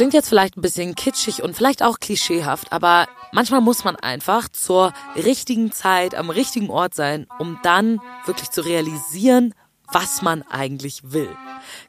klingt 0.00 0.14
jetzt 0.14 0.30
vielleicht 0.30 0.56
ein 0.56 0.62
bisschen 0.62 0.94
kitschig 0.94 1.42
und 1.42 1.54
vielleicht 1.54 1.82
auch 1.82 2.00
klischeehaft, 2.00 2.72
aber 2.72 3.06
manchmal 3.32 3.60
muss 3.60 3.84
man 3.84 3.96
einfach 3.96 4.48
zur 4.48 4.94
richtigen 5.14 5.72
Zeit 5.72 6.14
am 6.14 6.30
richtigen 6.30 6.70
Ort 6.70 6.94
sein, 6.94 7.26
um 7.38 7.58
dann 7.62 8.00
wirklich 8.24 8.48
zu 8.48 8.62
realisieren, 8.62 9.52
was 9.92 10.22
man 10.22 10.40
eigentlich 10.44 11.12
will. 11.12 11.28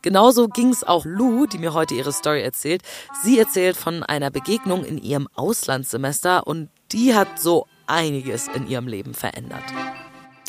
Genauso 0.01 0.49
ging 0.49 0.71
es 0.71 0.83
auch 0.83 1.05
Lou, 1.05 1.45
die 1.45 1.57
mir 1.57 1.73
heute 1.73 1.95
ihre 1.95 2.11
Story 2.11 2.41
erzählt. 2.41 2.81
Sie 3.23 3.39
erzählt 3.39 3.77
von 3.77 4.03
einer 4.03 4.29
Begegnung 4.29 4.83
in 4.83 4.97
ihrem 4.97 5.29
Auslandssemester 5.33 6.45
und 6.45 6.67
die 6.91 7.15
hat 7.15 7.39
so 7.39 7.65
einiges 7.87 8.49
in 8.49 8.67
ihrem 8.67 8.89
Leben 8.89 9.13
verändert. 9.13 9.63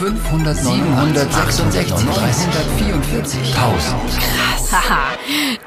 500, 0.00 0.56
766, 0.56 1.94
344, 2.08 3.54
1000. 3.54 4.72
Haha, 4.72 5.14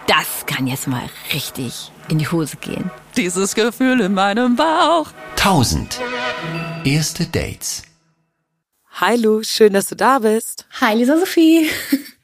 das 0.08 0.48
kann 0.48 0.66
jetzt 0.66 0.88
mal 0.88 1.04
richtig 1.32 1.92
in 2.10 2.18
die 2.18 2.28
Hose 2.28 2.58
gehen. 2.58 2.90
Dieses 3.16 3.54
Gefühl 3.54 4.02
in 4.02 4.16
meinem 4.16 4.56
Bauch. 4.56 5.10
1000. 5.36 6.00
Erste 6.84 7.28
Dates. 7.28 7.84
Hi 8.94 9.18
Lou, 9.18 9.44
schön, 9.44 9.74
dass 9.74 9.90
du 9.90 9.96
da 9.96 10.18
bist. 10.18 10.66
Hi, 10.82 10.96
Lisa 10.96 11.20
Sophie. 11.20 11.70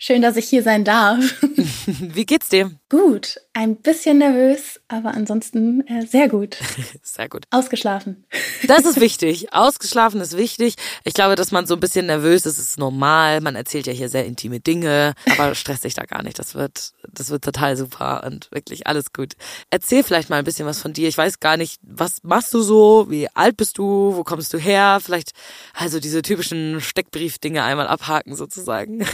Schön, 0.01 0.21
dass 0.21 0.37
ich 0.37 0.47
hier 0.47 0.63
sein 0.63 0.85
darf. 0.85 1.19
Wie 1.85 2.25
geht's 2.25 2.47
dir? 2.47 2.71
Gut, 2.89 3.35
ein 3.51 3.75
bisschen 3.75 4.19
nervös, 4.19 4.79
aber 4.87 5.13
ansonsten 5.13 5.85
äh, 5.87 6.05
sehr 6.05 6.29
gut. 6.29 6.57
Sehr 7.03 7.27
gut. 7.27 7.45
Ausgeschlafen. 7.49 8.23
Das 8.65 8.85
ist 8.85 8.99
wichtig. 9.01 9.51
Ausgeschlafen 9.51 10.21
ist 10.21 10.37
wichtig. 10.37 10.75
Ich 11.03 11.13
glaube, 11.13 11.35
dass 11.35 11.51
man 11.51 11.65
so 11.65 11.73
ein 11.73 11.79
bisschen 11.81 12.05
nervös 12.05 12.45
ist, 12.45 12.57
ist 12.59 12.77
normal. 12.79 13.41
Man 13.41 13.55
erzählt 13.55 13.87
ja 13.87 13.93
hier 13.93 14.07
sehr 14.07 14.25
intime 14.25 14.59
Dinge, 14.61 15.15
aber 15.29 15.53
stress 15.53 15.81
dich 15.81 15.95
da 15.95 16.05
gar 16.05 16.23
nicht. 16.23 16.39
Das 16.39 16.55
wird, 16.55 16.93
das 17.11 17.29
wird 17.29 17.43
total 17.43 17.75
super 17.75 18.23
und 18.25 18.49
wirklich 18.51 18.87
alles 18.87 19.11
gut. 19.11 19.33
Erzähl 19.69 20.03
vielleicht 20.03 20.29
mal 20.29 20.37
ein 20.37 20.45
bisschen 20.45 20.65
was 20.65 20.79
von 20.79 20.93
dir. 20.93 21.09
Ich 21.09 21.17
weiß 21.17 21.41
gar 21.41 21.57
nicht, 21.57 21.81
was 21.83 22.23
machst 22.23 22.53
du 22.53 22.61
so? 22.61 23.07
Wie 23.09 23.27
alt 23.35 23.57
bist 23.57 23.77
du? 23.77 24.15
Wo 24.15 24.23
kommst 24.23 24.53
du 24.53 24.57
her? 24.57 24.99
Vielleicht 25.03 25.33
also 25.73 25.99
diese 25.99 26.21
typischen 26.21 26.79
Steckbrief-Dinge 26.79 27.63
einmal 27.63 27.87
abhaken 27.87 28.35
sozusagen. 28.35 29.05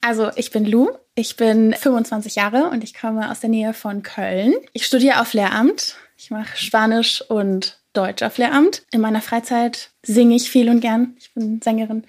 Also, 0.00 0.30
ich 0.36 0.50
bin 0.50 0.64
Lou. 0.64 0.90
Ich 1.14 1.36
bin 1.36 1.74
25 1.74 2.36
Jahre 2.36 2.70
und 2.70 2.82
ich 2.82 2.94
komme 2.98 3.30
aus 3.30 3.40
der 3.40 3.50
Nähe 3.50 3.74
von 3.74 4.02
Köln. 4.02 4.54
Ich 4.72 4.86
studiere 4.86 5.20
auf 5.20 5.34
Lehramt. 5.34 5.96
Ich 6.16 6.30
mache 6.30 6.56
Spanisch 6.56 7.20
und 7.28 7.78
Deutsch 7.92 8.22
auf 8.22 8.38
Lehramt. 8.38 8.82
In 8.92 9.00
meiner 9.02 9.20
Freizeit 9.20 9.90
singe 10.02 10.36
ich 10.36 10.50
viel 10.50 10.70
und 10.70 10.80
gern. 10.80 11.14
Ich 11.18 11.34
bin 11.34 11.60
Sängerin 11.62 12.04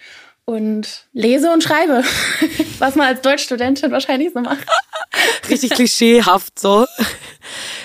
und 0.46 1.06
lese 1.14 1.52
und 1.52 1.64
schreibe, 1.64 2.04
was 2.80 2.96
man 2.96 3.08
als 3.08 3.22
Deutschstudentin 3.22 3.92
wahrscheinlich 3.92 4.32
so 4.34 4.40
macht. 4.40 4.66
Richtig 5.50 5.72
klischeehaft 5.72 6.58
so. 6.60 6.86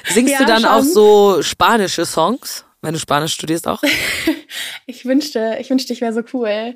Singst 0.09 0.33
Ja, 0.33 0.39
du 0.39 0.45
dann 0.47 0.62
schon. 0.62 0.71
auch 0.71 0.83
so 0.83 1.43
spanische 1.43 2.07
Songs, 2.07 2.65
wenn 2.83 2.95
du 2.95 3.01
Spanisch 3.01 3.34
studierst 3.34 3.67
auch? 3.67 3.83
Ich 4.91 5.05
wünschte, 5.05 5.59
ich 5.61 5.69
wünschte, 5.69 5.93
ich 5.93 6.01
wäre 6.01 6.15
so 6.15 6.23
cool. 6.33 6.48
Äh, 6.48 6.75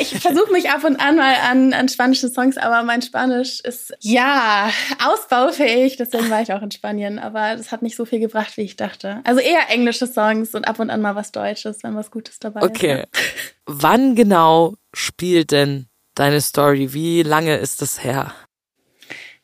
ich 0.00 0.18
versuche 0.18 0.50
mich 0.50 0.70
ab 0.70 0.82
und 0.82 0.96
an 0.96 1.14
mal 1.14 1.36
an, 1.48 1.72
an 1.72 1.88
spanische 1.88 2.28
Songs, 2.28 2.56
aber 2.56 2.82
mein 2.82 3.02
Spanisch 3.02 3.60
ist 3.60 3.94
ja 4.00 4.68
ausbaufähig. 5.00 5.96
Deswegen 5.96 6.28
war 6.28 6.42
ich 6.42 6.52
auch 6.52 6.62
in 6.62 6.72
Spanien, 6.72 7.20
aber 7.20 7.54
das 7.54 7.70
hat 7.70 7.82
nicht 7.82 7.94
so 7.94 8.04
viel 8.04 8.18
gebracht, 8.18 8.56
wie 8.56 8.62
ich 8.62 8.74
dachte. 8.74 9.20
Also 9.22 9.40
eher 9.40 9.70
englische 9.70 10.08
Songs 10.08 10.56
und 10.56 10.66
ab 10.66 10.80
und 10.80 10.90
an 10.90 11.00
mal 11.00 11.14
was 11.14 11.30
Deutsches, 11.30 11.84
wenn 11.84 11.94
was 11.94 12.10
Gutes 12.10 12.40
dabei 12.40 12.62
ist. 12.62 12.66
Okay. 12.66 13.04
Wann 13.66 14.16
genau 14.16 14.74
spielt 14.92 15.52
denn 15.52 15.86
deine 16.16 16.40
Story? 16.40 16.92
Wie 16.92 17.22
lange 17.22 17.58
ist 17.58 17.80
das 17.80 18.02
her? 18.02 18.34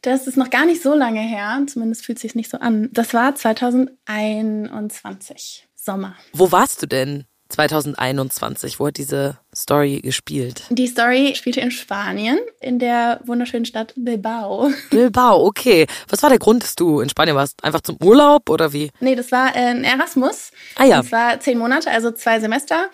Das 0.02 0.26
ist 0.26 0.36
noch 0.36 0.50
gar 0.50 0.66
nicht 0.66 0.82
so 0.82 0.94
lange 0.94 1.20
her, 1.20 1.62
zumindest 1.68 2.04
fühlt 2.04 2.18
sich 2.18 2.34
nicht 2.34 2.50
so 2.50 2.58
an. 2.58 2.88
Das 2.92 3.14
war 3.14 3.36
2021, 3.36 5.67
Sommer. 5.88 6.14
Wo 6.34 6.52
warst 6.52 6.82
du 6.82 6.86
denn 6.86 7.24
2021? 7.48 8.78
Wo 8.78 8.88
hat 8.88 8.98
diese 8.98 9.38
Story 9.56 10.00
gespielt? 10.02 10.64
Die 10.68 10.86
Story 10.86 11.32
spielte 11.34 11.62
in 11.62 11.70
Spanien, 11.70 12.38
in 12.60 12.78
der 12.78 13.20
wunderschönen 13.24 13.64
Stadt 13.64 13.94
Bilbao. 13.96 14.70
Bilbao, 14.90 15.46
okay. 15.46 15.86
Was 16.10 16.22
war 16.22 16.28
der 16.28 16.38
Grund, 16.38 16.62
dass 16.62 16.74
du 16.74 17.00
in 17.00 17.08
Spanien 17.08 17.36
warst? 17.36 17.64
Einfach 17.64 17.80
zum 17.80 17.96
Urlaub 18.02 18.50
oder 18.50 18.74
wie? 18.74 18.90
Nee, 19.00 19.14
das 19.14 19.32
war 19.32 19.56
äh, 19.56 19.70
ein 19.70 19.84
Erasmus. 19.84 20.50
Ah 20.76 20.84
ja. 20.84 20.98
Das 20.98 21.10
war 21.10 21.40
zehn 21.40 21.56
Monate, 21.56 21.90
also 21.90 22.10
zwei 22.10 22.38
Semester. 22.38 22.90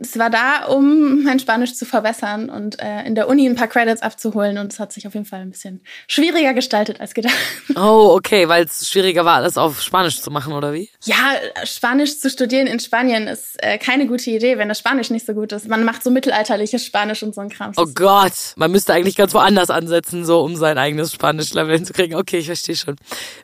Es 0.00 0.18
war 0.18 0.30
da, 0.30 0.66
um 0.66 1.22
mein 1.24 1.38
Spanisch 1.38 1.74
zu 1.74 1.84
verbessern 1.84 2.48
und 2.48 2.80
äh, 2.80 3.02
in 3.04 3.14
der 3.14 3.28
Uni 3.28 3.46
ein 3.46 3.54
paar 3.54 3.68
Credits 3.68 4.02
abzuholen. 4.02 4.58
Und 4.58 4.72
es 4.72 4.80
hat 4.80 4.92
sich 4.92 5.06
auf 5.06 5.14
jeden 5.14 5.26
Fall 5.26 5.40
ein 5.40 5.50
bisschen 5.50 5.82
schwieriger 6.08 6.54
gestaltet 6.54 7.00
als 7.00 7.14
gedacht. 7.14 7.34
Oh, 7.76 8.14
okay, 8.16 8.48
weil 8.48 8.64
es 8.64 8.88
schwieriger 8.88 9.24
war, 9.24 9.36
alles 9.36 9.58
auf 9.58 9.82
Spanisch 9.82 10.20
zu 10.20 10.30
machen, 10.30 10.52
oder 10.52 10.72
wie? 10.72 10.90
Ja, 11.04 11.34
Spanisch 11.64 12.18
zu 12.20 12.30
studieren 12.30 12.66
in 12.66 12.78
Spanien 12.78 13.26
ist 13.26 13.56
äh, 13.62 13.78
keine 13.78 14.06
gute 14.06 14.30
Idee, 14.30 14.58
wenn 14.58 14.68
das 14.68 14.78
Spanisch 14.78 15.10
nicht 15.10 15.26
so 15.26 15.34
gut 15.34 15.50
ist. 15.52 15.68
Man 15.68 15.84
macht 15.84 16.04
so 16.04 16.10
mittelalterliches 16.10 16.84
Spanisch 16.84 17.22
und 17.22 17.34
so 17.34 17.40
ein 17.40 17.48
Kram. 17.48 17.72
Oh 17.76 17.86
Gott, 17.92 18.32
man 18.56 18.70
müsste 18.70 18.92
eigentlich 18.94 19.16
ganz 19.16 19.34
woanders 19.34 19.70
ansetzen, 19.70 20.24
so 20.24 20.40
um 20.40 20.56
sein 20.56 20.78
eigenes 20.78 21.12
Spanisch-Level 21.12 21.74
hinzukriegen. 21.74 22.16
Okay, 22.16 22.38
ich 22.38 22.46
verstehe 22.46 22.76
schon. 22.76 22.96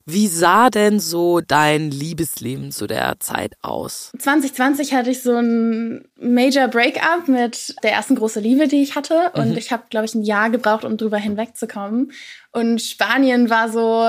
Wie 0.07 0.29
sah 0.29 0.71
denn 0.71 1.01
so 1.01 1.41
dein 1.41 1.91
Liebesleben 1.91 2.71
zu 2.71 2.87
der 2.87 3.19
Zeit 3.19 3.55
aus? 3.63 4.13
2020 4.19 4.95
hatte 4.95 5.11
ich 5.11 5.23
so 5.23 5.37
ein 5.37 6.05
Major 6.35 6.69
Breakup 6.69 7.29
mit 7.29 7.75
der 7.83 7.93
ersten 7.93 8.15
großen 8.15 8.43
Liebe, 8.43 8.69
die 8.69 8.83
ich 8.83 8.95
hatte. 8.95 9.33
Und 9.35 9.57
ich 9.57 9.73
habe, 9.73 9.85
glaube 9.91 10.07
ich, 10.07 10.15
ein 10.15 10.23
Jahr 10.23 10.51
gebraucht, 10.51 10.85
um 10.85 10.97
drüber 10.97 11.19
hinwegzukommen. 11.19 12.13
Und 12.53 12.81
Spanien 12.81 13.51
war 13.51 13.69
so 13.69 14.09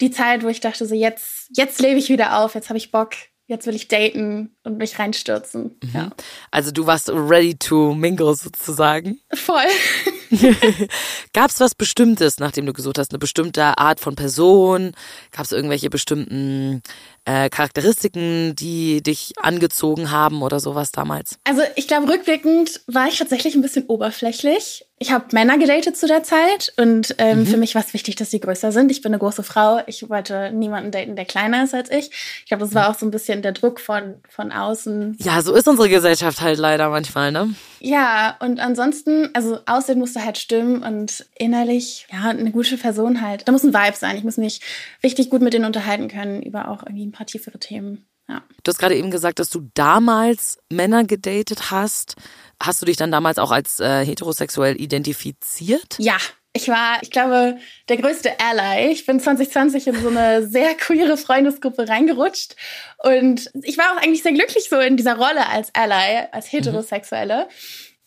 die 0.00 0.10
Zeit, 0.10 0.42
wo 0.42 0.48
ich 0.48 0.60
dachte, 0.60 0.86
so 0.86 0.94
jetzt, 0.94 1.50
jetzt 1.54 1.80
lebe 1.80 1.98
ich 1.98 2.08
wieder 2.08 2.38
auf, 2.38 2.54
jetzt 2.54 2.68
habe 2.68 2.78
ich 2.78 2.90
Bock, 2.90 3.10
jetzt 3.46 3.66
will 3.66 3.74
ich 3.74 3.88
daten 3.88 4.56
und 4.62 4.78
mich 4.78 4.98
reinstürzen. 4.98 5.76
Ja. 5.92 6.10
Also 6.50 6.70
du 6.70 6.86
warst 6.86 7.10
ready 7.10 7.56
to 7.56 7.94
mingle 7.94 8.34
sozusagen. 8.34 9.20
Voll. 9.34 9.60
Gab 11.32 11.50
es 11.50 11.60
was 11.60 11.74
Bestimmtes, 11.74 12.38
nachdem 12.38 12.66
du 12.66 12.72
gesucht 12.72 12.98
hast? 12.98 13.12
Eine 13.12 13.18
bestimmte 13.18 13.78
Art 13.78 14.00
von 14.00 14.14
Person? 14.14 14.92
Gab 15.32 15.44
es 15.44 15.52
irgendwelche 15.52 15.90
bestimmten 15.90 16.82
äh, 17.30 17.48
Charakteristiken, 17.48 18.54
die 18.56 19.02
dich 19.02 19.32
angezogen 19.40 20.10
haben 20.10 20.42
oder 20.42 20.60
sowas 20.60 20.90
damals? 20.90 21.38
Also 21.44 21.62
ich 21.76 21.86
glaube, 21.86 22.08
rückblickend 22.08 22.80
war 22.86 23.06
ich 23.06 23.18
tatsächlich 23.18 23.54
ein 23.54 23.62
bisschen 23.62 23.86
oberflächlich. 23.86 24.86
Ich 25.02 25.12
habe 25.12 25.24
Männer 25.32 25.56
gedatet 25.56 25.96
zu 25.96 26.06
der 26.06 26.22
Zeit 26.24 26.74
und 26.76 27.14
ähm, 27.16 27.46
für 27.46 27.56
mich 27.56 27.74
war 27.74 27.82
es 27.82 27.94
wichtig, 27.94 28.16
dass 28.16 28.28
die 28.28 28.40
größer 28.40 28.70
sind. 28.70 28.90
Ich 28.90 29.00
bin 29.00 29.12
eine 29.12 29.18
große 29.18 29.42
Frau. 29.42 29.80
Ich 29.86 30.10
wollte 30.10 30.50
niemanden 30.52 30.90
daten, 30.90 31.16
der 31.16 31.24
kleiner 31.24 31.64
ist 31.64 31.74
als 31.74 31.90
ich. 31.90 32.10
Ich 32.40 32.48
glaube, 32.48 32.64
das 32.64 32.74
war 32.74 32.90
auch 32.90 32.94
so 32.94 33.06
ein 33.06 33.10
bisschen 33.10 33.40
der 33.40 33.52
Druck 33.52 33.80
von, 33.80 34.16
von 34.28 34.52
außen. 34.52 35.16
Ja, 35.20 35.40
so 35.40 35.54
ist 35.54 35.66
unsere 35.66 35.88
Gesellschaft 35.88 36.42
halt 36.42 36.58
leider 36.58 36.90
manchmal, 36.90 37.32
ne? 37.32 37.54
Ja, 37.78 38.36
und 38.40 38.60
ansonsten, 38.60 39.30
also 39.32 39.58
Aussehen 39.64 39.98
musste 39.98 40.22
halt 40.22 40.36
stimmen 40.36 40.82
und 40.82 41.24
innerlich, 41.34 42.06
ja, 42.12 42.28
eine 42.28 42.50
gute 42.50 42.76
Person 42.76 43.22
halt. 43.22 43.48
Da 43.48 43.52
muss 43.52 43.64
ein 43.64 43.72
Vibe 43.72 43.96
sein. 43.96 44.18
Ich 44.18 44.24
muss 44.24 44.36
mich 44.36 44.60
richtig 45.02 45.30
gut 45.30 45.40
mit 45.40 45.54
denen 45.54 45.64
unterhalten 45.64 46.08
können 46.08 46.42
über 46.42 46.68
auch 46.68 46.82
irgendwie 46.82 47.06
ein 47.06 47.12
paar 47.12 47.19
tiefere 47.26 47.58
Themen. 47.58 48.06
Ja. 48.28 48.42
Du 48.62 48.68
hast 48.68 48.78
gerade 48.78 48.96
eben 48.96 49.10
gesagt, 49.10 49.38
dass 49.40 49.50
du 49.50 49.68
damals 49.74 50.58
Männer 50.68 51.04
gedatet 51.04 51.70
hast. 51.70 52.14
Hast 52.62 52.80
du 52.80 52.86
dich 52.86 52.96
dann 52.96 53.10
damals 53.10 53.38
auch 53.38 53.50
als 53.50 53.80
äh, 53.80 54.04
heterosexuell 54.04 54.80
identifiziert? 54.80 55.96
Ja, 55.98 56.18
ich 56.52 56.68
war, 56.68 56.98
ich 57.02 57.10
glaube, 57.10 57.58
der 57.88 57.96
größte 57.96 58.32
Ally. 58.40 58.90
Ich 58.90 59.06
bin 59.06 59.20
2020 59.20 59.86
in 59.86 60.02
so 60.02 60.08
eine 60.08 60.46
sehr 60.46 60.74
queere 60.74 61.16
Freundesgruppe 61.16 61.88
reingerutscht. 61.88 62.56
Und 62.98 63.50
ich 63.62 63.78
war 63.78 63.92
auch 63.92 64.02
eigentlich 64.02 64.22
sehr 64.22 64.32
glücklich 64.32 64.68
so 64.68 64.78
in 64.78 64.96
dieser 64.96 65.16
Rolle 65.16 65.48
als 65.48 65.72
Ally, 65.74 66.26
als 66.32 66.50
Heterosexuelle. 66.50 67.48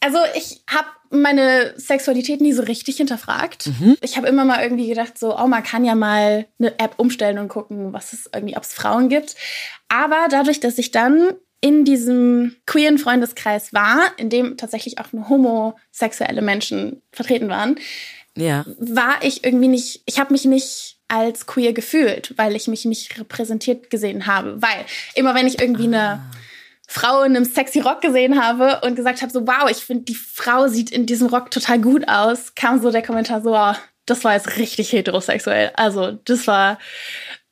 Also 0.03 0.17
ich 0.35 0.61
habe 0.67 0.88
meine 1.11 1.73
Sexualität 1.77 2.41
nie 2.41 2.53
so 2.53 2.63
richtig 2.63 2.97
hinterfragt. 2.97 3.69
Ich 4.01 4.17
habe 4.17 4.27
immer 4.27 4.44
mal 4.45 4.61
irgendwie 4.63 4.88
gedacht, 4.89 5.17
so, 5.17 5.38
oh, 5.38 5.47
man 5.47 5.63
kann 5.63 5.85
ja 5.85 5.95
mal 5.95 6.45
eine 6.59 6.77
App 6.79 6.95
umstellen 6.97 7.38
und 7.38 7.47
gucken, 7.47 7.94
was 7.94 8.11
es 8.13 8.29
irgendwie, 8.33 8.57
ob 8.57 8.63
es 8.63 8.73
Frauen 8.73 9.09
gibt. 9.09 9.35
Aber 9.89 10.27
dadurch, 10.29 10.59
dass 10.59 10.77
ich 10.77 10.91
dann 10.91 11.29
in 11.61 11.85
diesem 11.85 12.55
queeren 12.65 12.97
Freundeskreis 12.97 13.71
war, 13.73 14.00
in 14.17 14.29
dem 14.29 14.57
tatsächlich 14.57 14.97
auch 15.00 15.13
nur 15.13 15.29
homosexuelle 15.29 16.41
Menschen 16.41 17.01
vertreten 17.13 17.47
waren, 17.47 17.79
Ja. 18.35 18.65
war 18.79 19.15
ich 19.21 19.45
irgendwie 19.45 19.69
nicht, 19.69 20.01
ich 20.06 20.19
habe 20.19 20.33
mich 20.33 20.44
nicht 20.44 20.97
als 21.07 21.45
queer 21.45 21.71
gefühlt, 21.71 22.33
weil 22.38 22.56
ich 22.56 22.67
mich 22.67 22.83
nicht 22.85 23.17
repräsentiert 23.19 23.89
gesehen 23.91 24.25
habe. 24.25 24.61
Weil 24.61 24.85
immer 25.13 25.35
wenn 25.35 25.47
ich 25.47 25.61
irgendwie 25.61 25.85
eine 25.85 26.21
Frau 26.94 27.24
in 27.24 27.36
einem 27.36 27.45
sexy 27.45 27.80
Rock 27.80 28.01
gesehen 28.01 28.40
habe 28.40 28.81
und 28.86 28.95
gesagt 28.95 29.24
habe, 29.24 29.31
so 29.31 29.48
wow, 29.48 29.68
ich 29.68 29.78
finde, 29.78 30.04
die 30.04 30.13
Frau 30.13 30.68
sieht 30.68 30.92
in 30.92 31.07
diesem 31.07 31.28
Rock 31.28 31.50
total 31.50 31.81
gut 31.81 32.07
aus, 32.07 32.54
kam 32.54 32.80
so 32.80 32.92
der 32.92 33.01
Kommentar 33.01 33.42
so, 33.42 33.56
oh, 33.56 33.74
das 34.06 34.24
war 34.24 34.34
jetzt 34.34 34.57
richtig 34.57 34.92
heterosexuell. 34.92 35.72
Also 35.75 36.12
das 36.12 36.45
war 36.45 36.78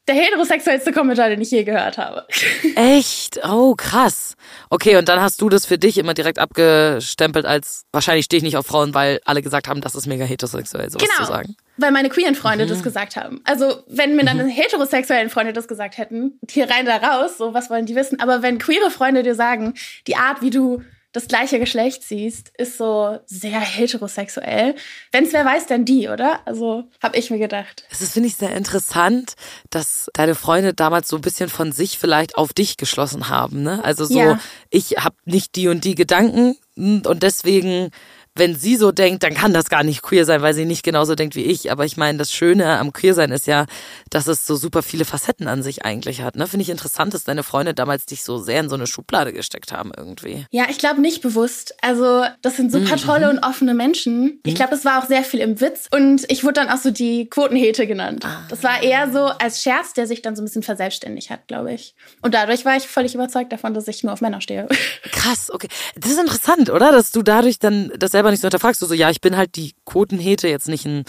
der 0.08 0.16
heterosexuellste 0.16 0.92
Kommentar, 0.92 1.30
den 1.30 1.42
ich 1.42 1.52
je 1.52 1.64
gehört 1.64 1.98
habe. 1.98 2.26
Echt? 2.76 3.40
Oh, 3.46 3.76
krass. 3.76 4.36
Okay, 4.70 4.98
und 4.98 5.08
dann 5.08 5.22
hast 5.22 5.42
du 5.42 5.50
das 5.50 5.66
für 5.66 5.78
dich 5.78 5.98
immer 5.98 6.14
direkt 6.14 6.40
abgestempelt 6.40 7.46
als 7.46 7.86
wahrscheinlich 7.92 8.26
stehe 8.26 8.40
ich 8.40 8.44
nicht 8.44 8.58
auf 8.58 8.66
Frauen, 8.66 8.94
weil 8.94 9.20
alle 9.26 9.42
gesagt 9.42 9.68
haben, 9.68 9.82
das 9.82 9.96
ist 9.96 10.08
mega 10.08 10.26
heterosexuell, 10.26 10.90
sowas 10.90 11.08
genau, 11.08 11.26
zu 11.26 11.32
sagen. 11.32 11.56
Weil 11.78 11.92
meine 11.92 12.10
queeren 12.10 12.36
Freunde 12.36 12.66
mhm. 12.66 12.70
das 12.70 12.84
gesagt 12.84 13.16
haben. 13.16 13.42
Also, 13.44 13.84
wenn 13.88 14.16
mir 14.16 14.26
dann 14.26 14.38
mhm. 14.38 14.48
heterosexuellen 14.50 15.30
Freunde 15.30 15.54
das 15.54 15.68
gesagt 15.68 15.98
hätten, 15.98 16.40
hier 16.50 16.70
rein, 16.70 16.86
da 16.86 16.98
raus, 16.98 17.38
so 17.38 17.54
was 17.54 17.70
wollen 17.70 17.86
die 17.86 17.96
wissen. 17.96 18.20
Aber 18.20 18.42
wenn 18.42 18.58
queere 18.58 18.90
Freunde 18.90 19.24
dir 19.24 19.36
sagen, 19.36 19.76
die 20.08 20.16
Art, 20.16 20.42
wie 20.42 20.50
du 20.50 20.84
das 21.12 21.28
gleiche 21.28 21.60
Geschlecht 21.60 22.04
siehst, 22.04 22.52
ist 22.58 22.78
so 22.78 23.20
sehr 23.26 23.60
heterosexuell. 23.60 24.76
Wenn 25.12 25.26
es 25.26 25.34
wer 25.34 25.46
weiß, 25.46 25.68
dann 25.68 25.84
die, 25.84 26.08
oder? 26.08 26.40
Also 26.46 26.86
habe 27.04 27.18
ich 27.18 27.30
mir 27.30 27.40
gedacht. 27.40 27.84
Es 27.90 28.02
ist, 28.02 28.14
finde 28.14 28.28
ich, 28.28 28.36
sehr 28.36 28.56
interessant, 28.56 29.34
dass 29.70 30.10
deine 30.14 30.36
Freunde 30.36 30.74
damals 30.74 31.10
so 31.10 31.18
ein 31.18 31.22
bisschen 31.22 31.50
von 31.50 31.72
sich 31.74 32.00
vielleicht 32.00 32.38
auf 32.38 32.54
dich 32.54 32.78
geschlossen 32.78 33.28
haben. 33.28 33.64
Ne? 33.64 33.84
Also 33.84 34.06
so, 34.06 34.20
ja. 34.20 34.40
ich 34.70 34.92
habe 35.00 35.16
nicht 35.26 35.56
die 35.56 35.68
und 35.68 35.84
die 35.84 35.96
Gedanken 35.96 36.56
und 36.76 37.24
deswegen 37.24 37.92
wenn 38.36 38.56
sie 38.56 38.78
so 38.78 38.92
denkt, 38.92 39.24
dann 39.24 39.34
kann 39.34 39.54
das 39.54 39.70
gar 39.70 39.84
nicht 39.84 40.02
queer 40.02 40.26
sein, 40.26 40.42
weil 40.42 40.54
sie 40.54 40.66
nicht 40.66 40.84
genauso 40.84 41.16
denkt 41.16 41.36
wie 41.36 41.44
ich. 41.44 41.72
Aber 41.72 41.86
ich 41.86 41.98
meine, 41.98 42.18
das 42.18 42.32
Schöne 42.32 42.78
am 42.78 42.94
Queersein 42.94 43.32
ist 43.32 43.46
ja, 43.46 43.66
dass 44.10 44.28
es 44.28 44.46
so 44.46 44.56
super 44.56 44.84
viele 44.84 45.04
Facetten 45.04 45.48
an 45.48 45.64
sich 45.64 45.84
eigentlich 45.84 46.22
hat. 46.22 46.36
Ne? 46.36 46.48
Finde 46.48 46.64
ich 46.64 46.70
interessant, 46.70 47.14
dass 47.14 47.26
deine 47.26 47.44
Freunde 47.44 47.74
damals 47.74 48.06
dich 48.06 48.24
so 48.24 48.38
sehr 48.38 48.62
in 48.62 48.70
so 48.70 48.76
eine 48.76 48.88
Schublade 48.88 49.34
gesteckt 49.34 49.74
haben 49.74 49.92
irgendwie. 49.96 50.46
Ja, 50.52 50.66
ich 50.70 50.78
glaube 50.78 51.02
nicht 51.02 51.22
bewusst. 51.22 51.76
Also 51.82 52.24
das 52.42 52.56
sind 52.56 52.72
super 52.72 52.96
mhm. 52.96 53.02
tolle 53.02 53.30
und 53.30 53.40
offene 53.40 53.74
Menschen. 53.74 54.40
Ich 54.46 54.54
mhm. 54.54 54.58
glaube, 54.58 54.76
es 54.76 54.86
war 54.86 55.04
auch 55.04 55.08
sehr 55.08 55.24
viel 55.24 55.42
im 55.42 55.60
Witz. 55.60 55.88
Und 55.92 56.24
ich 56.30 56.44
wurde 56.46 56.54
dann 56.54 56.70
auch 56.70 56.78
so 56.78 56.92
die 56.92 57.30
Quotenhete 57.30 57.86
genannt. 57.86 58.24
Ah. 58.26 58.46
Das 58.50 58.64
war 58.64 58.82
eher 58.82 59.12
so 59.12 59.26
als 59.26 59.62
Scherz, 59.62 59.94
der 59.94 60.08
sich 60.08 60.22
dann 60.22 60.38
so 60.38 60.42
ein 60.42 60.46
bisschen 60.46 60.64
verselbstständigt 60.64 61.30
hat, 61.30 61.48
glaube 61.48 61.74
ich. 61.74 61.96
Und 62.22 62.34
dadurch 62.34 62.64
war 62.64 62.78
ich 62.78 62.88
völlig 62.88 63.14
überzeugt 63.14 63.52
davon, 63.52 63.74
dass 63.74 63.90
ich 63.90 64.04
nur 64.04 64.14
auf 64.14 64.22
Männer 64.22 64.40
stehe. 64.40 64.70
Krass, 65.12 65.52
okay. 65.52 65.68
Das 65.96 66.12
ist 66.12 66.20
interessant, 66.20 66.70
oder? 66.70 66.94
Dass 66.94 67.12
du 67.12 67.24
dadurch 67.24 67.60
dann 67.60 67.92
das 67.98 68.14
selber 68.22 68.32
nicht 68.32 68.42
so 68.42 68.46
hinterfragst. 68.46 68.82
Du 68.82 68.86
so, 68.86 68.94
ja, 68.94 69.10
ich 69.10 69.20
bin 69.20 69.36
halt 69.36 69.56
die 69.56 69.74
Quotenhete, 69.86 70.48
jetzt 70.48 70.68
nicht 70.68 70.86
ein 70.86 71.06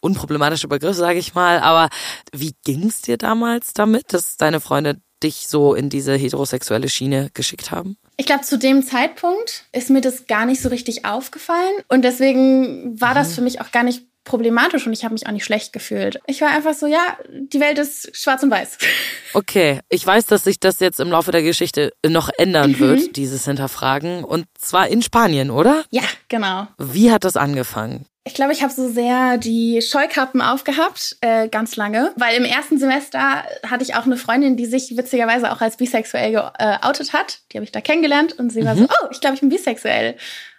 unproblematischer 0.00 0.68
Begriff, 0.68 0.96
sage 0.96 1.18
ich 1.18 1.34
mal. 1.34 1.60
Aber 1.60 1.88
wie 2.32 2.54
ging 2.64 2.88
es 2.88 3.02
dir 3.02 3.16
damals 3.16 3.72
damit, 3.72 4.12
dass 4.12 4.36
deine 4.36 4.60
Freunde 4.60 5.00
dich 5.22 5.46
so 5.48 5.74
in 5.74 5.88
diese 5.88 6.14
heterosexuelle 6.14 6.88
Schiene 6.88 7.30
geschickt 7.34 7.70
haben? 7.70 7.96
Ich 8.16 8.26
glaube, 8.26 8.42
zu 8.42 8.58
dem 8.58 8.82
Zeitpunkt 8.84 9.64
ist 9.72 9.90
mir 9.90 10.00
das 10.00 10.26
gar 10.26 10.44
nicht 10.44 10.60
so 10.60 10.68
richtig 10.68 11.04
aufgefallen. 11.04 11.74
Und 11.88 12.02
deswegen 12.02 13.00
war 13.00 13.14
das 13.14 13.30
mhm. 13.30 13.34
für 13.34 13.40
mich 13.42 13.60
auch 13.60 13.70
gar 13.70 13.84
nicht 13.84 14.02
problematisch 14.26 14.86
und 14.86 14.92
ich 14.92 15.04
habe 15.04 15.14
mich 15.14 15.26
auch 15.26 15.32
nicht 15.32 15.44
schlecht 15.44 15.72
gefühlt. 15.72 16.20
Ich 16.26 16.42
war 16.42 16.50
einfach 16.50 16.74
so, 16.74 16.86
ja, 16.86 17.16
die 17.30 17.60
Welt 17.60 17.78
ist 17.78 18.14
schwarz 18.14 18.42
und 18.42 18.50
weiß. 18.50 18.76
Okay, 19.32 19.80
ich 19.90 20.06
weiß, 20.06 20.24
dass 20.24 20.44
sich 20.44 20.60
das 20.60 20.80
jetzt 20.80 20.98
im 20.98 21.10
Laufe 21.10 21.30
der 21.30 21.42
Geschichte 21.42 21.92
noch 22.06 22.30
ändern 22.38 22.70
mhm. 22.70 22.78
wird, 22.78 23.16
dieses 23.16 23.44
Hinterfragen. 23.44 24.24
Und 24.24 24.46
zwar 24.58 24.88
in 24.88 25.02
Spanien, 25.02 25.50
oder? 25.50 25.84
Ja, 25.90 26.04
genau. 26.30 26.68
Wie 26.78 27.12
hat 27.12 27.24
das 27.24 27.36
angefangen? 27.36 28.06
Ich 28.26 28.34
glaube, 28.34 28.52
ich 28.52 28.62
habe 28.62 28.72
so 28.72 28.88
sehr 28.88 29.36
die 29.36 29.82
Scheukappen 29.82 30.40
aufgehabt, 30.40 31.16
äh, 31.20 31.48
ganz 31.48 31.76
lange. 31.76 32.12
Weil 32.16 32.36
im 32.36 32.44
ersten 32.44 32.78
Semester 32.78 33.44
hatte 33.68 33.84
ich 33.84 33.94
auch 33.94 34.06
eine 34.06 34.16
Freundin, 34.16 34.56
die 34.56 34.66
sich 34.66 34.96
witzigerweise 34.96 35.52
auch 35.52 35.60
als 35.60 35.76
bisexuell 35.76 36.32
geoutet 36.32 37.12
hat. 37.12 37.40
Die 37.52 37.58
habe 37.58 37.64
ich 37.64 37.72
da 37.72 37.80
kennengelernt 37.80 38.38
und 38.38 38.50
sie 38.50 38.62
mhm. 38.62 38.66
war 38.66 38.76
so, 38.76 38.84
oh, 38.84 39.08
ich 39.12 39.20
glaube, 39.20 39.34
ich 39.34 39.40
bin 39.40 39.50
bisexuell. 39.50 40.16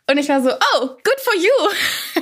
Und 0.09 0.17
ich 0.17 0.29
war 0.29 0.41
so, 0.41 0.49
oh, 0.49 0.87
good 0.87 1.19
for 1.19 1.35
you. 1.35 2.21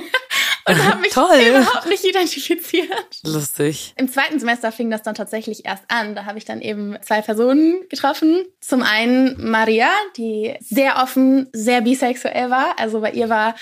und 0.66 0.84
habe 0.84 1.00
mich 1.00 1.12
Toll. 1.12 1.40
überhaupt 1.48 1.86
nicht 1.86 2.04
identifiziert. 2.04 3.20
Lustig. 3.22 3.94
Im 3.96 4.10
zweiten 4.10 4.40
Semester 4.40 4.72
fing 4.72 4.90
das 4.90 5.02
dann 5.02 5.14
tatsächlich 5.14 5.64
erst 5.64 5.84
an. 5.88 6.16
Da 6.16 6.24
habe 6.24 6.38
ich 6.38 6.44
dann 6.44 6.60
eben 6.60 6.96
zwei 7.02 7.22
Personen 7.22 7.88
getroffen. 7.88 8.44
Zum 8.60 8.82
einen 8.82 9.50
Maria, 9.50 9.88
die 10.16 10.56
sehr 10.60 10.96
offen, 10.96 11.48
sehr 11.52 11.80
bisexuell 11.80 12.50
war. 12.50 12.78
Also 12.78 13.00
bei 13.00 13.12
ihr 13.12 13.28
war 13.28 13.54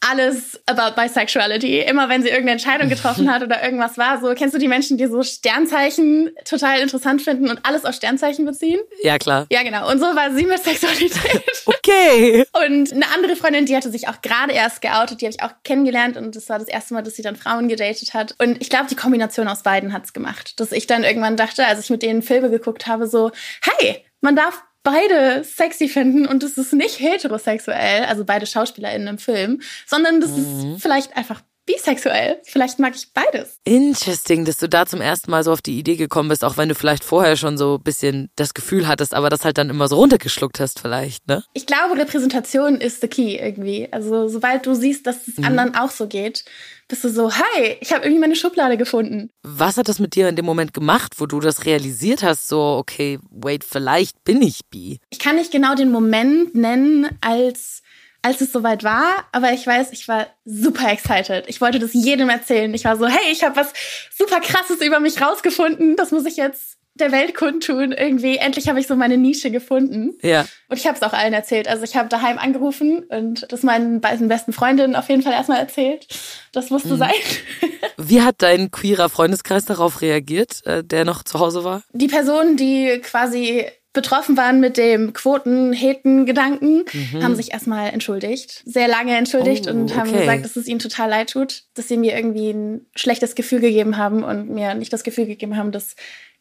alles 0.00 0.58
about 0.66 1.00
bisexuality. 1.00 1.80
Immer 1.80 2.08
wenn 2.08 2.22
sie 2.22 2.28
irgendeine 2.28 2.52
Entscheidung 2.52 2.88
getroffen 2.88 3.30
hat 3.32 3.42
oder 3.42 3.62
irgendwas 3.62 3.98
war, 3.98 4.20
so 4.20 4.34
kennst 4.34 4.54
du 4.54 4.58
die 4.58 4.68
Menschen, 4.68 4.96
die 4.96 5.06
so 5.06 5.22
Sternzeichen 5.22 6.30
total 6.44 6.80
interessant 6.80 7.22
finden 7.22 7.48
und 7.50 7.64
alles 7.64 7.84
auf 7.84 7.94
Sternzeichen 7.94 8.44
beziehen? 8.44 8.80
Ja, 9.02 9.18
klar. 9.18 9.46
Ja, 9.50 9.62
genau. 9.62 9.90
Und 9.90 9.98
so 9.98 10.06
war 10.06 10.32
sie 10.32 10.44
mit 10.44 10.62
Sexualität. 10.62 11.42
okay. 11.66 12.44
Und 12.64 12.92
eine 12.92 13.08
andere 13.14 13.36
Freundin, 13.36 13.66
die 13.66 13.76
hatte 13.76 13.90
sich 13.90 14.08
auch 14.08 14.22
gerade 14.22 14.52
erst 14.52 14.80
geoutet, 14.80 15.20
die 15.20 15.26
habe 15.26 15.36
ich 15.38 15.42
auch 15.42 15.54
kennengelernt 15.64 16.16
und 16.16 16.34
das 16.34 16.48
war 16.48 16.58
das 16.58 16.68
erste 16.68 16.94
Mal, 16.94 17.02
dass 17.02 17.16
sie 17.16 17.22
dann 17.22 17.36
Frauen 17.36 17.68
gedatet 17.68 18.14
hat. 18.14 18.34
Und 18.38 18.60
ich 18.60 18.70
glaube, 18.70 18.86
die 18.88 18.96
Kombination 18.96 19.48
aus 19.48 19.62
beiden 19.62 19.92
hat's 19.92 20.12
gemacht, 20.12 20.58
dass 20.60 20.72
ich 20.72 20.86
dann 20.86 21.04
irgendwann 21.04 21.36
dachte, 21.36 21.66
als 21.66 21.80
ich 21.80 21.90
mit 21.90 22.02
denen 22.02 22.22
Filme 22.22 22.50
geguckt 22.50 22.86
habe, 22.86 23.06
so, 23.06 23.30
hey, 23.62 24.04
man 24.20 24.36
darf 24.36 24.62
beide 24.82 25.44
sexy 25.44 25.88
finden 25.88 26.26
und 26.26 26.42
es 26.42 26.56
ist 26.56 26.72
nicht 26.72 27.00
heterosexuell, 27.00 28.04
also 28.04 28.24
beide 28.24 28.46
SchauspielerInnen 28.46 29.08
im 29.08 29.18
Film, 29.18 29.60
sondern 29.86 30.20
das 30.20 30.30
mhm. 30.30 30.74
ist 30.74 30.82
vielleicht 30.82 31.16
einfach 31.16 31.42
bisexuell. 31.74 32.40
Vielleicht 32.44 32.78
mag 32.78 32.94
ich 32.94 33.12
beides. 33.12 33.58
Interesting, 33.64 34.44
dass 34.44 34.56
du 34.56 34.68
da 34.68 34.86
zum 34.86 35.00
ersten 35.00 35.30
Mal 35.30 35.44
so 35.44 35.52
auf 35.52 35.62
die 35.62 35.78
Idee 35.78 35.96
gekommen 35.96 36.28
bist, 36.28 36.44
auch 36.44 36.56
wenn 36.56 36.68
du 36.68 36.74
vielleicht 36.74 37.04
vorher 37.04 37.36
schon 37.36 37.58
so 37.58 37.76
ein 37.76 37.82
bisschen 37.82 38.30
das 38.36 38.54
Gefühl 38.54 38.88
hattest, 38.88 39.14
aber 39.14 39.30
das 39.30 39.44
halt 39.44 39.58
dann 39.58 39.70
immer 39.70 39.88
so 39.88 39.96
runtergeschluckt 39.96 40.60
hast 40.60 40.80
vielleicht, 40.80 41.26
ne? 41.28 41.44
Ich 41.54 41.66
glaube, 41.66 41.96
Repräsentation 41.96 42.76
ist 42.76 43.00
the 43.00 43.08
key 43.08 43.36
irgendwie. 43.36 43.88
Also 43.92 44.28
sobald 44.28 44.66
du 44.66 44.74
siehst, 44.74 45.06
dass 45.06 45.28
es 45.28 45.38
mhm. 45.38 45.44
anderen 45.44 45.74
auch 45.74 45.90
so 45.90 46.06
geht, 46.06 46.44
bist 46.88 47.04
du 47.04 47.08
so, 47.08 47.32
hi, 47.32 47.76
ich 47.80 47.92
habe 47.92 48.04
irgendwie 48.04 48.20
meine 48.20 48.36
Schublade 48.36 48.76
gefunden. 48.76 49.30
Was 49.42 49.76
hat 49.76 49.88
das 49.88 50.00
mit 50.00 50.16
dir 50.16 50.28
in 50.28 50.36
dem 50.36 50.44
Moment 50.44 50.74
gemacht, 50.74 51.14
wo 51.18 51.26
du 51.26 51.40
das 51.40 51.64
realisiert 51.64 52.22
hast, 52.22 52.48
so, 52.48 52.60
okay, 52.60 53.18
wait, 53.30 53.64
vielleicht 53.64 54.24
bin 54.24 54.42
ich 54.42 54.66
bi? 54.70 54.98
Ich 55.10 55.20
kann 55.20 55.36
nicht 55.36 55.52
genau 55.52 55.74
den 55.74 55.92
Moment 55.92 56.54
nennen, 56.54 57.08
als 57.20 57.79
als 58.22 58.40
es 58.40 58.52
soweit 58.52 58.84
war, 58.84 59.24
aber 59.32 59.52
ich 59.52 59.66
weiß, 59.66 59.92
ich 59.92 60.06
war 60.08 60.26
super 60.44 60.90
excited. 60.90 61.44
Ich 61.48 61.60
wollte 61.60 61.78
das 61.78 61.92
jedem 61.92 62.28
erzählen. 62.28 62.72
Ich 62.74 62.84
war 62.84 62.96
so, 62.96 63.06
hey, 63.06 63.32
ich 63.32 63.42
habe 63.44 63.56
was 63.56 63.72
super 64.16 64.40
krasses 64.40 64.80
über 64.80 65.00
mich 65.00 65.20
rausgefunden. 65.20 65.96
Das 65.96 66.10
muss 66.10 66.26
ich 66.26 66.36
jetzt 66.36 66.76
der 66.94 67.12
Welt 67.12 67.34
kundtun. 67.34 67.92
Irgendwie, 67.92 68.36
endlich 68.36 68.68
habe 68.68 68.78
ich 68.78 68.86
so 68.86 68.94
meine 68.94 69.16
Nische 69.16 69.50
gefunden. 69.50 70.18
Ja. 70.22 70.46
Und 70.68 70.76
ich 70.76 70.86
habe 70.86 70.96
es 70.96 71.02
auch 71.02 71.12
allen 71.12 71.32
erzählt. 71.32 71.66
Also 71.66 71.84
ich 71.84 71.96
habe 71.96 72.08
daheim 72.08 72.38
angerufen 72.38 73.04
und 73.08 73.46
das 73.50 73.62
meinen 73.62 74.00
beiden 74.00 74.28
besten 74.28 74.52
Freundinnen 74.52 74.96
auf 74.96 75.08
jeden 75.08 75.22
Fall 75.22 75.32
erstmal 75.32 75.58
erzählt. 75.58 76.06
Das 76.52 76.70
musste 76.70 76.94
mhm. 76.94 76.98
sein. 76.98 77.10
Wie 77.96 78.22
hat 78.22 78.36
dein 78.38 78.70
queerer 78.70 79.08
Freundeskreis 79.08 79.64
darauf 79.64 80.02
reagiert, 80.02 80.64
äh, 80.66 80.84
der 80.84 81.04
noch 81.04 81.22
zu 81.22 81.38
Hause 81.38 81.64
war? 81.64 81.82
Die 81.92 82.08
Personen, 82.08 82.56
die 82.56 83.00
quasi 83.02 83.66
betroffen 83.92 84.36
waren 84.36 84.60
mit 84.60 84.76
dem 84.76 85.12
Quoten-Heten-Gedanken, 85.12 86.84
mhm. 86.92 87.22
haben 87.22 87.34
sich 87.34 87.52
erstmal 87.52 87.90
entschuldigt. 87.90 88.62
Sehr 88.64 88.88
lange 88.88 89.16
entschuldigt 89.16 89.66
oh, 89.66 89.70
und 89.70 89.96
haben 89.96 90.10
okay. 90.10 90.20
gesagt, 90.20 90.44
dass 90.44 90.56
es 90.56 90.68
ihnen 90.68 90.78
total 90.78 91.10
leid 91.10 91.30
tut, 91.30 91.64
dass 91.74 91.88
sie 91.88 91.96
mir 91.96 92.14
irgendwie 92.14 92.50
ein 92.50 92.86
schlechtes 92.94 93.34
Gefühl 93.34 93.60
gegeben 93.60 93.96
haben 93.96 94.22
und 94.22 94.48
mir 94.48 94.74
nicht 94.74 94.92
das 94.92 95.02
Gefühl 95.02 95.26
gegeben 95.26 95.56
haben, 95.56 95.72
dass 95.72 95.96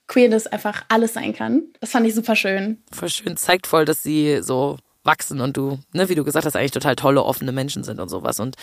Queerness 0.08 0.48
einfach 0.48 0.86
alles 0.90 1.14
sein 1.14 1.34
kann. 1.34 1.64
Das 1.80 1.92
fand 1.92 2.06
ich 2.06 2.16
super 2.16 2.36
schön. 2.36 2.84
Voll 2.92 3.10
schön. 3.10 3.38
Zeigt 3.38 3.68
voll, 3.68 3.86
dass 3.86 4.04
sie 4.04 4.40
so 4.42 4.78
wachsen 5.04 5.42
und 5.42 5.58
du, 5.58 5.80
ne, 5.94 6.10
wie 6.10 6.16
du 6.16 6.24
gesagt 6.24 6.46
hast, 6.46 6.56
eigentlich 6.56 6.72
total 6.72 6.96
tolle, 6.96 7.24
offene 7.24 7.52
Menschen 7.52 7.84
sind 7.84 8.00
und 8.00 8.10
sowas. 8.10 8.40
Und 8.40 8.58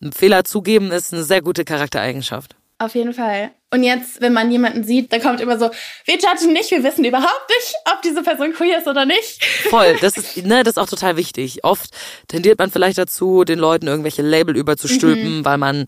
einen 0.00 0.12
Fehler 0.12 0.44
zugeben 0.44 0.92
ist 0.92 1.12
eine 1.12 1.24
sehr 1.24 1.42
gute 1.42 1.64
Charaktereigenschaft. 1.64 2.54
Auf 2.80 2.94
jeden 2.94 3.12
Fall. 3.12 3.50
Und 3.70 3.82
jetzt, 3.82 4.22
wenn 4.22 4.32
man 4.32 4.50
jemanden 4.50 4.84
sieht, 4.84 5.12
dann 5.12 5.20
kommt 5.20 5.42
immer 5.42 5.58
so, 5.58 5.70
wir 6.06 6.14
judgen 6.14 6.54
nicht, 6.54 6.70
wir 6.70 6.82
wissen 6.82 7.04
überhaupt 7.04 7.48
nicht, 7.50 7.74
ob 7.92 8.00
diese 8.00 8.22
Person 8.22 8.54
queer 8.54 8.78
ist 8.78 8.88
oder 8.88 9.04
nicht. 9.04 9.44
Voll, 9.68 9.98
das 10.00 10.16
ist, 10.16 10.38
ne, 10.46 10.64
das 10.64 10.72
ist 10.72 10.78
auch 10.78 10.88
total 10.88 11.18
wichtig. 11.18 11.62
Oft 11.62 11.90
tendiert 12.26 12.58
man 12.58 12.70
vielleicht 12.70 12.96
dazu, 12.96 13.44
den 13.44 13.58
Leuten 13.58 13.86
irgendwelche 13.86 14.22
Label 14.22 14.56
überzustülpen, 14.56 15.40
mhm. 15.40 15.44
weil 15.44 15.58
man 15.58 15.84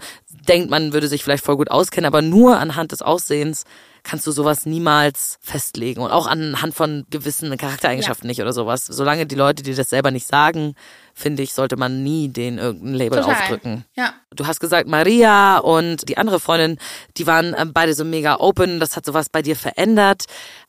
denkt, 0.47 0.69
man 0.69 0.93
würde 0.93 1.09
sich 1.09 1.25
vielleicht 1.25 1.47
voll 1.47 1.57
gut 1.57 1.71
auskennen, 1.71 2.07
aber 2.07 2.21
nur 2.21 2.59
anhand 2.59 2.93
des 2.93 3.01
Aussehens 3.01 3.65
kannst 4.03 4.27
du 4.27 4.33
sowas 4.33 4.67
niemals 4.67 5.39
festlegen. 5.41 6.01
Und 6.01 6.11
auch 6.11 6.27
anhand 6.27 6.75
von 6.75 7.07
gewissen 7.11 7.57
Charaktereigenschaften 7.57 8.27
ja. 8.27 8.31
nicht 8.31 8.41
oder 8.41 8.53
sowas. 8.53 8.85
Solange 8.87 9.27
die 9.27 9.35
Leute 9.35 9.63
dir 9.63 9.75
das 9.75 9.91
selber 9.91 10.11
nicht 10.11 10.27
sagen, 10.27 10.75
finde 11.15 11.43
ich, 11.43 11.55
sollte 11.55 11.77
man 11.77 12.03
nie 12.03 12.29
den 12.29 12.59
irgendein 12.59 12.95
Label 12.95 13.21
Total. 13.21 13.35
aufdrücken. 13.35 13.85
Ja. 13.95 14.15
Du 14.35 14.47
hast 14.47 14.61
gesagt, 14.61 14.89
Maria 14.89 15.59
und 15.59 16.09
die 16.09 16.19
andere 16.19 16.41
Freundin, 16.41 16.79
die 17.17 17.27
waren 17.27 17.55
ähm, 17.57 17.73
beide 17.73 17.95
so 17.95 18.05
mega 18.05 18.37
open. 18.39 18.81
Das 18.81 18.97
hat 18.97 19.07
sowas 19.07 19.29
bei 19.29 19.43
dir 19.43 19.57
verändert. 19.57 20.25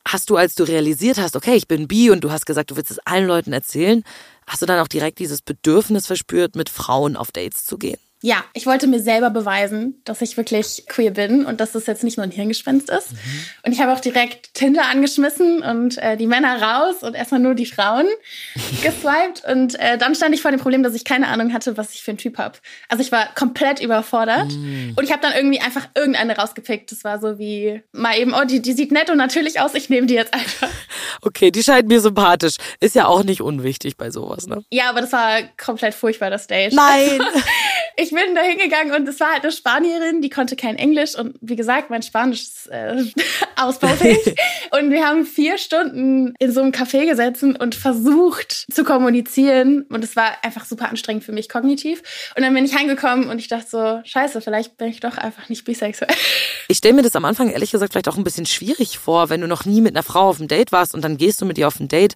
Hast 0.06 0.30
du, 0.30 0.36
als 0.36 0.54
du 0.54 0.64
realisiert 0.64 1.18
hast, 1.18 1.34
okay, 1.34 1.54
ich 1.54 1.66
bin 1.66 1.88
bi 1.88 2.10
und 2.10 2.22
du 2.22 2.30
hast 2.30 2.46
gesagt, 2.46 2.70
du 2.70 2.76
willst 2.76 2.90
es 2.90 2.98
allen 3.00 3.26
Leuten 3.26 3.52
erzählen, 3.52 4.04
hast 4.46 4.62
du 4.62 4.66
dann 4.66 4.80
auch 4.80 4.88
direkt 4.88 5.18
dieses 5.18 5.42
Bedürfnis 5.42 6.06
verspürt, 6.06 6.56
mit 6.56 6.68
Frauen 6.68 7.16
auf 7.16 7.32
Dates 7.32 7.64
zu 7.64 7.78
gehen? 7.78 7.98
Ja, 8.24 8.42
ich 8.54 8.64
wollte 8.64 8.86
mir 8.86 9.00
selber 9.00 9.28
beweisen, 9.28 10.00
dass 10.06 10.22
ich 10.22 10.38
wirklich 10.38 10.84
queer 10.88 11.10
bin 11.10 11.44
und 11.44 11.60
dass 11.60 11.72
das 11.72 11.86
jetzt 11.86 12.02
nicht 12.04 12.16
nur 12.16 12.24
ein 12.24 12.30
Hirngespinst 12.30 12.88
ist. 12.88 13.12
Mhm. 13.12 13.18
Und 13.66 13.72
ich 13.72 13.82
habe 13.82 13.92
auch 13.92 14.00
direkt 14.00 14.54
Tinder 14.54 14.86
angeschmissen 14.90 15.62
und 15.62 15.98
äh, 15.98 16.16
die 16.16 16.26
Männer 16.26 16.62
raus 16.62 17.02
und 17.02 17.14
erstmal 17.14 17.40
nur 17.40 17.54
die 17.54 17.66
Frauen 17.66 18.06
geswiped. 18.82 19.44
Und 19.46 19.78
äh, 19.78 19.98
dann 19.98 20.14
stand 20.14 20.34
ich 20.34 20.40
vor 20.40 20.50
dem 20.50 20.58
Problem, 20.58 20.82
dass 20.82 20.94
ich 20.94 21.04
keine 21.04 21.28
Ahnung 21.28 21.52
hatte, 21.52 21.76
was 21.76 21.92
ich 21.92 22.02
für 22.02 22.12
einen 22.12 22.18
Typ 22.18 22.38
habe. 22.38 22.56
Also 22.88 23.02
ich 23.02 23.12
war 23.12 23.26
komplett 23.34 23.80
überfordert. 23.80 24.52
Mhm. 24.52 24.94
Und 24.96 25.04
ich 25.04 25.12
habe 25.12 25.20
dann 25.20 25.34
irgendwie 25.34 25.60
einfach 25.60 25.86
irgendeine 25.94 26.34
rausgepickt. 26.34 26.92
Das 26.92 27.04
war 27.04 27.20
so 27.20 27.38
wie 27.38 27.82
mal 27.92 28.16
eben, 28.16 28.32
oh, 28.32 28.44
die, 28.46 28.62
die 28.62 28.72
sieht 28.72 28.90
nett 28.90 29.10
und 29.10 29.18
natürlich 29.18 29.60
aus, 29.60 29.74
ich 29.74 29.90
nehme 29.90 30.06
die 30.06 30.14
jetzt 30.14 30.32
einfach. 30.32 30.70
Okay, 31.20 31.50
die 31.50 31.62
scheint 31.62 31.88
mir 31.88 32.00
sympathisch. 32.00 32.54
Ist 32.80 32.94
ja 32.94 33.04
auch 33.04 33.22
nicht 33.22 33.42
unwichtig 33.42 33.98
bei 33.98 34.10
sowas, 34.10 34.46
ne? 34.46 34.64
Ja, 34.70 34.88
aber 34.88 35.02
das 35.02 35.12
war 35.12 35.42
komplett 35.62 35.92
furchtbar, 35.92 36.30
das 36.30 36.46
Date. 36.46 36.72
Nein! 36.72 37.20
Ich 37.96 38.10
bin 38.10 38.34
da 38.34 38.42
hingegangen 38.42 38.94
und 38.94 39.08
es 39.08 39.20
war 39.20 39.32
halt 39.32 39.42
eine 39.42 39.52
Spanierin, 39.52 40.22
die 40.22 40.30
konnte 40.30 40.56
kein 40.56 40.76
Englisch 40.76 41.14
und 41.16 41.36
wie 41.40 41.56
gesagt, 41.56 41.90
mein 41.90 42.02
Spanisch 42.02 42.42
ist 42.42 42.66
äh, 42.70 43.04
ausbaufähig. 43.56 44.34
und 44.70 44.90
wir 44.90 45.06
haben 45.06 45.24
vier 45.26 45.58
Stunden 45.58 46.34
in 46.38 46.52
so 46.52 46.60
einem 46.60 46.72
Café 46.72 47.06
gesessen 47.06 47.56
und 47.56 47.74
versucht 47.74 48.66
zu 48.72 48.84
kommunizieren 48.84 49.82
und 49.88 50.04
es 50.04 50.16
war 50.16 50.32
einfach 50.42 50.64
super 50.64 50.88
anstrengend 50.88 51.24
für 51.24 51.32
mich 51.32 51.48
kognitiv. 51.48 52.02
Und 52.36 52.42
dann 52.42 52.54
bin 52.54 52.64
ich 52.64 52.74
heimgekommen 52.74 53.28
und 53.28 53.38
ich 53.38 53.48
dachte 53.48 53.66
so, 53.68 54.00
scheiße, 54.04 54.40
vielleicht 54.40 54.76
bin 54.76 54.88
ich 54.88 55.00
doch 55.00 55.16
einfach 55.16 55.48
nicht 55.48 55.64
bisexuell. 55.64 56.14
Ich 56.66 56.78
stelle 56.78 56.94
mir 56.94 57.02
das 57.02 57.14
am 57.14 57.26
Anfang 57.26 57.50
ehrlich 57.50 57.70
gesagt 57.70 57.92
vielleicht 57.92 58.08
auch 58.08 58.16
ein 58.16 58.24
bisschen 58.24 58.46
schwierig 58.46 58.98
vor, 58.98 59.28
wenn 59.28 59.42
du 59.42 59.46
noch 59.46 59.66
nie 59.66 59.82
mit 59.82 59.94
einer 59.94 60.02
Frau 60.02 60.30
auf 60.30 60.40
ein 60.40 60.48
Date 60.48 60.72
warst 60.72 60.94
und 60.94 61.04
dann 61.04 61.18
gehst 61.18 61.42
du 61.42 61.44
mit 61.44 61.58
ihr 61.58 61.68
auf 61.68 61.78
ein 61.78 61.88
Date 61.88 62.14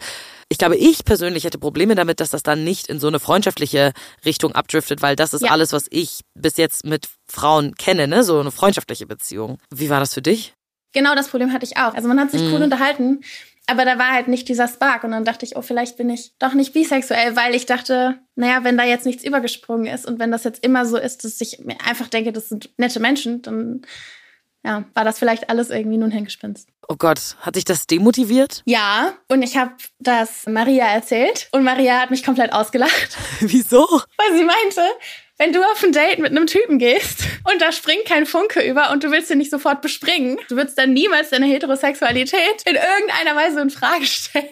ich 0.51 0.59
glaube, 0.59 0.77
ich 0.77 1.05
persönlich 1.05 1.45
hätte 1.45 1.59
Probleme 1.59 1.95
damit, 1.95 2.21
dass 2.21 2.31
das 2.31 2.43
dann 2.43 2.65
nicht 2.65 2.89
in 2.89 2.99
so 2.99 3.07
eine 3.07 3.21
freundschaftliche 3.21 3.93
Richtung 4.25 4.53
abdriftet, 4.53 5.03
weil 5.03 5.15
das 5.15 5.35
ist 5.35 5.43
ja. 5.45 5.51
alles, 5.51 5.73
was 5.73 5.87
ich 5.91 6.21
bis 6.35 6.57
jetzt 6.57 6.85
mit 6.85 7.09
Frauen 7.27 7.75
kenne, 7.75 8.09
ne? 8.09 8.25
So 8.25 8.41
eine 8.41 8.51
freundschaftliche 8.51 9.07
Beziehung. 9.07 9.59
Wie 9.71 9.91
war 9.91 10.01
das 10.01 10.15
für 10.15 10.23
dich? 10.23 10.55
Genau 10.93 11.15
das 11.15 11.29
Problem 11.29 11.53
hatte 11.53 11.67
ich 11.67 11.77
auch. 11.77 11.95
Also 11.95 12.09
man 12.09 12.19
hat 12.19 12.31
sich 12.31 12.43
mhm. 12.43 12.55
cool 12.55 12.63
unterhalten, 12.63 13.21
aber 13.67 13.85
da 13.85 13.99
war 13.99 14.13
halt 14.13 14.29
nicht 14.29 14.49
dieser 14.49 14.69
Spark. 14.69 15.05
Und 15.05 15.11
dann 15.11 15.27
dachte 15.27 15.45
ich, 15.45 15.55
oh, 15.57 15.63
vielleicht 15.63 15.99
bin 15.99 16.09
ich 16.09 16.33
doch 16.39 16.55
nicht 16.55 16.73
bisexuell, 16.73 17.37
weil 17.37 17.55
ich 17.55 17.67
dachte, 17.67 18.19
naja, 18.35 18.65
wenn 18.65 18.79
da 18.79 18.85
jetzt 18.85 19.05
nichts 19.05 19.25
übergesprungen 19.25 19.87
ist 19.87 20.07
und 20.07 20.19
wenn 20.19 20.31
das 20.31 20.45
jetzt 20.45 20.65
immer 20.65 20.87
so 20.87 20.97
ist, 20.97 21.25
dass 21.25 21.41
ich 21.43 21.59
mir 21.59 21.77
einfach 21.87 22.09
denke, 22.09 22.33
das 22.33 22.49
sind 22.49 22.71
nette 22.79 23.01
Menschen, 23.01 23.43
dann 23.43 23.83
ja, 24.65 24.85
war 24.95 25.05
das 25.05 25.19
vielleicht 25.19 25.51
alles 25.51 25.69
irgendwie 25.69 25.99
nur 25.99 26.09
ein 26.09 26.13
Hingespinst. 26.13 26.71
Oh 26.91 26.97
Gott, 26.97 27.37
hat 27.43 27.57
dich 27.57 27.67
das 27.67 27.87
demotiviert? 27.87 28.63
Ja, 28.65 29.13
und 29.29 29.43
ich 29.43 29.59
habe 29.59 29.73
das 29.99 30.47
Maria 30.47 30.87
erzählt 30.87 31.49
und 31.53 31.63
Maria 31.63 32.01
hat 32.01 32.11
mich 32.11 32.25
komplett 32.25 32.55
ausgelacht. 32.55 33.19
Wieso? 33.41 33.87
Weil 34.17 34.39
sie 34.39 34.45
meinte, 34.45 34.81
wenn 35.39 35.53
du 35.53 35.63
auf 35.63 35.83
ein 35.85 35.93
Date 35.93 36.19
mit 36.19 36.33
einem 36.33 36.47
Typen 36.47 36.79
gehst 36.79 37.21
und 37.51 37.63
da 37.63 37.71
springt 37.71 38.05
kein 38.07 38.27
Funke 38.27 38.61
über 38.61 38.91
und 38.91 39.05
du 39.05 39.11
willst 39.13 39.31
ihn 39.31 39.39
nicht 39.39 39.53
sofort 39.53 39.81
bespringen, 39.83 40.37
du 40.49 40.57
würdest 40.57 40.77
dann 40.77 40.93
niemals 40.93 41.31
deine 41.31 41.47
Heterosexualität 41.47 42.63
in 42.67 42.75
irgendeiner 42.75 43.37
Weise 43.37 43.61
in 43.61 43.71
Frage 43.71 44.05
stellen. 44.05 44.49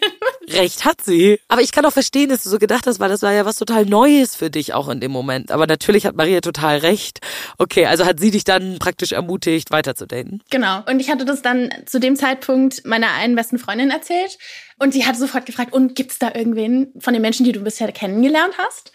Recht 0.49 0.85
hat 0.85 1.03
sie. 1.03 1.41
Aber 1.49 1.61
ich 1.61 1.73
kann 1.73 1.85
auch 1.85 1.93
verstehen, 1.93 2.29
dass 2.29 2.45
du 2.45 2.51
so 2.51 2.59
gedacht 2.59 2.87
hast, 2.87 3.01
weil 3.01 3.09
das 3.09 3.23
war 3.23 3.33
ja 3.33 3.45
was 3.45 3.57
total 3.57 3.85
Neues 3.85 4.37
für 4.37 4.49
dich 4.49 4.75
auch 4.75 4.89
in 4.89 5.01
dem 5.01 5.11
Moment. 5.11 5.51
Aber 5.51 5.67
natürlich 5.67 6.07
hat 6.07 6.15
Maria 6.15 6.41
total 6.41 6.79
recht. 6.79 7.19
Okay, 7.59 7.87
also 7.87 8.07
hat 8.07 8.21
sie 8.21 8.31
dich 8.31 8.45
dann 8.45 8.79
praktisch 8.79 9.11
ermutigt, 9.11 9.73
weiter 9.73 9.97
zu 9.97 10.07
daten. 10.07 10.41
Genau. 10.51 10.83
Und 10.89 11.01
ich 11.01 11.11
hatte 11.11 11.25
das 11.25 11.43
dann 11.43 11.71
zu 11.87 11.99
dem 11.99 12.15
Zeitpunkt 12.15 12.87
meiner 12.87 13.13
einen 13.13 13.35
besten 13.35 13.59
Freundin 13.59 13.91
erzählt. 13.91 14.39
Und 14.79 14.95
die 14.95 15.05
hat 15.05 15.17
sofort 15.17 15.47
gefragt, 15.47 15.73
und 15.73 15.97
gibt's 15.97 16.21
da 16.21 16.33
irgendwen 16.35 16.93
von 17.01 17.13
den 17.13 17.23
Menschen, 17.23 17.45
die 17.45 17.53
du 17.53 17.61
bisher 17.61 17.91
kennengelernt 17.91 18.55
hast? 18.59 18.93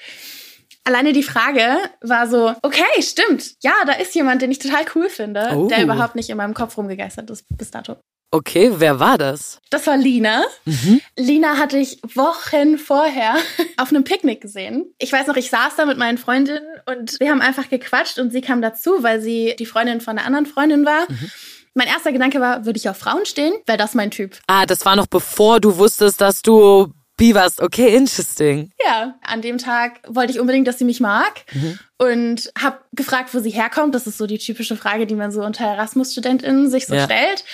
Alleine 0.83 1.13
die 1.13 1.23
Frage 1.23 1.77
war 2.01 2.27
so, 2.27 2.53
okay, 2.63 2.83
stimmt. 2.99 3.53
Ja, 3.61 3.73
da 3.85 3.93
ist 3.93 4.15
jemand, 4.15 4.41
den 4.41 4.51
ich 4.51 4.59
total 4.59 4.85
cool 4.95 5.09
finde, 5.09 5.51
oh. 5.55 5.67
der 5.67 5.83
überhaupt 5.83 6.15
nicht 6.15 6.29
in 6.29 6.37
meinem 6.37 6.53
Kopf 6.53 6.77
rumgegeistert 6.77 7.29
ist 7.29 7.45
bis 7.49 7.69
dato. 7.69 7.97
Okay, 8.33 8.71
wer 8.77 8.99
war 8.99 9.17
das? 9.17 9.59
Das 9.69 9.85
war 9.87 9.97
Lina. 9.97 10.45
Mhm. 10.63 11.01
Lina 11.17 11.57
hatte 11.57 11.77
ich 11.77 11.99
Wochen 12.15 12.77
vorher 12.77 13.35
auf 13.77 13.89
einem 13.89 14.05
Picknick 14.05 14.39
gesehen. 14.39 14.93
Ich 14.99 15.11
weiß 15.11 15.27
noch, 15.27 15.35
ich 15.35 15.49
saß 15.49 15.75
da 15.75 15.85
mit 15.85 15.97
meinen 15.97 16.17
Freundinnen 16.17 16.65
und 16.85 17.19
wir 17.19 17.29
haben 17.29 17.41
einfach 17.41 17.69
gequatscht 17.69 18.19
und 18.19 18.31
sie 18.31 18.39
kam 18.39 18.61
dazu, 18.61 19.03
weil 19.03 19.19
sie 19.19 19.55
die 19.59 19.65
Freundin 19.65 19.99
von 19.99 20.17
einer 20.17 20.25
anderen 20.25 20.45
Freundin 20.45 20.85
war. 20.85 21.11
Mhm. 21.11 21.31
Mein 21.73 21.87
erster 21.87 22.13
Gedanke 22.13 22.39
war, 22.39 22.65
würde 22.65 22.77
ich 22.77 22.87
auf 22.87 22.97
Frauen 22.97 23.25
stehen? 23.25 23.53
Wäre 23.65 23.77
das 23.77 23.95
mein 23.95 24.11
Typ? 24.11 24.39
Ah, 24.47 24.65
das 24.65 24.85
war 24.85 24.95
noch 24.95 25.07
bevor 25.07 25.59
du 25.59 25.77
wusstest, 25.77 26.21
dass 26.21 26.41
du 26.41 26.93
wie 27.21 27.35
war's? 27.35 27.59
Okay, 27.59 27.95
interesting. 27.95 28.71
Ja, 28.83 29.15
an 29.21 29.41
dem 29.41 29.59
Tag 29.59 29.99
wollte 30.07 30.33
ich 30.33 30.39
unbedingt, 30.39 30.67
dass 30.67 30.79
sie 30.79 30.85
mich 30.85 30.99
mag 30.99 31.45
mhm. 31.53 31.79
und 31.99 32.51
habe 32.59 32.79
gefragt, 32.93 33.33
wo 33.33 33.39
sie 33.39 33.51
herkommt. 33.51 33.93
Das 33.93 34.07
ist 34.07 34.17
so 34.17 34.25
die 34.25 34.39
typische 34.39 34.75
Frage, 34.75 35.05
die 35.05 35.13
man 35.13 35.31
so 35.31 35.43
unter 35.43 35.65
Erasmus-StudentInnen 35.65 36.69
sich 36.69 36.87
so 36.87 36.95
ja. 36.95 37.05
stellt. 37.05 37.45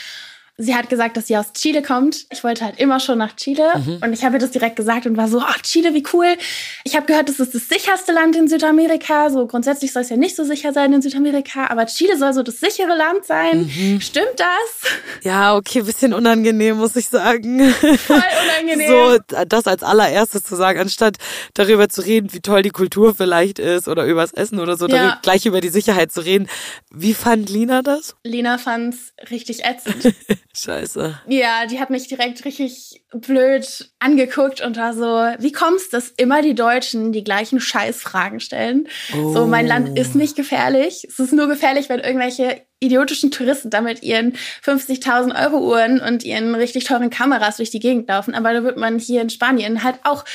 Sie 0.60 0.74
hat 0.74 0.90
gesagt, 0.90 1.18
dass 1.18 1.28
sie 1.28 1.38
aus 1.38 1.54
Chile 1.54 1.84
kommt. 1.84 2.26
Ich 2.32 2.44
wollte 2.44 2.66
halt 2.66 2.80
immer 2.80 3.00
schon 3.00 3.20
nach 3.20 3.36
Chile 3.36 3.74
mhm. 3.78 4.00
und 4.02 4.12
ich 4.12 4.26
habe 4.26 4.38
ihr 4.38 4.40
das 4.40 4.50
direkt 4.50 4.76
gesagt 4.76 5.06
und 5.06 5.16
war 5.16 5.28
so, 5.28 5.40
ach, 5.40 5.62
Chile, 5.62 5.94
wie 5.94 6.04
cool. 6.14 6.36
Ich 6.84 6.96
habe 6.96 7.06
gehört, 7.06 7.30
das 7.30 7.40
ist 7.40 7.54
das 7.54 7.70
sicherste 7.70 8.12
Land 8.12 8.36
in 8.36 8.48
Südamerika. 8.48 9.30
So 9.30 9.46
grundsätzlich 9.46 9.94
soll 9.94 10.02
es 10.02 10.10
ja 10.10 10.18
nicht 10.18 10.36
so 10.36 10.44
sicher 10.44 10.74
sein 10.74 10.92
in 10.94 11.04
Südamerika, 11.04 11.68
aber 11.68 11.86
Chile 11.86 12.18
soll 12.18 12.34
so 12.34 12.42
das 12.42 12.60
sichere 12.60 12.98
Land 12.98 13.26
sein. 13.26 13.70
Mhm. 13.72 14.02
Stimmt 14.02 14.34
das? 14.38 14.92
Ja, 15.22 15.56
okay, 15.56 15.84
bisschen 15.84 16.16
unangenehm, 16.16 16.78
muss 16.78 16.96
ich 16.96 17.08
sagen. 17.08 17.72
Voll 17.72 18.18
unangenehm. 18.18 18.88
So, 18.88 19.20
das 19.48 19.68
als 19.68 19.84
allererstes 19.84 20.44
zu 20.44 20.56
sagen, 20.56 20.80
anstatt 20.80 21.18
darüber 21.54 21.90
zu 21.90 22.02
reden, 22.02 22.32
wie 22.34 22.40
toll 22.40 22.62
die 22.62 22.70
Kultur 22.70 23.14
vielleicht 23.14 23.60
ist 23.60 23.88
oder 23.88 24.06
übers 24.06 24.32
Essen 24.32 24.60
oder 24.60 24.78
so, 24.78 24.88
ja. 24.88 25.20
gleich 25.22 25.46
über 25.46 25.62
die 25.62 25.70
Sicherheit 25.70 26.12
zu 26.12 26.22
reden. 26.22 26.48
Wie 26.90 27.14
fand 27.14 27.50
Lina 27.50 27.82
das? 27.82 28.16
Lina 28.24 28.58
fand's 28.58 29.14
richtig 29.30 29.66
ätzend. 29.66 30.16
Scheiße. 30.58 31.20
Ja, 31.28 31.68
die 31.68 31.80
hat 31.80 31.92
mich 31.92 32.08
direkt 32.08 32.44
richtig 32.44 33.04
blöd 33.12 33.92
angeguckt 34.00 34.62
und 34.62 34.76
war 34.78 34.94
so, 34.94 35.42
wie 35.42 35.52
kommst 35.52 35.94
dass 35.94 36.10
immer 36.10 36.42
die 36.42 36.56
Deutschen 36.56 37.12
die 37.12 37.24
gleichen 37.24 37.60
Scheißfragen 37.60 38.40
stellen? 38.40 38.88
Oh. 39.16 39.34
So, 39.34 39.46
mein 39.46 39.68
Land 39.68 39.98
ist 39.98 40.16
nicht 40.16 40.36
gefährlich. 40.36 41.06
Es 41.08 41.20
ist 41.20 41.34
nur 41.34 41.48
gefährlich, 41.48 41.90
wenn 41.90 42.00
irgendwelche 42.00 42.62
idiotischen 42.80 43.30
Touristen 43.30 43.70
damit 43.70 44.02
ihren 44.02 44.34
50.000 44.66 45.40
Euro 45.44 45.58
Uhren 45.60 46.00
und 46.00 46.24
ihren 46.24 46.56
richtig 46.56 46.86
teuren 46.86 47.10
Kameras 47.10 47.58
durch 47.58 47.70
die 47.70 47.80
Gegend 47.80 48.08
laufen. 48.08 48.34
Aber 48.34 48.54
da 48.54 48.64
wird 48.64 48.78
man 48.78 48.98
hier 48.98 49.22
in 49.22 49.30
Spanien 49.30 49.84
halt 49.84 50.00
auch 50.04 50.26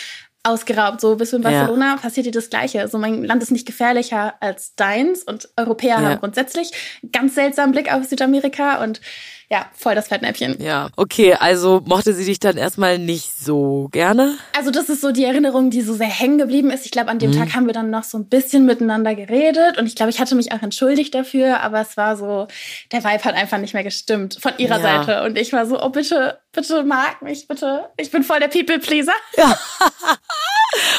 ausgeraubt. 0.45 1.01
So 1.01 1.17
bis 1.17 1.33
in 1.33 1.43
Barcelona 1.43 1.95
ja. 1.95 1.97
passiert 1.97 2.27
dir 2.27 2.33
das 2.33 2.51
Gleiche. 2.51 2.81
Also 2.81 2.99
mein 2.99 3.25
Land 3.25 3.43
ist 3.43 3.53
nicht 3.53 3.67
gefährlicher 3.67 4.35
als 4.41 4.75
deins 4.75 5.23
und 5.23 5.49
Europäer 5.57 6.01
ja. 6.01 6.03
haben 6.03 6.21
grundsätzlich 6.21 6.73
ganz 7.13 7.35
seltsamen 7.35 7.73
Blick 7.73 7.93
auf 7.93 8.05
Südamerika 8.05 8.83
und 8.83 9.01
ja, 9.53 9.67
voll 9.75 9.95
das 9.95 10.09
Fettnäpfchen. 10.09 10.57
Ja, 10.63 10.89
okay, 10.97 11.35
also 11.35 11.83
mochte 11.85 12.15
sie 12.15 12.25
dich 12.25 12.41
dann 12.41 12.57
erstmal 12.57 12.99
nicht 12.99 13.39
so 13.39 13.91
gerne? 13.93 14.39
Also 14.57 14.71
das 14.71 14.89
ist 14.89 15.03
so 15.03 15.13
die 15.13 15.25
Erinnerung, 15.25 15.69
die 15.69 15.83
so 15.83 15.93
sehr 15.93 16.07
hängen 16.07 16.39
geblieben 16.39 16.71
ist. 16.71 16.87
Ich 16.87 16.91
glaube, 16.91 17.11
an 17.11 17.19
dem 17.19 17.33
mhm. 17.33 17.37
Tag 17.37 17.55
haben 17.55 17.67
wir 17.67 17.75
dann 17.75 17.91
noch 17.91 18.05
so 18.05 18.17
ein 18.17 18.31
bisschen 18.31 18.65
miteinander 18.65 19.15
geredet 19.15 19.77
und 19.77 19.85
ich 19.85 19.95
glaube, 19.95 20.09
ich 20.09 20.21
hatte 20.21 20.37
mich 20.37 20.53
auch 20.53 20.63
entschuldigt 20.63 21.15
dafür, 21.15 21.61
aber 21.61 21.83
es 21.83 21.99
war 21.99 22.17
so, 22.17 22.49
der 22.93 23.05
Vibe 23.05 23.25
hat 23.25 23.35
einfach 23.35 23.59
nicht 23.59 23.75
mehr 23.75 23.85
gestimmt 23.85 24.39
von 24.41 24.53
ihrer 24.57 24.81
ja. 24.81 25.05
Seite 25.05 25.23
und 25.25 25.37
ich 25.37 25.53
war 25.53 25.67
so, 25.67 25.83
oh 25.83 25.91
bitte, 25.91 26.39
bitte 26.53 26.83
mag 26.83 27.21
mich, 27.21 27.47
bitte. 27.47 27.91
Ich 27.99 28.11
bin 28.11 28.23
voll 28.23 28.41
der 28.41 28.49
People-Pleaser. 28.49 29.13
Ja. 29.37 29.59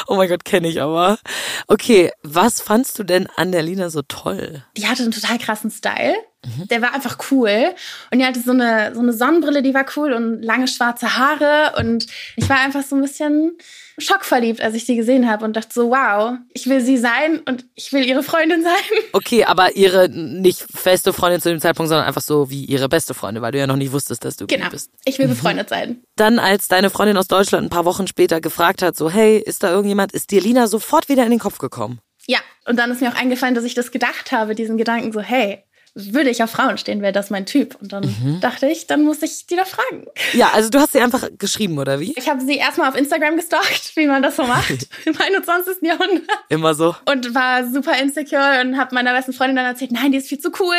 Oh 0.06 0.14
mein 0.14 0.28
Gott, 0.28 0.44
kenne 0.44 0.68
ich 0.68 0.80
aber. 0.80 1.18
Okay, 1.66 2.12
was 2.22 2.60
fandst 2.60 2.98
du 2.98 3.02
denn 3.02 3.26
an 3.36 3.50
der 3.50 3.62
Lina 3.62 3.90
so 3.90 4.02
toll? 4.02 4.64
Die 4.76 4.86
hatte 4.86 5.02
einen 5.02 5.12
total 5.12 5.38
krassen 5.38 5.70
Style. 5.70 6.14
Mhm. 6.44 6.68
Der 6.68 6.82
war 6.82 6.94
einfach 6.94 7.18
cool. 7.30 7.74
Und 8.10 8.18
die 8.18 8.24
hatte 8.24 8.40
so 8.40 8.52
eine, 8.52 8.94
so 8.94 9.00
eine 9.00 9.12
Sonnenbrille, 9.12 9.62
die 9.62 9.74
war 9.74 9.86
cool 9.96 10.12
und 10.12 10.42
lange 10.42 10.68
schwarze 10.68 11.16
Haare. 11.16 11.78
Und 11.78 12.06
ich 12.36 12.48
war 12.48 12.58
einfach 12.58 12.82
so 12.82 12.96
ein 12.96 13.02
bisschen 13.02 13.58
schockverliebt, 13.98 14.60
als 14.60 14.74
ich 14.74 14.86
sie 14.86 14.96
gesehen 14.96 15.28
habe 15.28 15.44
und 15.44 15.54
dachte 15.54 15.72
so, 15.72 15.90
wow, 15.90 16.36
ich 16.52 16.66
will 16.66 16.80
sie 16.80 16.96
sein 16.96 17.40
und 17.46 17.64
ich 17.74 17.92
will 17.92 18.04
ihre 18.04 18.22
Freundin 18.22 18.62
sein. 18.62 18.72
Okay, 19.12 19.44
aber 19.44 19.76
ihre 19.76 20.08
nicht 20.08 20.64
feste 20.74 21.12
Freundin 21.12 21.40
zu 21.40 21.48
dem 21.48 21.60
Zeitpunkt, 21.60 21.88
sondern 21.88 22.06
einfach 22.06 22.20
so 22.20 22.50
wie 22.50 22.64
ihre 22.64 22.88
beste 22.88 23.14
Freundin, 23.14 23.42
weil 23.42 23.52
du 23.52 23.58
ja 23.58 23.66
noch 23.66 23.76
nicht 23.76 23.92
wusstest, 23.92 24.24
dass 24.24 24.36
du 24.36 24.46
genau. 24.48 24.68
bist. 24.70 24.90
Ich 25.04 25.18
will 25.18 25.26
mhm. 25.26 25.30
befreundet 25.30 25.68
sein. 25.68 26.02
Dann, 26.16 26.40
als 26.40 26.66
deine 26.66 26.90
Freundin 26.90 27.16
aus 27.16 27.28
Deutschland 27.28 27.66
ein 27.66 27.70
paar 27.70 27.84
Wochen 27.84 28.08
später 28.08 28.40
gefragt 28.40 28.82
hat, 28.82 28.96
so, 28.96 29.10
hey, 29.10 29.38
ist 29.38 29.62
da 29.62 29.70
irgendjemand, 29.70 30.12
ist 30.12 30.32
dir 30.32 30.40
Lina 30.40 30.66
sofort 30.66 31.08
wieder 31.08 31.22
in 31.24 31.30
den 31.30 31.38
Kopf 31.38 31.58
gekommen? 31.58 32.00
Ja, 32.26 32.38
und 32.66 32.78
dann 32.78 32.90
ist 32.90 33.00
mir 33.00 33.10
auch 33.10 33.16
eingefallen, 33.16 33.54
dass 33.54 33.64
ich 33.64 33.74
das 33.74 33.92
gedacht 33.92 34.32
habe, 34.32 34.54
diesen 34.54 34.78
Gedanken 34.78 35.12
so, 35.12 35.20
hey, 35.20 35.63
würde 35.94 36.30
ich 36.30 36.42
auf 36.42 36.50
Frauen 36.50 36.76
stehen, 36.76 37.02
wäre 37.02 37.12
das 37.12 37.30
mein 37.30 37.46
Typ. 37.46 37.76
Und 37.80 37.92
dann 37.92 38.04
mhm. 38.04 38.40
dachte 38.40 38.66
ich, 38.66 38.86
dann 38.86 39.04
muss 39.04 39.22
ich 39.22 39.46
die 39.46 39.56
da 39.56 39.64
fragen. 39.64 40.06
Ja, 40.32 40.50
also 40.52 40.68
du 40.68 40.80
hast 40.80 40.92
sie 40.92 41.00
einfach 41.00 41.28
geschrieben, 41.38 41.78
oder 41.78 42.00
wie? 42.00 42.12
Ich 42.16 42.28
habe 42.28 42.40
sie 42.40 42.56
erstmal 42.56 42.88
auf 42.88 42.96
Instagram 42.96 43.36
gestalkt, 43.36 43.94
wie 43.94 44.06
man 44.06 44.22
das 44.22 44.36
so 44.36 44.42
macht 44.44 44.88
im 45.04 45.16
21. 45.16 45.76
Jahrhundert. 45.82 46.28
Immer 46.48 46.74
so. 46.74 46.96
Und 47.10 47.34
war 47.34 47.66
super 47.70 47.96
insecure 48.00 48.60
und 48.60 48.76
habe 48.76 48.94
meiner 48.94 49.12
besten 49.12 49.32
Freundin 49.32 49.56
dann 49.56 49.66
erzählt, 49.66 49.92
nein, 49.92 50.10
die 50.10 50.18
ist 50.18 50.28
viel 50.28 50.40
zu 50.40 50.50
cool. 50.60 50.76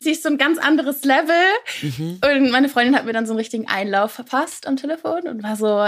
Sie 0.00 0.10
ist 0.10 0.22
so 0.22 0.28
ein 0.28 0.38
ganz 0.38 0.58
anderes 0.58 1.04
Level. 1.04 1.34
Mhm. 1.82 2.20
Und 2.24 2.50
meine 2.50 2.68
Freundin 2.68 2.96
hat 2.96 3.04
mir 3.04 3.12
dann 3.12 3.26
so 3.26 3.32
einen 3.32 3.38
richtigen 3.38 3.68
Einlauf 3.68 4.12
verpasst 4.12 4.66
am 4.66 4.76
Telefon 4.76 5.28
und 5.28 5.42
war 5.42 5.56
so, 5.56 5.86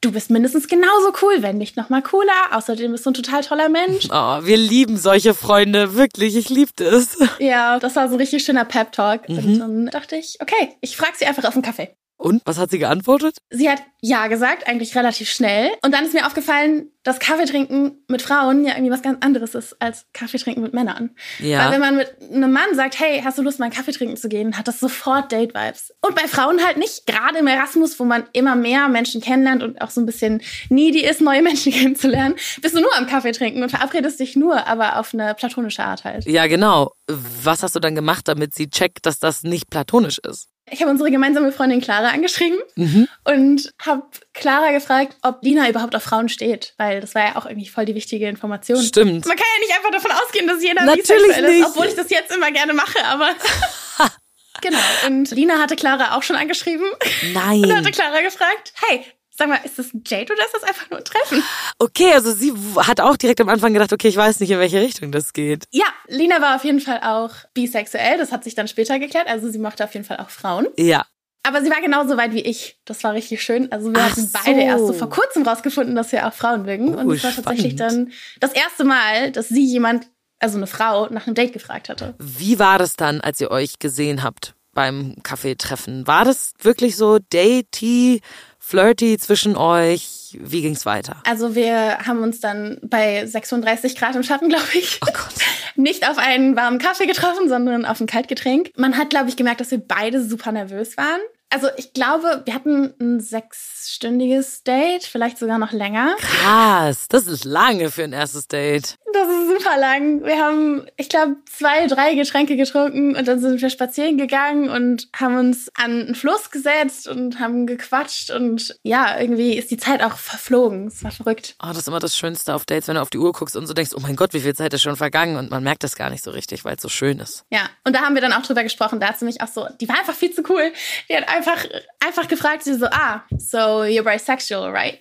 du 0.00 0.12
bist 0.12 0.30
mindestens 0.30 0.68
genauso 0.68 1.12
cool, 1.22 1.42
wenn 1.42 1.58
nicht 1.58 1.76
noch 1.76 1.88
mal 1.88 2.02
cooler. 2.02 2.32
Außerdem 2.52 2.92
bist 2.92 3.04
du 3.06 3.10
ein 3.10 3.14
total 3.14 3.42
toller 3.42 3.68
Mensch. 3.68 4.08
Oh, 4.20 4.44
wir 4.44 4.56
lieben 4.56 4.96
solche 4.96 5.32
Freunde, 5.34 5.94
wirklich, 5.94 6.34
ich 6.36 6.48
liebe 6.48 6.82
es. 6.82 7.18
Ja, 7.38 7.78
das 7.78 7.94
war 7.94 8.08
so 8.08 8.14
ein 8.14 8.20
richtig 8.20 8.44
schöner 8.44 8.64
Pep-Talk. 8.64 9.28
Und 9.28 9.58
dann 9.58 9.86
dachte 9.86 10.16
ich, 10.16 10.38
okay, 10.40 10.76
ich 10.80 10.96
frage 10.96 11.12
sie 11.16 11.26
einfach 11.26 11.44
auf 11.44 11.54
einen 11.54 11.62
Kaffee. 11.62 11.94
Und 12.18 12.42
was 12.44 12.58
hat 12.58 12.70
sie 12.70 12.80
geantwortet? 12.80 13.38
Sie 13.48 13.70
hat 13.70 13.80
ja 14.00 14.26
gesagt, 14.26 14.66
eigentlich 14.66 14.96
relativ 14.96 15.30
schnell. 15.30 15.70
Und 15.82 15.94
dann 15.94 16.04
ist 16.04 16.14
mir 16.14 16.26
aufgefallen, 16.26 16.90
dass 17.04 17.20
Kaffee 17.20 17.46
trinken 17.46 18.04
mit 18.08 18.22
Frauen 18.22 18.64
ja 18.64 18.72
irgendwie 18.72 18.90
was 18.90 19.02
ganz 19.02 19.24
anderes 19.24 19.54
ist 19.54 19.80
als 19.80 20.04
Kaffee 20.12 20.38
trinken 20.38 20.60
mit 20.60 20.74
Männern. 20.74 21.10
Ja. 21.38 21.64
Weil 21.64 21.72
wenn 21.72 21.80
man 21.80 21.96
mit 21.96 22.12
einem 22.20 22.52
Mann 22.52 22.74
sagt, 22.74 22.98
hey, 22.98 23.22
hast 23.24 23.38
du 23.38 23.42
Lust, 23.42 23.60
mal 23.60 23.66
einen 23.66 23.74
Kaffee 23.74 23.92
trinken 23.92 24.16
zu 24.16 24.28
gehen, 24.28 24.58
hat 24.58 24.66
das 24.66 24.80
sofort 24.80 25.30
Date-Vibes. 25.30 25.94
Und 26.04 26.16
bei 26.16 26.26
Frauen 26.26 26.62
halt 26.64 26.76
nicht. 26.76 27.06
Gerade 27.06 27.38
im 27.38 27.46
Erasmus, 27.46 27.98
wo 28.00 28.04
man 28.04 28.24
immer 28.32 28.56
mehr 28.56 28.88
Menschen 28.88 29.20
kennenlernt 29.20 29.62
und 29.62 29.80
auch 29.80 29.90
so 29.90 30.00
ein 30.00 30.06
bisschen 30.06 30.42
needy 30.68 31.04
ist, 31.04 31.20
neue 31.20 31.42
Menschen 31.48 31.72
kennenzulernen, 31.72 32.34
bist 32.60 32.76
du 32.76 32.80
nur 32.80 32.94
am 32.96 33.06
Kaffee 33.06 33.32
trinken 33.32 33.62
und 33.62 33.70
verabredest 33.70 34.18
dich 34.18 34.34
nur, 34.34 34.66
aber 34.66 34.98
auf 34.98 35.14
eine 35.14 35.34
platonische 35.34 35.84
Art 35.84 36.02
halt. 36.02 36.26
Ja, 36.26 36.48
genau. 36.48 36.92
Was 37.06 37.62
hast 37.62 37.76
du 37.76 37.80
dann 37.80 37.94
gemacht, 37.94 38.26
damit 38.26 38.56
sie 38.56 38.68
checkt, 38.68 39.06
dass 39.06 39.20
das 39.20 39.44
nicht 39.44 39.70
platonisch 39.70 40.18
ist? 40.18 40.48
Ich 40.70 40.80
habe 40.80 40.90
unsere 40.90 41.10
gemeinsame 41.10 41.52
Freundin 41.52 41.80
Clara 41.80 42.08
angeschrieben 42.08 42.58
Mhm. 42.76 43.08
und 43.24 43.72
habe 43.84 44.02
Clara 44.34 44.70
gefragt, 44.72 45.16
ob 45.22 45.38
Lina 45.42 45.68
überhaupt 45.68 45.94
auf 45.96 46.02
Frauen 46.02 46.28
steht, 46.28 46.74
weil 46.78 47.00
das 47.00 47.14
war 47.14 47.22
ja 47.26 47.36
auch 47.36 47.46
irgendwie 47.46 47.68
voll 47.68 47.84
die 47.84 47.94
wichtige 47.94 48.28
Information. 48.28 48.82
Stimmt. 48.82 49.26
Man 49.26 49.36
kann 49.36 49.46
ja 49.56 49.66
nicht 49.66 49.76
einfach 49.76 49.90
davon 49.90 50.10
ausgehen, 50.12 50.46
dass 50.46 50.62
jeder 50.62 50.84
Natürlich 50.84 51.36
ist, 51.36 51.66
obwohl 51.66 51.86
ich 51.86 51.94
das 51.94 52.10
jetzt 52.10 52.34
immer 52.34 52.50
gerne 52.50 52.72
mache, 52.74 53.04
aber 53.04 53.30
genau. 54.60 54.78
Und 55.06 55.30
Lina 55.30 55.58
hatte 55.58 55.76
Clara 55.76 56.16
auch 56.16 56.22
schon 56.22 56.36
angeschrieben 56.36 56.86
und 57.22 57.32
Nein. 57.32 57.76
hatte 57.76 57.90
Clara 57.90 58.20
gefragt, 58.20 58.72
hey, 58.88 59.04
sag 59.38 59.48
mal, 59.48 59.60
ist 59.64 59.78
das 59.78 59.94
ein 59.94 60.02
Date 60.04 60.30
oder 60.30 60.44
ist 60.44 60.54
das 60.54 60.64
einfach 60.64 60.90
nur 60.90 60.98
ein 60.98 61.04
Treffen? 61.04 61.42
Okay, 61.78 62.12
also 62.12 62.32
sie 62.32 62.52
hat 62.76 63.00
auch 63.00 63.16
direkt 63.16 63.40
am 63.40 63.48
Anfang 63.48 63.72
gedacht, 63.72 63.92
okay, 63.92 64.08
ich 64.08 64.16
weiß 64.16 64.40
nicht, 64.40 64.50
in 64.50 64.58
welche 64.58 64.80
Richtung 64.80 65.12
das 65.12 65.32
geht. 65.32 65.64
Ja, 65.70 65.86
Lina 66.08 66.40
war 66.40 66.56
auf 66.56 66.64
jeden 66.64 66.80
Fall 66.80 67.00
auch 67.02 67.30
bisexuell, 67.54 68.18
das 68.18 68.32
hat 68.32 68.44
sich 68.44 68.54
dann 68.54 68.68
später 68.68 68.98
geklärt, 68.98 69.28
also 69.28 69.48
sie 69.50 69.58
mochte 69.58 69.84
auf 69.84 69.94
jeden 69.94 70.04
Fall 70.04 70.18
auch 70.18 70.30
Frauen. 70.30 70.66
Ja. 70.76 71.06
Aber 71.44 71.62
sie 71.62 71.70
war 71.70 71.80
genauso 71.80 72.16
weit 72.16 72.34
wie 72.34 72.40
ich. 72.40 72.78
Das 72.84 73.02
war 73.04 73.14
richtig 73.14 73.42
schön. 73.42 73.72
Also 73.72 73.90
wir 73.94 74.02
Ach 74.02 74.10
hatten 74.10 74.26
so. 74.26 74.38
beide 74.44 74.60
erst 74.60 74.86
so 74.86 74.92
vor 74.92 75.08
kurzem 75.08 75.44
rausgefunden, 75.44 75.94
dass 75.94 76.12
wir 76.12 76.26
auch 76.26 76.34
Frauen 76.34 76.64
mögen. 76.64 76.94
Oh, 76.94 76.98
und 76.98 77.12
es 77.12 77.24
war 77.24 77.32
tatsächlich 77.32 77.72
spannend. 77.74 78.08
dann 78.08 78.12
das 78.40 78.52
erste 78.52 78.84
Mal, 78.84 79.32
dass 79.32 79.48
sie 79.48 79.64
jemand, 79.64 80.08
also 80.40 80.58
eine 80.58 80.66
Frau, 80.66 81.08
nach 81.08 81.26
einem 81.26 81.34
Date 81.34 81.52
gefragt 81.54 81.88
hatte. 81.88 82.14
Wie 82.18 82.58
war 82.58 82.78
das 82.78 82.96
dann, 82.96 83.20
als 83.22 83.40
ihr 83.40 83.50
euch 83.50 83.78
gesehen 83.78 84.22
habt 84.22 84.54
beim 84.74 85.14
Kaffeetreffen? 85.22 86.06
War 86.06 86.26
das 86.26 86.52
wirklich 86.60 86.96
so 86.96 87.18
datey, 87.18 88.20
flirty 88.68 89.16
zwischen 89.18 89.56
euch? 89.56 90.36
Wie 90.38 90.60
ging's 90.60 90.84
weiter? 90.84 91.16
Also 91.24 91.54
wir 91.54 91.98
haben 92.06 92.22
uns 92.22 92.40
dann 92.40 92.78
bei 92.82 93.26
36 93.26 93.96
Grad 93.96 94.14
im 94.14 94.22
Schatten, 94.22 94.50
glaube 94.50 94.66
ich, 94.74 95.00
Oh 95.02 95.10
nicht 95.76 96.06
auf 96.08 96.18
einen 96.18 96.54
warmen 96.54 96.78
Kaffee 96.78 97.06
getroffen, 97.06 97.48
sondern 97.48 97.86
auf 97.86 97.98
ein 97.98 98.06
Kaltgetränk. 98.06 98.72
Man 98.76 98.98
hat, 98.98 99.08
glaube 99.08 99.30
ich, 99.30 99.36
gemerkt, 99.36 99.62
dass 99.62 99.70
wir 99.70 99.78
beide 99.78 100.22
super 100.22 100.52
nervös 100.52 100.98
waren. 100.98 101.20
Also 101.50 101.68
ich 101.78 101.94
glaube, 101.94 102.42
wir 102.44 102.52
hatten 102.52 102.92
ein 103.00 103.20
sechsstündiges 103.20 104.64
Date, 104.64 105.04
vielleicht 105.04 105.38
sogar 105.38 105.56
noch 105.56 105.72
länger. 105.72 106.14
Krass, 106.18 107.06
das 107.08 107.26
ist 107.26 107.46
lange 107.46 107.90
für 107.90 108.04
ein 108.04 108.12
erstes 108.12 108.48
Date. 108.48 108.98
Das 109.12 109.28
ist 109.28 109.48
super 109.48 109.78
lang. 109.78 110.24
Wir 110.24 110.38
haben, 110.38 110.86
ich 110.96 111.08
glaube, 111.08 111.36
zwei, 111.46 111.86
drei 111.86 112.14
Getränke 112.14 112.56
getrunken 112.56 113.16
und 113.16 113.26
dann 113.26 113.40
sind 113.40 113.60
wir 113.60 113.70
spazieren 113.70 114.18
gegangen 114.18 114.68
und 114.68 115.08
haben 115.16 115.36
uns 115.38 115.70
an 115.74 116.02
einen 116.02 116.14
Fluss 116.14 116.50
gesetzt 116.50 117.08
und 117.08 117.40
haben 117.40 117.66
gequatscht 117.66 118.30
und 118.30 118.76
ja, 118.82 119.18
irgendwie 119.18 119.54
ist 119.56 119.70
die 119.70 119.76
Zeit 119.76 120.02
auch 120.02 120.16
verflogen. 120.16 120.88
Es 120.88 121.02
war 121.02 121.10
verrückt. 121.10 121.56
Oh, 121.62 121.68
das 121.68 121.78
ist 121.78 121.88
immer 121.88 122.00
das 122.00 122.16
Schönste 122.16 122.54
auf 122.54 122.64
Dates, 122.64 122.88
wenn 122.88 122.96
du 122.96 123.02
auf 123.02 123.10
die 123.10 123.18
Uhr 123.18 123.32
guckst 123.32 123.56
und 123.56 123.66
so 123.66 123.74
denkst, 123.74 123.92
oh 123.96 124.00
mein 124.00 124.16
Gott, 124.16 124.34
wie 124.34 124.40
viel 124.40 124.54
Zeit 124.54 124.74
ist 124.74 124.82
schon 124.82 124.96
vergangen 124.96 125.36
und 125.36 125.50
man 125.50 125.62
merkt 125.62 125.84
das 125.84 125.96
gar 125.96 126.10
nicht 126.10 126.22
so 126.22 126.30
richtig, 126.30 126.64
weil 126.64 126.76
es 126.76 126.82
so 126.82 126.88
schön 126.88 127.18
ist. 127.18 127.44
Ja, 127.50 127.68
und 127.84 127.94
da 127.94 128.02
haben 128.02 128.14
wir 128.14 128.20
dann 128.20 128.32
auch 128.32 128.42
drüber 128.42 128.62
gesprochen. 128.62 129.00
Da 129.00 129.08
hat 129.08 129.18
sie 129.18 129.24
mich 129.24 129.40
auch 129.40 129.48
so, 129.48 129.66
die 129.80 129.88
war 129.88 129.98
einfach 129.98 130.14
viel 130.14 130.32
zu 130.32 130.42
cool. 130.50 130.72
Die 131.08 131.16
hat 131.16 131.28
einfach, 131.28 131.64
einfach 132.04 132.28
gefragt, 132.28 132.64
sie 132.64 132.74
so, 132.74 132.86
ah, 132.86 133.22
so 133.38 133.82
you're 133.82 134.02
bisexual, 134.02 134.70
right? 134.70 134.98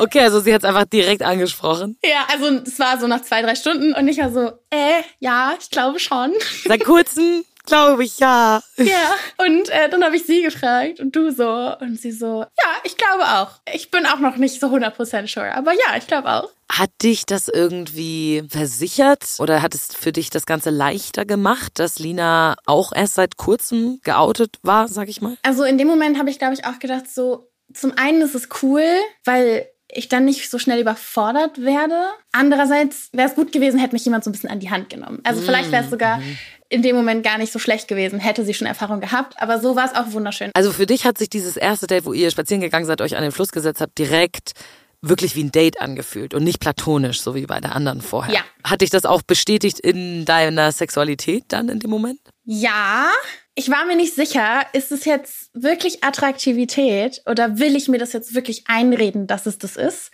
Okay, 0.00 0.20
also 0.20 0.38
sie 0.38 0.54
hat 0.54 0.62
es 0.62 0.68
einfach 0.68 0.84
direkt 0.84 1.22
angesprochen. 1.22 1.98
ja, 2.04 2.24
also 2.32 2.60
es 2.64 2.78
war 2.78 2.98
so 3.00 3.07
nach 3.08 3.22
zwei, 3.22 3.42
drei 3.42 3.54
Stunden 3.54 3.94
und 3.94 4.08
ich 4.08 4.18
war 4.18 4.30
so, 4.30 4.52
äh, 4.70 5.02
ja, 5.18 5.54
ich 5.60 5.70
glaube 5.70 5.98
schon. 5.98 6.32
Seit 6.64 6.84
kurzem 6.84 7.44
glaube 7.68 8.04
ich 8.04 8.18
ja. 8.18 8.62
Ja, 8.76 9.14
und 9.38 9.68
äh, 9.68 9.88
dann 9.88 10.02
habe 10.02 10.16
ich 10.16 10.24
sie 10.24 10.42
gefragt 10.42 11.00
und 11.00 11.14
du 11.14 11.30
so. 11.30 11.76
Und 11.80 12.00
sie 12.00 12.10
so, 12.10 12.40
ja, 12.40 12.70
ich 12.84 12.96
glaube 12.96 13.24
auch. 13.24 13.60
Ich 13.72 13.90
bin 13.90 14.06
auch 14.06 14.18
noch 14.18 14.36
nicht 14.36 14.58
so 14.58 14.68
100% 14.68 15.32
sure, 15.32 15.54
aber 15.54 15.72
ja, 15.72 15.96
ich 15.96 16.06
glaube 16.06 16.28
auch. 16.28 16.50
Hat 16.70 16.90
dich 17.02 17.24
das 17.24 17.48
irgendwie 17.48 18.42
versichert 18.48 19.24
oder 19.38 19.62
hat 19.62 19.74
es 19.74 19.94
für 19.94 20.12
dich 20.12 20.30
das 20.30 20.46
Ganze 20.46 20.70
leichter 20.70 21.24
gemacht, 21.24 21.78
dass 21.78 21.98
Lina 21.98 22.56
auch 22.66 22.92
erst 22.92 23.14
seit 23.14 23.36
kurzem 23.36 24.00
geoutet 24.02 24.56
war, 24.62 24.88
sag 24.88 25.08
ich 25.08 25.20
mal? 25.20 25.36
Also 25.42 25.64
in 25.64 25.78
dem 25.78 25.88
Moment 25.88 26.18
habe 26.18 26.30
ich, 26.30 26.38
glaube 26.38 26.54
ich, 26.54 26.66
auch 26.66 26.78
gedacht, 26.78 27.04
so, 27.08 27.48
zum 27.72 27.96
einen 27.96 28.22
ist 28.22 28.34
es 28.34 28.48
cool, 28.62 28.84
weil 29.24 29.66
ich 29.90 30.08
dann 30.08 30.24
nicht 30.24 30.50
so 30.50 30.58
schnell 30.58 30.80
überfordert 30.80 31.62
werde. 31.62 31.96
Andererseits 32.32 33.08
wäre 33.12 33.28
es 33.28 33.34
gut 33.34 33.52
gewesen, 33.52 33.78
hätte 33.78 33.94
mich 33.94 34.04
jemand 34.04 34.24
so 34.24 34.30
ein 34.30 34.32
bisschen 34.32 34.50
an 34.50 34.60
die 34.60 34.70
Hand 34.70 34.90
genommen. 34.90 35.20
Also 35.24 35.40
vielleicht 35.40 35.72
wäre 35.72 35.84
es 35.84 35.90
sogar 35.90 36.20
in 36.68 36.82
dem 36.82 36.94
Moment 36.94 37.24
gar 37.24 37.38
nicht 37.38 37.52
so 37.52 37.58
schlecht 37.58 37.88
gewesen, 37.88 38.20
hätte 38.20 38.44
sie 38.44 38.52
schon 38.52 38.66
Erfahrung 38.66 39.00
gehabt. 39.00 39.34
Aber 39.38 39.58
so 39.60 39.76
war 39.76 39.86
es 39.86 39.94
auch 39.94 40.12
wunderschön. 40.12 40.50
Also 40.54 40.72
für 40.72 40.86
dich 40.86 41.04
hat 41.04 41.16
sich 41.16 41.30
dieses 41.30 41.56
erste 41.56 41.86
Date, 41.86 42.04
wo 42.04 42.12
ihr 42.12 42.30
spazieren 42.30 42.60
gegangen 42.60 42.84
seid, 42.84 43.00
euch 43.00 43.16
an 43.16 43.22
den 43.22 43.32
Fluss 43.32 43.50
gesetzt 43.50 43.80
habt, 43.80 43.96
direkt 43.96 44.52
wirklich 45.00 45.36
wie 45.36 45.44
ein 45.44 45.52
Date 45.52 45.80
angefühlt 45.80 46.34
und 46.34 46.44
nicht 46.44 46.60
platonisch, 46.60 47.22
so 47.22 47.34
wie 47.34 47.46
bei 47.46 47.60
der 47.60 47.74
anderen 47.74 48.02
vorher. 48.02 48.34
Ja. 48.34 48.40
Hat 48.64 48.80
dich 48.80 48.90
das 48.90 49.04
auch 49.04 49.22
bestätigt 49.22 49.78
in 49.78 50.24
deiner 50.24 50.72
Sexualität 50.72 51.44
dann 51.48 51.68
in 51.68 51.78
dem 51.78 51.90
Moment? 51.90 52.20
Ja, 52.44 53.08
ich 53.58 53.70
war 53.70 53.84
mir 53.86 53.96
nicht 53.96 54.14
sicher, 54.14 54.62
ist 54.72 54.92
es 54.92 55.04
jetzt 55.04 55.50
wirklich 55.52 56.04
Attraktivität 56.04 57.22
oder 57.26 57.58
will 57.58 57.74
ich 57.74 57.88
mir 57.88 57.98
das 57.98 58.12
jetzt 58.12 58.36
wirklich 58.36 58.68
einreden, 58.68 59.26
dass 59.26 59.46
es 59.46 59.58
das 59.58 59.74
ist? 59.74 60.12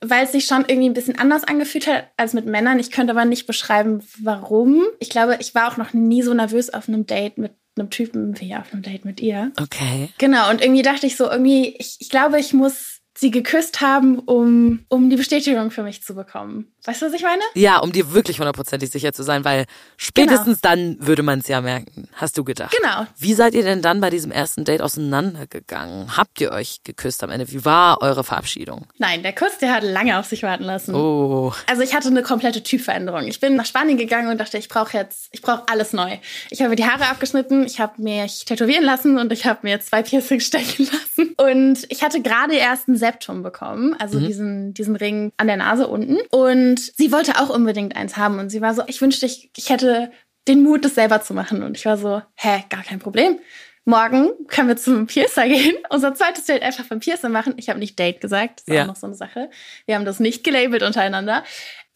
Weil 0.00 0.24
es 0.24 0.32
sich 0.32 0.46
schon 0.46 0.64
irgendwie 0.68 0.88
ein 0.88 0.94
bisschen 0.94 1.18
anders 1.18 1.42
angefühlt 1.42 1.88
hat 1.88 2.04
als 2.16 2.32
mit 2.32 2.46
Männern. 2.46 2.78
Ich 2.78 2.92
könnte 2.92 3.10
aber 3.12 3.24
nicht 3.24 3.48
beschreiben, 3.48 4.04
warum. 4.22 4.84
Ich 5.00 5.10
glaube, 5.10 5.36
ich 5.40 5.52
war 5.52 5.72
auch 5.72 5.76
noch 5.78 5.94
nie 5.94 6.22
so 6.22 6.32
nervös 6.32 6.72
auf 6.72 6.88
einem 6.88 7.06
Date 7.06 7.38
mit 7.38 7.52
einem 7.76 7.90
Typen 7.90 8.40
wie 8.40 8.54
auf 8.54 8.72
einem 8.72 8.82
Date 8.82 9.04
mit 9.04 9.20
ihr. 9.20 9.50
Okay. 9.60 10.10
Genau, 10.18 10.48
und 10.48 10.62
irgendwie 10.62 10.82
dachte 10.82 11.08
ich 11.08 11.16
so, 11.16 11.28
irgendwie, 11.28 11.74
ich, 11.78 11.96
ich 11.98 12.08
glaube, 12.08 12.38
ich 12.38 12.52
muss 12.52 12.95
sie 13.16 13.30
geküsst 13.30 13.80
haben, 13.80 14.18
um, 14.18 14.84
um 14.88 15.10
die 15.10 15.16
Bestätigung 15.16 15.70
für 15.70 15.82
mich 15.82 16.02
zu 16.02 16.14
bekommen. 16.14 16.72
Weißt 16.84 17.02
du, 17.02 17.06
was 17.06 17.14
ich 17.14 17.22
meine? 17.22 17.42
Ja, 17.54 17.78
um 17.78 17.90
dir 17.90 18.12
wirklich 18.12 18.38
hundertprozentig 18.38 18.90
sicher 18.90 19.12
zu 19.12 19.24
sein, 19.24 19.44
weil 19.44 19.66
spätestens 19.96 20.60
dann 20.60 20.96
würde 21.00 21.24
man 21.24 21.40
es 21.40 21.48
ja 21.48 21.60
merken, 21.60 22.08
hast 22.14 22.38
du 22.38 22.44
gedacht. 22.44 22.76
Genau. 22.80 23.06
Wie 23.18 23.34
seid 23.34 23.54
ihr 23.54 23.64
denn 23.64 23.82
dann 23.82 24.00
bei 24.00 24.10
diesem 24.10 24.30
ersten 24.30 24.64
Date 24.64 24.82
auseinandergegangen? 24.82 26.16
Habt 26.16 26.40
ihr 26.40 26.52
euch 26.52 26.82
geküsst 26.84 27.24
am 27.24 27.30
Ende? 27.30 27.50
Wie 27.50 27.64
war 27.64 28.02
eure 28.02 28.22
Verabschiedung? 28.22 28.86
Nein, 28.98 29.24
der 29.24 29.34
Kuss, 29.34 29.58
der 29.60 29.74
hat 29.74 29.82
lange 29.82 30.18
auf 30.18 30.26
sich 30.26 30.44
warten 30.44 30.64
lassen. 30.64 30.94
Oh. 30.94 31.52
Also 31.66 31.82
ich 31.82 31.94
hatte 31.94 32.08
eine 32.08 32.22
komplette 32.22 32.62
Typveränderung. 32.62 33.26
Ich 33.26 33.40
bin 33.40 33.56
nach 33.56 33.66
Spanien 33.66 33.98
gegangen 33.98 34.28
und 34.28 34.38
dachte, 34.38 34.58
ich 34.58 34.68
brauche 34.68 34.96
jetzt, 34.96 35.28
ich 35.32 35.42
brauche 35.42 35.64
alles 35.68 35.92
neu. 35.92 36.18
Ich 36.50 36.60
habe 36.60 36.70
mir 36.70 36.76
die 36.76 36.86
Haare 36.86 37.08
abgeschnitten, 37.08 37.66
ich 37.66 37.80
habe 37.80 38.00
mich 38.00 38.44
tätowieren 38.44 38.84
lassen 38.84 39.18
und 39.18 39.32
ich 39.32 39.44
habe 39.46 39.60
mir 39.62 39.80
zwei 39.80 40.02
Piercings 40.02 40.46
stechen 40.46 40.86
lassen. 40.92 41.34
Und 41.36 41.84
ich 41.88 42.04
hatte 42.04 42.22
gerade 42.22 42.54
erst 42.54 42.86
ein 42.88 42.96
Septum 43.06 43.42
bekommen, 43.42 43.94
also 43.98 44.18
diesen, 44.18 44.74
diesen 44.74 44.96
Ring 44.96 45.32
an 45.36 45.46
der 45.46 45.56
Nase 45.56 45.86
unten. 45.86 46.18
Und 46.30 46.80
sie 46.80 47.12
wollte 47.12 47.38
auch 47.40 47.50
unbedingt 47.50 47.94
eins 47.94 48.16
haben. 48.16 48.38
Und 48.40 48.50
sie 48.50 48.60
war 48.60 48.74
so, 48.74 48.82
ich 48.88 49.00
wünschte, 49.00 49.26
ich, 49.26 49.50
ich 49.56 49.70
hätte 49.70 50.10
den 50.48 50.62
Mut, 50.62 50.84
das 50.84 50.94
selber 50.96 51.20
zu 51.22 51.34
machen. 51.34 51.62
Und 51.62 51.76
ich 51.76 51.86
war 51.86 51.96
so, 51.96 52.20
hä, 52.34 52.64
gar 52.68 52.82
kein 52.82 52.98
Problem. 52.98 53.38
Morgen 53.84 54.30
können 54.48 54.66
wir 54.68 54.76
zum 54.76 55.06
Piercer 55.06 55.46
gehen, 55.46 55.76
unser 55.90 56.12
zweites 56.14 56.44
Date 56.46 56.62
einfach 56.62 56.84
beim 56.86 56.98
Piercer 56.98 57.28
machen. 57.28 57.54
Ich 57.56 57.68
habe 57.68 57.78
nicht 57.78 57.96
Date 57.98 58.20
gesagt, 58.20 58.60
das 58.60 58.66
ist 58.68 58.74
Ja. 58.74 58.82
auch 58.82 58.88
noch 58.88 58.96
so 58.96 59.06
eine 59.06 59.14
Sache. 59.14 59.48
Wir 59.86 59.94
haben 59.94 60.04
das 60.04 60.18
nicht 60.18 60.42
gelabelt 60.42 60.82
untereinander 60.82 61.44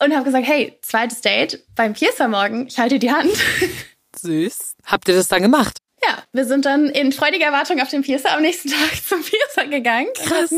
und 0.03 0.15
habe 0.15 0.25
gesagt, 0.25 0.47
hey, 0.47 0.79
zweites 0.83 1.21
Date 1.21 1.65
beim 1.75 1.93
Piercer 1.95 2.29
morgen, 2.29 2.69
ich 2.69 2.79
halte 2.79 2.99
dir 3.01 3.09
die 3.09 3.13
Hand. 3.13 3.33
Süß. 4.17 4.77
Habt 4.85 5.09
ihr 5.09 5.15
das 5.17 5.27
dann 5.29 5.43
gemacht? 5.43 5.79
Ja, 6.03 6.23
wir 6.33 6.47
sind 6.47 6.65
dann 6.65 6.87
in 6.87 7.13
freudiger 7.13 7.47
Erwartung 7.47 7.81
auf 7.81 7.91
den 7.91 8.03
Piercer 8.03 8.33
am 8.33 8.43
nächsten 8.43 8.69
Tag 8.71 9.05
zum 9.07 9.23
Piercer 9.23 9.69
gegangen 9.69 10.09
Krass. 10.15 10.51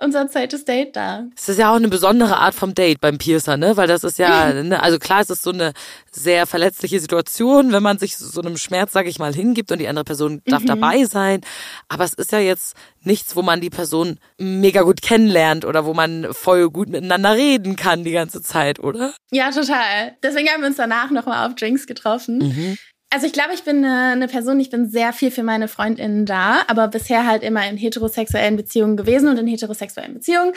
unser 0.00 0.28
zweites 0.28 0.64
Date 0.64 0.96
da. 0.96 1.26
Es 1.36 1.48
ist 1.48 1.58
ja 1.58 1.70
auch 1.70 1.76
eine 1.76 1.88
besondere 1.88 2.38
Art 2.38 2.54
vom 2.54 2.74
Date 2.74 3.00
beim 3.00 3.18
Piercer, 3.18 3.56
ne? 3.56 3.76
Weil 3.76 3.86
das 3.86 4.02
ist 4.02 4.18
ja, 4.18 4.52
ne, 4.52 4.82
also 4.82 4.98
klar, 4.98 5.20
es 5.20 5.30
ist 5.30 5.42
so 5.42 5.52
eine 5.52 5.72
sehr 6.10 6.46
verletzliche 6.46 6.98
Situation, 6.98 7.72
wenn 7.72 7.82
man 7.82 7.98
sich 7.98 8.16
so 8.16 8.40
einem 8.40 8.56
Schmerz, 8.56 8.92
sag 8.92 9.06
ich 9.06 9.18
mal, 9.18 9.32
hingibt 9.32 9.70
und 9.70 9.78
die 9.78 9.88
andere 9.88 10.04
Person 10.04 10.42
darf 10.46 10.64
dabei 10.64 11.04
sein. 11.04 11.42
Aber 11.88 12.04
es 12.04 12.14
ist 12.14 12.32
ja 12.32 12.40
jetzt 12.40 12.74
nichts, 13.02 13.36
wo 13.36 13.42
man 13.42 13.60
die 13.60 13.70
Person 13.70 14.18
mega 14.38 14.82
gut 14.82 15.02
kennenlernt 15.02 15.64
oder 15.64 15.84
wo 15.84 15.94
man 15.94 16.26
voll 16.32 16.68
gut 16.68 16.88
miteinander 16.88 17.34
reden 17.34 17.76
kann 17.76 18.04
die 18.04 18.10
ganze 18.10 18.42
Zeit, 18.42 18.80
oder? 18.80 19.14
Ja, 19.30 19.50
total. 19.50 20.16
Deswegen 20.22 20.48
haben 20.48 20.62
wir 20.62 20.68
uns 20.68 20.76
danach 20.76 21.10
nochmal 21.10 21.46
auf 21.48 21.54
Drinks 21.54 21.86
getroffen. 21.86 22.76
Also 23.12 23.26
ich 23.26 23.32
glaube, 23.32 23.52
ich 23.54 23.64
bin 23.64 23.84
eine, 23.84 24.12
eine 24.12 24.28
Person, 24.28 24.60
ich 24.60 24.70
bin 24.70 24.88
sehr 24.88 25.12
viel 25.12 25.32
für 25.32 25.42
meine 25.42 25.66
Freundinnen 25.66 26.26
da, 26.26 26.62
aber 26.68 26.86
bisher 26.86 27.26
halt 27.26 27.42
immer 27.42 27.68
in 27.68 27.76
heterosexuellen 27.76 28.56
Beziehungen 28.56 28.96
gewesen 28.96 29.28
und 29.28 29.36
in 29.36 29.48
heterosexuellen 29.48 30.14
Beziehungen. 30.14 30.52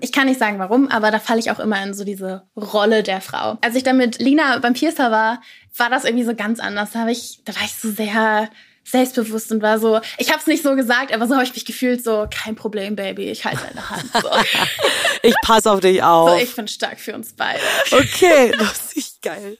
Ich 0.00 0.10
kann 0.10 0.26
nicht 0.26 0.40
sagen 0.40 0.58
warum, 0.58 0.88
aber 0.88 1.12
da 1.12 1.20
falle 1.20 1.38
ich 1.38 1.52
auch 1.52 1.60
immer 1.60 1.80
in 1.84 1.94
so 1.94 2.02
diese 2.02 2.42
Rolle 2.56 3.04
der 3.04 3.20
Frau. 3.20 3.56
Als 3.60 3.76
ich 3.76 3.84
dann 3.84 3.98
mit 3.98 4.18
Lina 4.18 4.58
beim 4.58 4.72
Piercer 4.72 5.12
war, 5.12 5.42
war 5.76 5.90
das 5.90 6.04
irgendwie 6.04 6.24
so 6.24 6.34
ganz 6.34 6.58
anders. 6.58 6.90
Da, 6.90 7.00
hab 7.00 7.08
ich, 7.08 7.40
da 7.44 7.54
war 7.54 7.62
ich 7.62 7.74
so 7.74 7.92
sehr 7.92 8.48
selbstbewusst 8.84 9.52
und 9.52 9.62
war 9.62 9.78
so, 9.78 10.00
ich 10.18 10.30
habe 10.30 10.40
es 10.40 10.48
nicht 10.48 10.64
so 10.64 10.74
gesagt, 10.74 11.14
aber 11.14 11.28
so 11.28 11.34
habe 11.34 11.44
ich 11.44 11.54
mich 11.54 11.64
gefühlt, 11.64 12.02
so 12.02 12.26
kein 12.28 12.56
Problem, 12.56 12.96
Baby, 12.96 13.30
ich 13.30 13.44
halte 13.44 13.60
deine 13.68 13.90
Hand. 13.90 14.10
So, 14.20 14.28
Ich 15.22 15.34
passe 15.42 15.70
auf 15.70 15.78
dich 15.78 16.02
auf. 16.02 16.30
so 16.30 16.36
ich 16.36 16.54
bin 16.56 16.66
stark 16.66 16.98
für 16.98 17.14
uns 17.14 17.32
beide. 17.32 17.60
Okay, 17.92 18.52
lustig, 18.58 19.20
geil. 19.22 19.56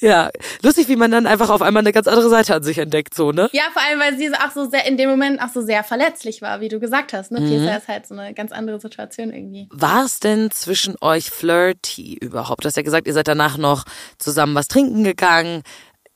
Ja, 0.00 0.30
lustig, 0.62 0.88
wie 0.88 0.96
man 0.96 1.10
dann 1.10 1.26
einfach 1.26 1.50
auf 1.50 1.62
einmal 1.62 1.82
eine 1.82 1.92
ganz 1.92 2.08
andere 2.08 2.28
Seite 2.28 2.54
an 2.54 2.62
sich 2.62 2.78
entdeckt, 2.78 3.14
so, 3.14 3.32
ne? 3.32 3.48
Ja, 3.52 3.64
vor 3.72 3.82
allem, 3.82 4.00
weil 4.00 4.16
sie 4.16 4.32
auch 4.34 4.50
so 4.50 4.68
sehr 4.68 4.86
in 4.86 4.96
dem 4.96 5.10
Moment 5.10 5.40
auch 5.40 5.50
so 5.52 5.60
sehr 5.62 5.84
verletzlich 5.84 6.42
war, 6.42 6.60
wie 6.60 6.68
du 6.68 6.80
gesagt 6.80 7.12
hast. 7.12 7.30
Ne? 7.30 7.40
Mhm. 7.40 7.48
Piercer 7.48 7.78
ist 7.78 7.88
halt 7.88 8.06
so 8.06 8.14
eine 8.14 8.34
ganz 8.34 8.52
andere 8.52 8.80
Situation 8.80 9.32
irgendwie. 9.32 9.68
War 9.70 10.04
es 10.04 10.20
denn 10.20 10.50
zwischen 10.50 10.96
euch 11.00 11.30
flirty 11.30 12.14
überhaupt? 12.14 12.64
Du 12.64 12.66
hast 12.66 12.76
ja 12.76 12.82
gesagt, 12.82 13.06
ihr 13.06 13.12
seid 13.12 13.28
danach 13.28 13.58
noch 13.58 13.84
zusammen 14.18 14.54
was 14.54 14.68
trinken 14.68 15.04
gegangen. 15.04 15.62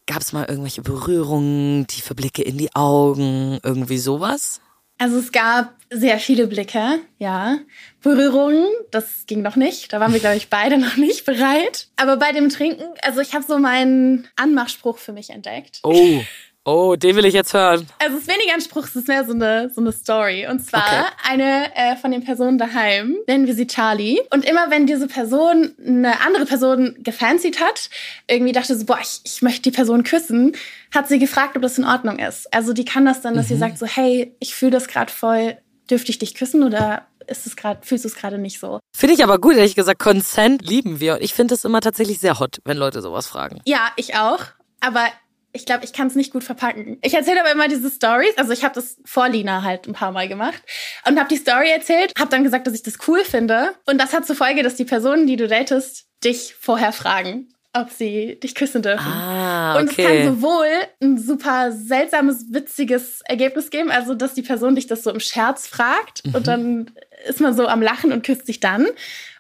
Gab 0.07 0.21
es 0.21 0.33
mal 0.33 0.47
irgendwelche 0.49 0.83
Berührungen, 0.83 1.87
tiefe 1.87 2.15
Blicke 2.15 2.43
in 2.43 2.59
die 2.59 2.75
Augen, 2.75 3.59
irgendwie 3.63 3.99
sowas? 3.99 4.61
Also 4.99 5.19
es 5.19 5.31
gab 5.31 5.75
sehr 5.91 6.19
viele 6.19 6.47
Blicke, 6.47 7.01
ja. 7.19 7.59
Berührungen, 8.07 8.67
das 8.93 9.25
ging 9.27 9.43
noch 9.43 9.57
nicht. 9.57 9.93
Da 9.93 9.99
waren 10.01 10.13
wir, 10.13 10.21
glaube 10.21 10.37
ich, 10.37 10.49
beide 10.49 10.79
noch 10.87 10.97
nicht 10.97 11.25
bereit. 11.27 11.89
Aber 11.97 12.17
bei 12.17 12.33
dem 12.33 12.49
Trinken, 12.49 12.85
also 13.03 13.21
ich 13.21 13.35
habe 13.35 13.45
so 13.47 13.59
meinen 13.59 14.29
Anmachspruch 14.37 14.99
für 14.99 15.13
mich 15.13 15.31
entdeckt. 15.31 15.81
Oh, 15.83 16.23
oh, 16.65 16.95
den 16.97 17.17
will 17.17 17.25
ich 17.25 17.35
jetzt 17.35 17.53
hören. 17.53 17.87
Also 17.99 18.17
es 18.17 18.23
ist 18.23 18.29
weniger 18.29 18.55
ein 18.55 18.61
Spruch, 18.61 18.85
es 18.85 18.95
ist 18.97 19.09
mehr 19.09 19.25
so 19.25 19.33
eine, 19.33 19.71
so 19.75 19.81
eine 19.81 19.91
Story. 19.93 20.47
Und 20.49 20.61
zwar 20.65 20.83
Okay. 20.87 21.05
eine 21.29 21.75
äh, 21.77 21.97
von 21.97 22.11
den 22.13 22.23
Personen 22.25 22.59
daheim, 22.59 23.17
nennen 23.27 23.47
wir 23.49 23.55
sie 23.55 23.67
Charlie. 23.67 24.21
Und 24.31 24.45
immer 24.45 24.71
wenn 24.71 24.87
diese 24.87 25.09
Person 25.09 25.75
eine 25.85 26.21
andere 26.21 26.47
Person 26.47 26.97
gefanzied 27.01 27.61
hat, 27.61 27.91
irgendwie 28.29 28.53
dachte 28.53 28.77
so, 28.77 28.85
boah, 28.87 28.99
ich, 29.03 29.21
ich 29.25 29.43
möchte 29.43 29.63
die 29.63 29.71
Person 29.73 30.05
küssen, 30.05 30.57
hat 30.95 31.09
sie 31.09 31.19
gefragt, 31.19 31.57
ob 31.57 31.63
das 31.63 31.77
in 31.79 31.85
Ordnung 31.85 32.19
ist. 32.21 32.53
Also 32.55 32.73
die 32.73 32.85
kann 32.85 33.05
das 33.05 33.21
dann, 33.21 33.35
dass 33.35 33.49
sie 33.49 33.57
sagt 33.57 33.79
so, 33.79 33.87
hey, 33.87 34.33
ich 34.39 34.55
fühle 34.55 34.71
das 34.73 34.87
gerade 34.89 35.13
voll, 35.13 35.57
dürfte 35.91 36.11
ich 36.11 36.19
dich 36.19 36.35
küssen 36.35 36.63
oder 36.63 37.07
ist 37.29 37.47
es 37.47 37.57
gerade, 37.57 37.85
fühlst 37.87 38.05
du 38.05 38.09
es 38.09 38.15
gerade 38.17 38.39
nicht 38.39 38.59
so? 38.61 38.81
Finde 38.97 39.15
ich 39.15 39.23
aber 39.25 39.39
gut, 39.39 39.55
ehrlich 39.57 39.75
gesagt. 39.75 39.99
Consent 40.01 40.63
lieben 40.69 41.01
wir. 41.01 41.15
Und 41.15 41.23
ich 41.23 41.35
finde 41.35 41.55
es 41.55 41.65
immer 41.65 41.81
tatsächlich 41.81 42.19
sehr 42.19 42.39
hot, 42.39 42.59
wenn 42.65 42.77
Leute 42.77 43.01
sowas 43.03 43.27
fragen. 43.27 43.61
Ja, 43.65 43.91
ich 43.97 44.15
auch. 44.17 44.41
Aber 44.81 45.07
ich 45.53 45.65
glaube, 45.65 45.85
ich 45.85 45.93
kann 45.95 46.07
es 46.09 46.15
nicht 46.15 46.33
gut 46.33 46.45
verpacken. 46.45 46.99
Ich 47.03 47.15
erzähle 47.15 47.41
aber 47.41 47.51
immer 47.51 47.67
diese 47.69 47.91
Stories. 47.91 48.37
Also 48.37 48.53
ich 48.53 48.63
habe 48.63 48.75
das 48.75 48.99
vor 49.07 49.29
Lina 49.29 49.63
halt 49.63 49.87
ein 49.89 49.95
paar 49.95 50.13
Mal 50.13 50.29
gemacht 50.29 50.63
und 51.09 51.19
habe 51.19 51.29
die 51.31 51.37
Story 51.39 51.71
erzählt, 51.71 52.13
habe 52.19 52.31
dann 52.31 52.45
gesagt, 52.45 52.67
dass 52.67 52.75
ich 52.75 52.83
das 52.83 52.99
cool 53.09 53.25
finde. 53.25 53.71
Und 53.87 53.99
das 53.99 54.13
hat 54.13 54.27
zur 54.27 54.37
Folge, 54.37 54.63
dass 54.63 54.75
die 54.77 54.85
Personen, 54.85 55.27
die 55.27 55.37
du 55.37 55.49
datest, 55.49 56.05
dich 56.23 56.55
vorher 56.61 56.93
fragen, 56.93 57.49
ob 57.73 57.91
sie 57.91 58.39
dich 58.41 58.55
küssen 58.55 58.83
dürfen. 58.83 59.07
Ah, 59.07 59.79
Und 59.79 59.87
es 59.87 59.93
okay. 59.93 60.25
kann 60.25 60.35
sowohl 60.35 60.67
ein 61.03 61.19
super 61.19 61.73
seltsames, 61.73 62.47
witziges 62.51 63.21
Ergebnis 63.25 63.71
geben, 63.71 63.91
also 63.91 64.15
dass 64.15 64.35
die 64.35 64.43
Person 64.43 64.75
dich 64.77 64.87
das 64.87 65.03
so 65.03 65.11
im 65.11 65.21
Scherz 65.21 65.67
fragt 65.67 66.25
Mhm. 66.27 66.35
und 66.35 66.47
dann 66.47 66.91
ist 67.29 67.41
man 67.41 67.55
so 67.55 67.67
am 67.67 67.83
Lachen 67.83 68.13
und 68.13 68.25
küsst 68.25 68.47
sich 68.47 68.61
dann. 68.61 68.87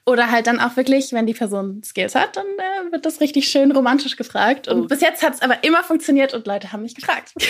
Oder 0.09 0.31
halt 0.31 0.47
dann 0.47 0.61
auch 0.61 0.77
wirklich, 0.77 1.13
wenn 1.13 1.27
die 1.27 1.35
Person 1.35 1.83
Skills 1.85 2.15
hat, 2.15 2.37
dann 2.37 2.47
äh, 2.47 2.93
wird 2.93 3.05
das 3.05 3.21
richtig 3.21 3.49
schön 3.49 3.73
romantisch 3.73 4.15
gefragt. 4.17 4.69
Und 4.69 4.83
Oh. 4.83 4.87
bis 4.87 5.01
jetzt 5.01 5.21
hat 5.25 5.35
es 5.35 5.43
aber 5.43 5.65
immer 5.65 5.83
funktioniert 5.83 6.33
und 6.33 6.47
Leute 6.47 6.73
haben 6.73 6.83
mich 6.83 6.95
gefragt. 6.95 7.33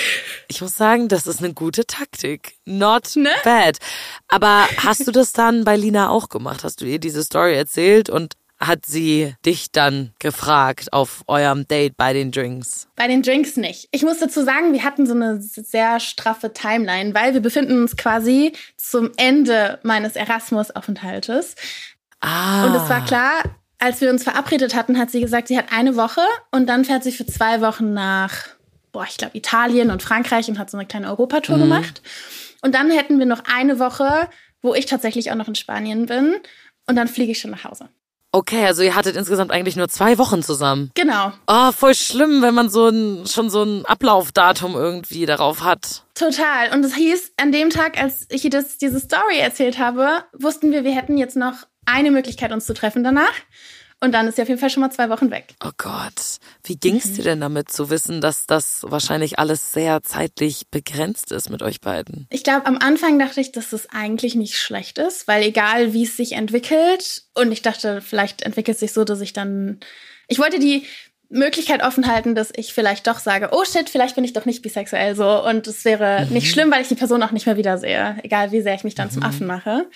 Ich 0.49 0.61
muss 0.63 0.75
sagen, 0.77 1.09
das 1.09 1.27
ist 1.27 1.43
eine 1.43 1.53
gute 1.53 1.87
Taktik. 1.87 2.55
Not 2.65 3.15
Ne? 3.17 3.29
bad. 3.45 3.79
Aber 4.29 4.67
hast 4.79 5.07
du 5.07 5.11
das 5.13 5.33
dann 5.33 5.65
bei 5.65 5.77
Lina 5.77 6.09
auch 6.09 6.29
gemacht? 6.31 6.63
Hast 6.65 6.81
du 6.81 6.87
ihr 6.87 6.99
diese 7.01 7.23
Story 7.25 7.55
erzählt 7.57 8.09
und 8.09 8.35
hat 8.59 8.87
sie 8.87 9.35
dich 9.45 9.71
dann 9.71 10.13
gefragt 10.19 10.93
auf 10.93 11.23
eurem 11.27 11.69
Date 11.69 11.97
bei 11.97 12.13
den 12.13 12.31
Drinks? 12.31 12.89
Bei 12.97 13.07
den 13.07 13.23
Drinks 13.23 13.57
nicht. 13.57 13.89
Ich 13.91 14.03
muss 14.03 14.19
dazu 14.19 14.43
sagen, 14.43 14.73
wir 14.73 14.83
hatten 14.83 15.07
so 15.07 15.15
eine 15.15 15.41
sehr 15.41 16.01
straffe 16.01 16.53
Timeline, 16.53 17.15
weil 17.15 17.35
wir 17.35 17.41
befinden 17.41 17.83
uns 17.83 17.97
quasi 17.97 18.53
zum 18.77 19.11
Ende 19.17 19.79
meines 19.83 20.17
Erasmus-Aufenthaltes. 20.17 21.55
Ah. 22.21 22.67
Und 22.67 22.75
es 22.75 22.89
war 22.89 23.05
klar, 23.05 23.43
als 23.79 24.01
wir 24.01 24.11
uns 24.11 24.25
verabredet 24.25 24.75
hatten, 24.75 24.99
hat 24.99 25.11
sie 25.11 25.21
gesagt, 25.21 25.49
sie 25.49 25.59
hat 25.59 25.67
eine 25.71 25.97
Woche 25.97 26.23
und 26.51 26.67
dann 26.67 26.85
fährt 26.85 27.05
sie 27.05 27.13
für 27.13 27.27
zwei 27.27 27.61
Wochen 27.61 27.93
nach, 27.93 28.47
boah, 28.93 29.05
ich 29.09 29.19
glaube, 29.19 29.37
Italien 29.37 29.91
und 29.91 30.03
Frankreich 30.03 30.49
und 30.49 30.59
hat 30.59 30.71
so 30.71 30.79
eine 30.79 30.87
kleine 30.87 31.09
Europatour 31.09 31.59
gemacht. 31.59 32.01
Und 32.63 32.75
dann 32.75 32.91
hätten 32.91 33.19
wir 33.19 33.27
noch 33.27 33.43
eine 33.45 33.79
Woche, 33.79 34.31
wo 34.63 34.75
ich 34.75 34.87
tatsächlich 34.87 35.31
auch 35.31 35.37
noch 35.37 35.49
in 35.49 35.55
Spanien 35.55 36.07
bin. 36.07 36.37
Und 36.87 36.97
dann 36.97 37.07
fliege 37.07 37.33
ich 37.33 37.39
schon 37.39 37.51
nach 37.51 37.65
Hause. 37.65 37.91
Okay, 38.37 38.67
also 38.67 38.83
ihr 38.83 38.95
hattet 38.95 39.17
insgesamt 39.17 39.51
eigentlich 39.51 39.77
nur 39.77 39.89
zwei 39.89 40.19
Wochen 40.19 40.43
zusammen. 40.43 40.91
Genau. 40.93 41.33
Oh, 41.47 41.73
voll 41.73 41.95
schlimm, 41.95 42.43
wenn 42.43 42.53
man 42.53 42.69
so 42.69 42.89
ein, 42.89 43.27
schon 43.27 43.49
so 43.49 43.63
ein 43.63 43.87
Ablaufdatum 43.87 44.75
irgendwie 44.75 45.25
darauf 45.25 45.65
hat. 45.65 46.05
Total. 46.15 46.71
Und 46.75 46.85
es 46.85 46.95
hieß, 46.95 47.33
an 47.39 47.51
dem 47.51 47.71
Tag, 47.71 47.99
als 47.99 48.27
ich 48.29 48.47
das, 48.51 48.77
diese 48.77 49.01
Story 49.01 49.39
erzählt 49.39 49.79
habe, 49.79 50.23
wussten 50.35 50.71
wir, 50.71 50.85
wir 50.85 50.95
hätten 50.95 51.17
jetzt 51.17 51.35
noch 51.35 51.55
eine 51.87 52.11
Möglichkeit, 52.11 52.53
uns 52.53 52.67
zu 52.67 52.75
treffen 52.75 53.03
danach. 53.03 53.33
Und 54.01 54.13
dann 54.13 54.29
ist 54.29 54.37
sie 54.37 54.43
auf 54.43 54.49
jeden 54.49 54.61
Fall 54.61 54.69
schon 54.69 54.83
mal 54.83 54.91
zwei 54.91 55.09
Wochen 55.09 55.31
weg. 55.31 55.55
Oh 55.65 55.71
Gott. 55.79 56.39
Wie 56.65 56.77
ging's 56.77 57.15
dir 57.15 57.25
denn 57.25 57.41
damit 57.41 57.73
zu 57.73 57.89
wissen, 57.89 58.21
dass 58.21 58.47
das 58.47 58.85
wahrscheinlich 58.87 59.39
alles 59.39 59.73
sehr 59.73 60.03
zeitlich 60.03 60.69
begrenzt 60.71 61.33
ist 61.33 61.49
mit 61.49 61.63
euch 61.63 61.81
beiden? 61.81 62.27
Ich 62.31 62.45
glaube, 62.45 62.67
am 62.67 62.77
Anfang 62.77 63.19
dachte 63.19 63.41
ich, 63.41 63.53
dass 63.53 63.71
das 63.71 63.89
eigentlich 63.91 64.35
nicht 64.35 64.59
schlecht 64.59 64.99
ist, 64.99 65.27
weil 65.29 65.43
egal 65.43 65.95
wie 65.95 66.05
es 66.05 66.17
sich 66.17 66.33
entwickelt, 66.33 67.25
und 67.35 67.53
ich 67.53 67.63
dachte, 67.63 68.03
vielleicht 68.03 68.43
entwickelt 68.43 68.75
es 68.75 68.81
sich 68.81 68.93
so, 68.93 69.05
dass 69.05 69.21
ich 69.21 69.33
dann. 69.33 69.81
Ich 70.29 70.39
wollte 70.39 70.59
die 70.59 70.85
Möglichkeit 71.29 71.83
offen 71.83 72.07
halten, 72.07 72.35
dass 72.35 72.53
ich 72.55 72.73
vielleicht 72.73 73.07
doch 73.07 73.19
sage, 73.19 73.49
oh 73.53 73.65
shit, 73.65 73.89
vielleicht 73.89 74.15
bin 74.15 74.25
ich 74.25 74.33
doch 74.33 74.45
nicht 74.45 74.63
bisexuell 74.63 75.17
so. 75.17 75.45
Und 75.45 75.67
es 75.67 75.85
wäre 75.85 76.27
nicht 76.31 76.51
schlimm, 76.51 76.71
weil 76.71 76.83
ich 76.83 76.89
die 76.89 76.95
Person 76.95 77.23
auch 77.23 77.33
nicht 77.33 77.47
mehr 77.47 77.57
wiedersehe, 77.57 78.19
egal 78.23 78.53
wie 78.53 78.61
sehr 78.61 78.75
ich 78.75 78.85
mich 78.85 78.95
dann 78.95 79.11
zum 79.11 79.23
Affen 79.23 79.47
mache. 79.47 79.89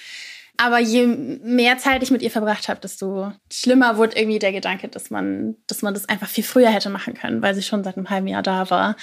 Aber 0.62 0.78
je 0.78 1.06
mehr 1.06 1.78
Zeit 1.78 2.02
ich 2.02 2.10
mit 2.10 2.20
ihr 2.20 2.30
verbracht 2.30 2.68
habe, 2.68 2.80
desto 2.80 3.32
schlimmer 3.50 3.96
wurde 3.96 4.18
irgendwie 4.18 4.38
der 4.38 4.52
Gedanke, 4.52 4.88
dass 4.88 5.08
man, 5.08 5.56
dass 5.66 5.80
man 5.80 5.94
das 5.94 6.06
einfach 6.06 6.28
viel 6.28 6.44
früher 6.44 6.68
hätte 6.68 6.90
machen 6.90 7.14
können, 7.14 7.40
weil 7.40 7.54
sie 7.54 7.62
schon 7.62 7.82
seit 7.82 7.96
einem 7.96 8.10
halben 8.10 8.26
Jahr 8.26 8.42
da 8.42 8.68
war. 8.68 8.96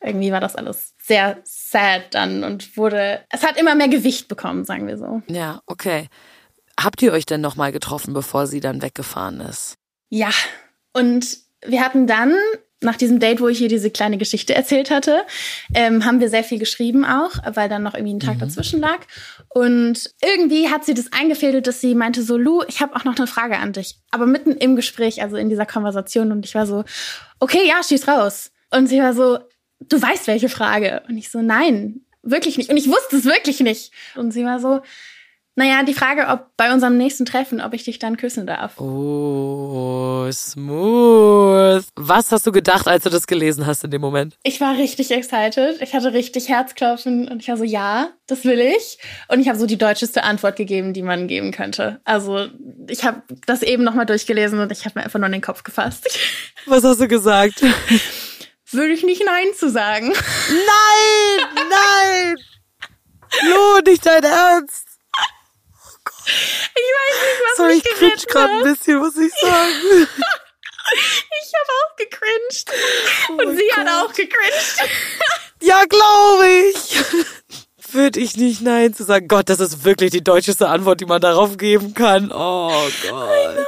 Irgendwie 0.00 0.32
war 0.32 0.40
das 0.40 0.56
alles 0.56 0.94
sehr 0.96 1.36
sad 1.44 2.14
dann 2.14 2.44
und 2.44 2.78
wurde, 2.78 3.20
es 3.28 3.42
hat 3.42 3.60
immer 3.60 3.74
mehr 3.74 3.88
Gewicht 3.88 4.26
bekommen, 4.26 4.64
sagen 4.64 4.86
wir 4.86 4.96
so. 4.96 5.20
Ja, 5.26 5.60
okay. 5.66 6.08
Habt 6.80 7.02
ihr 7.02 7.12
euch 7.12 7.26
denn 7.26 7.42
nochmal 7.42 7.72
getroffen, 7.72 8.14
bevor 8.14 8.46
sie 8.46 8.60
dann 8.60 8.80
weggefahren 8.80 9.42
ist? 9.42 9.74
Ja, 10.08 10.30
und 10.94 11.36
wir 11.62 11.84
hatten 11.84 12.06
dann, 12.06 12.34
nach 12.82 12.96
diesem 12.96 13.18
Date, 13.18 13.40
wo 13.40 13.48
ich 13.48 13.60
ihr 13.60 13.68
diese 13.68 13.90
kleine 13.90 14.18
Geschichte 14.18 14.54
erzählt 14.54 14.90
hatte, 14.90 15.22
ähm, 15.74 16.04
haben 16.04 16.20
wir 16.20 16.28
sehr 16.28 16.44
viel 16.44 16.58
geschrieben 16.58 17.04
auch, 17.04 17.30
weil 17.54 17.68
dann 17.68 17.82
noch 17.82 17.94
irgendwie 17.94 18.14
ein 18.14 18.20
Tag 18.20 18.38
dazwischen 18.38 18.80
lag. 18.80 18.98
Und 19.48 20.10
irgendwie 20.22 20.68
hat 20.68 20.84
sie 20.84 20.94
das 20.94 21.12
eingefädelt, 21.12 21.66
dass 21.66 21.80
sie 21.80 21.94
meinte 21.94 22.22
so, 22.22 22.36
Lu, 22.36 22.62
ich 22.68 22.80
habe 22.80 22.96
auch 22.96 23.04
noch 23.04 23.16
eine 23.16 23.26
Frage 23.26 23.58
an 23.58 23.72
dich. 23.72 23.96
Aber 24.10 24.26
mitten 24.26 24.52
im 24.52 24.76
Gespräch, 24.76 25.22
also 25.22 25.36
in 25.36 25.48
dieser 25.48 25.66
Konversation. 25.66 26.32
Und 26.32 26.44
ich 26.44 26.54
war 26.54 26.66
so, 26.66 26.84
okay, 27.40 27.66
ja, 27.66 27.82
schieß 27.82 28.08
raus. 28.08 28.50
Und 28.70 28.86
sie 28.86 29.00
war 29.00 29.14
so, 29.14 29.38
du 29.80 30.00
weißt 30.00 30.26
welche 30.26 30.48
Frage. 30.48 31.02
Und 31.08 31.16
ich 31.16 31.30
so, 31.30 31.42
nein, 31.42 32.02
wirklich 32.22 32.56
nicht. 32.56 32.70
Und 32.70 32.76
ich 32.76 32.88
wusste 32.88 33.16
es 33.16 33.24
wirklich 33.24 33.60
nicht. 33.60 33.92
Und 34.14 34.32
sie 34.32 34.44
war 34.44 34.60
so, 34.60 34.80
naja, 35.54 35.82
die 35.82 35.92
Frage, 35.92 36.28
ob 36.28 36.56
bei 36.56 36.72
unserem 36.72 36.96
nächsten 36.96 37.26
Treffen, 37.26 37.60
ob 37.60 37.74
ich 37.74 37.84
dich 37.84 37.98
dann 37.98 38.16
küssen 38.16 38.46
darf. 38.46 38.80
Oh, 38.80 40.30
smooth. 40.32 41.84
Was 41.94 42.32
hast 42.32 42.46
du 42.46 42.52
gedacht, 42.52 42.88
als 42.88 43.04
du 43.04 43.10
das 43.10 43.26
gelesen 43.26 43.66
hast 43.66 43.84
in 43.84 43.90
dem 43.90 44.00
Moment? 44.00 44.38
Ich 44.44 44.62
war 44.62 44.78
richtig 44.78 45.10
excited. 45.10 45.82
Ich 45.82 45.94
hatte 45.94 46.14
richtig 46.14 46.48
Herzklopfen 46.48 47.28
und 47.28 47.42
ich 47.42 47.48
war 47.48 47.58
so, 47.58 47.64
ja, 47.64 48.08
das 48.26 48.44
will 48.46 48.60
ich. 48.60 48.98
Und 49.28 49.40
ich 49.40 49.48
habe 49.48 49.58
so 49.58 49.66
die 49.66 49.76
deutscheste 49.76 50.24
Antwort 50.24 50.56
gegeben, 50.56 50.94
die 50.94 51.02
man 51.02 51.28
geben 51.28 51.52
könnte. 51.52 52.00
Also 52.04 52.48
ich 52.88 53.04
habe 53.04 53.22
das 53.46 53.62
eben 53.62 53.84
nochmal 53.84 54.06
durchgelesen 54.06 54.58
und 54.58 54.72
ich 54.72 54.86
habe 54.86 54.98
mir 54.98 55.04
einfach 55.04 55.18
nur 55.18 55.26
in 55.26 55.32
den 55.32 55.42
Kopf 55.42 55.64
gefasst. 55.64 56.18
Was 56.66 56.82
hast 56.82 57.00
du 57.00 57.08
gesagt? 57.08 57.62
Würde 58.70 58.92
ich 58.94 59.02
nicht 59.04 59.22
Nein 59.22 59.48
zu 59.54 59.68
sagen. 59.68 60.08
Nein, 60.08 61.46
nein. 61.68 62.36
Lu, 63.42 63.90
nicht 63.90 64.06
dein 64.06 64.24
Ernst. 64.24 64.91
Ich 66.26 66.90
weiß 66.94 67.16
nicht, 67.22 67.42
was 67.44 67.56
Sorry, 67.56 67.74
mich 67.74 67.84
ich 67.84 67.90
cringe 67.92 68.10
geritten 68.10 68.32
gerade 68.32 68.52
ein 68.52 68.62
bisschen, 68.62 68.98
muss 68.98 69.16
ich 69.16 69.32
sagen. 69.40 70.08
Ich 70.94 71.52
habe 71.54 71.72
auch 71.78 71.96
gecringed. 71.96 72.70
und 73.38 73.56
sie 73.56 73.72
hat 73.72 73.88
auch 73.88 74.12
gecringed. 74.12 74.90
Ja, 75.64 75.84
glaube 75.84 76.48
ich. 76.48 76.96
Würde 77.92 78.18
ich 78.18 78.36
nicht 78.36 78.62
Nein 78.62 78.94
zu 78.94 79.04
sagen. 79.04 79.28
Gott, 79.28 79.48
das 79.48 79.60
ist 79.60 79.84
wirklich 79.84 80.10
die 80.10 80.24
deutscheste 80.24 80.68
Antwort, 80.68 81.00
die 81.00 81.04
man 81.04 81.20
darauf 81.20 81.56
geben 81.56 81.94
kann. 81.94 82.32
Oh 82.32 82.88
Gott. 83.08 83.58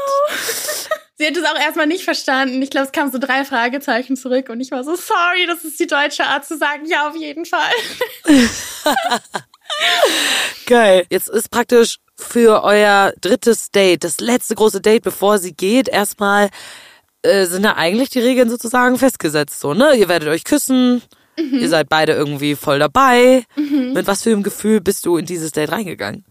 Sie 1.17 1.25
Sie 1.25 1.27
hat 1.29 1.37
es 1.37 1.45
auch 1.45 1.57
erstmal 1.57 1.87
nicht 1.87 2.03
verstanden. 2.03 2.61
Ich 2.63 2.71
glaube, 2.71 2.87
es 2.87 2.93
kamen 2.93 3.13
so 3.13 3.19
drei 3.19 3.45
Fragezeichen 3.45 4.17
zurück 4.17 4.49
und 4.49 4.61
ich 4.61 4.73
war 4.73 4.83
so, 4.83 4.97
sorry, 4.97 5.47
das 5.47 5.63
ist 5.63 5.79
die 5.79 5.87
deutsche 5.87 6.25
Art 6.25 6.45
zu 6.45 6.59
sagen, 6.59 6.85
ja, 6.87 7.09
auf 7.09 7.15
jeden 7.15 7.45
Fall. 7.45 7.71
Geil. 10.67 11.07
Jetzt 11.11 11.29
ist 11.29 11.51
praktisch 11.51 11.99
für 12.19 12.63
euer 12.63 13.13
drittes 13.21 13.71
Date, 13.71 14.05
das 14.05 14.21
letzte 14.21 14.55
große 14.55 14.81
Date, 14.81 15.03
bevor 15.03 15.39
sie 15.39 15.53
geht, 15.53 15.89
erstmal 15.89 16.51
äh, 17.23 17.47
sind 17.47 17.63
da 17.65 17.75
eigentlich 17.75 18.11
die 18.11 18.21
Regeln 18.21 18.49
sozusagen 18.51 18.99
festgesetzt. 18.99 19.61
So, 19.61 19.75
ne? 19.75 19.95
Ihr 19.97 20.09
werdet 20.09 20.29
euch 20.29 20.45
küssen, 20.45 21.03
Mhm. 21.37 21.59
ihr 21.59 21.69
seid 21.69 21.89
beide 21.89 22.13
irgendwie 22.13 22.55
voll 22.55 22.79
dabei. 22.79 23.45
Mit 23.57 24.07
was 24.07 24.23
für 24.23 24.31
einem 24.31 24.45
Gefühl 24.45 24.81
bist 24.81 25.05
du 25.05 25.17
in 25.17 25.27
dieses 25.27 25.51
Date 25.51 25.73
reingegangen? 25.73 26.25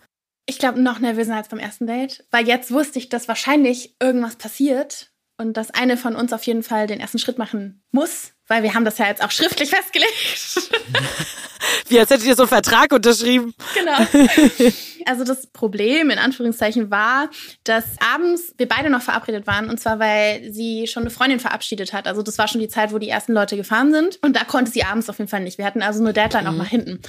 Ich 0.46 0.60
glaube, 0.60 0.82
noch 0.82 1.00
nervöser 1.00 1.36
als 1.36 1.50
beim 1.50 1.60
ersten 1.60 1.88
Date, 1.88 2.26
weil 2.32 2.48
jetzt 2.48 2.72
wusste 2.72 3.00
ich, 3.00 3.10
dass 3.10 3.28
wahrscheinlich 3.28 3.96
irgendwas 4.02 4.38
passiert 4.38 5.12
und 5.38 5.58
dass 5.58 5.72
eine 5.72 5.98
von 5.98 6.15
uns 6.15 6.32
auf 6.32 6.43
jeden 6.43 6.63
Fall 6.63 6.88
den 6.88 7.02
ersten 7.02 7.19
Schritt 7.19 7.38
machen 7.38 7.84
muss, 7.91 8.32
weil 8.54 8.62
wir 8.62 8.76
haben 8.76 8.86
das 8.86 9.00
ja 9.00 9.08
jetzt 9.08 9.24
auch 9.24 9.32
schriftlich 9.32 9.72
festgelegt. 9.72 10.13
Wie 11.88 12.00
als 12.00 12.12
hättet 12.12 12.26
ihr 12.26 12.36
so 12.36 12.44
einen 12.44 12.50
Vertrag 12.50 12.94
unterschrieben. 12.94 13.54
genau. 13.74 13.98
Also 15.06 15.26
das 15.26 15.48
Problem 15.48 16.10
in 16.12 16.18
Anführungszeichen 16.18 16.89
war, 16.89 17.30
dass 17.66 17.84
abends 18.00 18.54
wir 18.58 18.70
beide 18.70 18.89
noch 18.89 19.02
verabredet 19.02 19.46
waren 19.48 19.70
und 19.70 19.78
zwar 19.78 20.00
weil 20.00 20.54
sie 20.54 20.88
schon 20.88 21.04
eine 21.04 21.10
Freundin 21.10 21.42
verabschiedet 21.42 21.92
hat. 21.92 22.08
Also 22.08 22.22
das 22.22 22.38
war 22.38 22.48
schon 22.48 22.62
die 22.62 22.70
Zeit, 22.70 22.94
wo 22.94 23.00
die 23.00 23.10
ersten 23.10 23.34
Leute 23.34 23.58
gefahren 23.58 23.92
sind 23.92 24.18
und 24.22 24.34
da 24.38 24.46
konnte 24.46 24.72
sie 24.72 24.86
abends 24.86 25.10
auf 25.10 25.18
jeden 25.18 25.30
Fall 25.30 25.42
nicht. 25.42 25.58
Wir 25.58 25.66
hatten 25.66 25.82
also 25.82 26.02
eine 26.02 26.13
Deadline 26.13 26.48
auch 26.48 26.54
nach 26.54 26.70
hinten. 26.70 27.02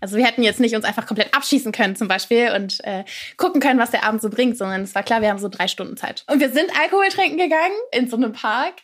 Also 0.00 0.16
wir 0.16 0.24
hätten 0.24 0.44
jetzt 0.44 0.60
nicht 0.60 0.76
uns 0.76 0.84
einfach 0.84 1.06
komplett 1.06 1.34
abschießen 1.34 1.72
können 1.72 1.96
zum 1.96 2.06
Beispiel 2.06 2.52
und 2.54 2.84
äh, 2.84 3.02
gucken 3.36 3.60
können, 3.60 3.80
was 3.80 3.90
der 3.90 4.04
Abend 4.04 4.22
so 4.22 4.30
bringt, 4.30 4.56
sondern 4.56 4.82
es 4.82 4.94
war 4.94 5.02
klar, 5.02 5.20
wir 5.20 5.30
haben 5.30 5.40
so 5.40 5.48
drei 5.48 5.66
Stunden 5.66 5.96
Zeit. 5.96 6.22
Und 6.30 6.38
wir 6.38 6.50
sind 6.50 6.70
Alkohol 6.80 7.08
trinken 7.08 7.38
gegangen 7.38 7.74
in 7.90 8.08
so 8.08 8.16
einem 8.16 8.32
Park. 8.32 8.74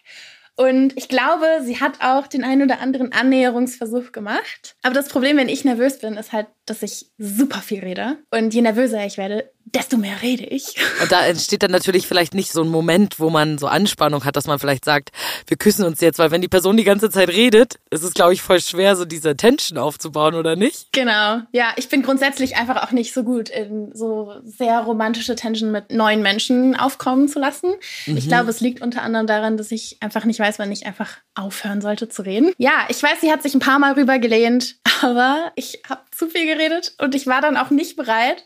Und 0.57 0.97
ich 0.97 1.09
glaube, 1.09 1.47
sie 1.63 1.81
hat 1.81 2.01
auch 2.01 2.27
den 2.27 2.43
einen 2.43 2.63
oder 2.63 2.81
anderen 2.81 3.13
Annäherungsversuch 3.13 4.13
gemacht. 4.13 4.75
Aber 4.83 4.95
das 4.95 5.09
Problem, 5.09 5.37
wenn 5.37 5.51
ich 5.51 5.65
nervös 5.65 5.99
bin, 5.99 6.15
ist 6.15 6.33
halt, 6.33 6.47
dass 6.65 6.83
ich 6.83 7.11
super 7.19 7.61
viel 7.61 7.81
rede. 7.81 8.19
Und 8.31 8.55
je 8.55 8.63
nervöser 8.63 9.05
ich 9.05 9.19
werde, 9.19 9.53
desto 9.67 9.97
mehr 9.97 10.23
rede 10.23 10.45
ich. 10.45 10.77
Und 11.03 11.11
da 11.11 11.27
entsteht 11.27 11.63
dann 11.63 11.73
natürlich 11.73 12.07
vielleicht 12.07 12.35
nicht 12.35 12.53
so 12.53 12.63
ein 12.63 12.69
Moment, 12.69 13.19
wo 13.19 13.31
man 13.31 13.59
so 13.59 13.67
Anspannung 13.67 14.25
hat, 14.25 14.37
dass 14.37 14.47
man 14.47 14.59
vielleicht 14.59 14.85
sagt, 14.85 15.11
wir 15.47 15.57
küssen 15.57 15.85
uns 15.85 16.01
jetzt, 16.01 16.19
weil 16.19 16.31
wenn 16.31 16.41
die 16.41 16.49
Person 16.49 16.77
die 16.77 16.85
ganze 16.85 17.11
Zeit 17.11 17.29
redet, 17.29 17.79
ist 17.91 18.05
es, 18.05 18.15
glaube 18.15 18.33
ich, 18.33 18.43
voll 18.43 18.61
schwer, 18.61 18.95
so 18.95 19.05
diese 19.05 19.37
Tension 19.37 19.79
aufzubauen, 19.79 20.35
oder 20.35 20.55
nicht? 20.55 20.93
Genau. 20.93 21.41
Ja, 21.53 21.73
ich 21.77 21.89
bin 21.89 22.03
grundsätzlich 22.03 22.57
einfach 22.57 22.83
auch 22.83 22.93
nicht 22.93 23.13
so 23.13 23.25
gut 23.25 23.49
in 23.49 23.91
so 23.93 24.35
sehr 24.45 24.81
romantische 24.81 25.35
Tension 25.35 25.73
mit 25.73 25.91
neuen 25.91 26.23
Menschen 26.23 26.77
aufkommen 26.77 27.29
zu 27.29 27.41
lassen. 27.41 27.75
Ich 28.07 28.29
glaube, 28.29 28.51
es 28.51 28.61
liegt 28.61 28.83
unter 28.83 29.03
anderem 29.03 29.27
daran, 29.27 29.57
dass 29.57 29.73
ich 29.73 29.99
einfach 30.01 30.25
nicht 30.25 30.39
weiß, 30.39 30.59
wann 30.59 30.71
ich 30.71 30.87
einfach 30.87 31.19
aufhören 31.35 31.81
sollte 31.81 32.09
zu 32.09 32.23
reden. 32.23 32.53
Ja, 32.59 32.87
ich 32.89 33.03
weiß, 33.03 33.21
sie 33.21 33.33
hat 33.33 33.43
sich 33.43 33.55
ein 33.55 33.61
paar 33.61 33.79
Mal 33.79 33.93
rübergelehnt, 33.95 34.77
aber 35.03 35.53
ich 35.57 35.83
habe 35.89 36.03
zu 36.11 36.29
viel 36.29 36.47
geredet 36.47 36.95
und 36.99 37.15
ich 37.15 37.27
war 37.27 37.41
dann 37.41 37.57
auch 37.57 37.71
nicht 37.71 37.97
bereit. 37.97 38.45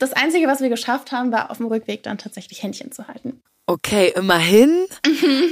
Das 0.00 0.14
Einzige, 0.14 0.48
was 0.48 0.60
wir 0.60 0.70
geschafft 0.70 1.12
haben, 1.12 1.30
war 1.30 1.50
auf 1.50 1.58
dem 1.58 1.66
Rückweg 1.66 2.02
dann 2.02 2.18
tatsächlich 2.18 2.62
Händchen 2.62 2.90
zu 2.90 3.06
halten. 3.06 3.42
Okay, 3.66 4.12
immerhin. 4.16 4.86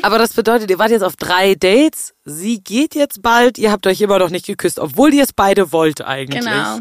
Aber 0.03 0.19
das 0.19 0.33
bedeutet, 0.33 0.71
ihr 0.71 0.79
wart 0.81 0.91
jetzt 0.91 1.05
auf 1.05 1.15
drei 1.15 1.55
Dates. 1.55 2.15
Sie 2.25 2.61
geht 2.61 2.97
jetzt 2.97 3.23
bald. 3.23 3.59
Ihr 3.59 3.71
habt 3.71 3.87
euch 3.87 4.01
immer 4.01 4.19
noch 4.19 4.31
nicht 4.31 4.47
geküsst, 4.47 4.81
obwohl 4.81 5.15
ihr 5.15 5.23
es 5.23 5.33
beide 5.33 5.71
wollt 5.71 6.01
eigentlich. 6.01 6.41
Genau. 6.41 6.81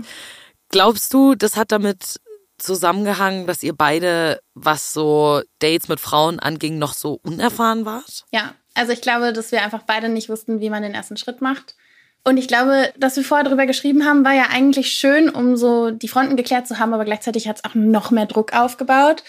Glaubst 0.70 1.14
du, 1.14 1.36
das 1.36 1.58
hat 1.58 1.72
damit 1.72 2.20
zusammengehangen, 2.58 3.46
dass 3.46 3.62
ihr 3.62 3.74
beide, 3.74 4.40
was 4.56 4.94
so 4.94 5.42
Dates 5.60 5.90
mit 5.90 6.00
Frauen 6.00 6.40
anging, 6.40 6.80
noch 6.80 6.94
so 6.94 7.20
unerfahren 7.22 7.86
wart? 7.86 8.26
Ja, 8.32 8.56
also 8.74 8.94
ich 8.94 9.02
glaube, 9.02 9.34
dass 9.34 9.52
wir 9.52 9.62
einfach 9.62 9.84
beide 9.84 10.10
nicht 10.10 10.30
wussten, 10.30 10.60
wie 10.60 10.70
man 10.70 10.84
den 10.84 10.96
ersten 10.96 11.18
Schritt 11.18 11.42
macht. 11.42 11.76
Und 12.24 12.38
ich 12.38 12.48
glaube, 12.48 12.92
dass 12.98 13.16
wir 13.16 13.24
vorher 13.24 13.48
drüber 13.48 13.66
geschrieben 13.66 14.06
haben, 14.06 14.26
war 14.26 14.34
ja 14.34 14.48
eigentlich 14.52 14.92
schön, 14.92 15.30
um 15.30 15.56
so 15.56 15.92
die 15.92 16.10
Fronten 16.10 16.36
geklärt 16.36 16.68
zu 16.68 16.78
haben, 16.78 16.94
aber 16.94 17.06
gleichzeitig 17.06 17.48
hat 17.48 17.58
es 17.58 17.64
auch 17.64 17.76
noch 17.76 18.12
mehr 18.12 18.26
Druck 18.26 18.54
aufgebaut. 18.54 19.24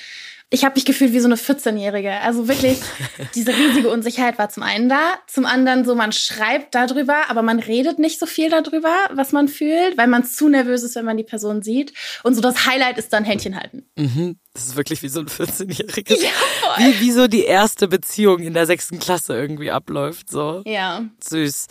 Ich 0.50 0.64
habe 0.64 0.76
mich 0.76 0.86
gefühlt 0.86 1.12
wie 1.12 1.20
so 1.20 1.26
eine 1.26 1.36
14-Jährige. 1.36 2.10
Also 2.20 2.48
wirklich, 2.48 2.78
diese 3.34 3.54
riesige 3.54 3.90
Unsicherheit 3.90 4.38
war 4.38 4.48
zum 4.48 4.62
einen 4.62 4.88
da, 4.88 5.14
zum 5.26 5.44
anderen 5.44 5.84
so, 5.84 5.94
man 5.94 6.12
schreibt 6.12 6.74
darüber, 6.74 7.28
aber 7.28 7.42
man 7.42 7.58
redet 7.58 7.98
nicht 7.98 8.18
so 8.18 8.24
viel 8.26 8.48
darüber, 8.48 8.94
was 9.12 9.32
man 9.32 9.48
fühlt, 9.48 9.98
weil 9.98 10.06
man 10.06 10.24
zu 10.24 10.48
nervös 10.48 10.82
ist, 10.82 10.94
wenn 10.96 11.04
man 11.04 11.16
die 11.18 11.24
Person 11.24 11.62
sieht. 11.62 11.92
Und 12.22 12.34
so 12.34 12.40
das 12.40 12.66
Highlight 12.66 12.96
ist 12.98 13.12
dann 13.12 13.24
Händchen 13.24 13.56
halten. 13.56 13.84
Mhm. 13.96 14.38
Das 14.54 14.64
ist 14.66 14.76
wirklich 14.76 15.02
wie 15.02 15.08
so 15.08 15.20
ein 15.20 15.26
14-Jähriges. 15.26 16.20
Ja, 16.22 16.30
voll. 16.60 16.84
Wie, 16.84 17.00
wie 17.00 17.12
so 17.12 17.28
die 17.28 17.44
erste 17.44 17.86
Beziehung 17.86 18.40
in 18.40 18.54
der 18.54 18.66
sechsten 18.66 18.98
Klasse 18.98 19.34
irgendwie 19.36 19.70
abläuft. 19.70 20.30
So 20.30 20.62
Ja. 20.66 21.04
süß. 21.22 21.66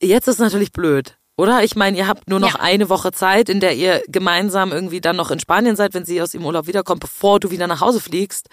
Jetzt 0.00 0.28
ist 0.28 0.38
natürlich 0.38 0.72
blöd. 0.72 1.17
Oder? 1.38 1.62
Ich 1.64 1.76
meine, 1.76 1.96
ihr 1.96 2.06
habt 2.08 2.28
nur 2.28 2.40
noch 2.40 2.54
Ja. 2.56 2.60
eine 2.60 2.88
Woche 2.90 3.12
Zeit, 3.12 3.48
in 3.48 3.60
der 3.60 3.74
ihr 3.76 4.02
gemeinsam 4.08 4.72
irgendwie 4.72 5.00
dann 5.00 5.16
noch 5.16 5.30
in 5.30 5.38
Spanien 5.40 5.76
seid, 5.76 5.94
wenn 5.94 6.04
sie 6.04 6.20
aus 6.20 6.32
dem 6.32 6.44
Urlaub 6.44 6.66
wiederkommt, 6.66 7.00
bevor 7.00 7.40
du 7.40 7.50
wieder 7.50 7.66
nach 7.68 7.80
Hause 7.80 8.00
fliegst. 8.00 8.48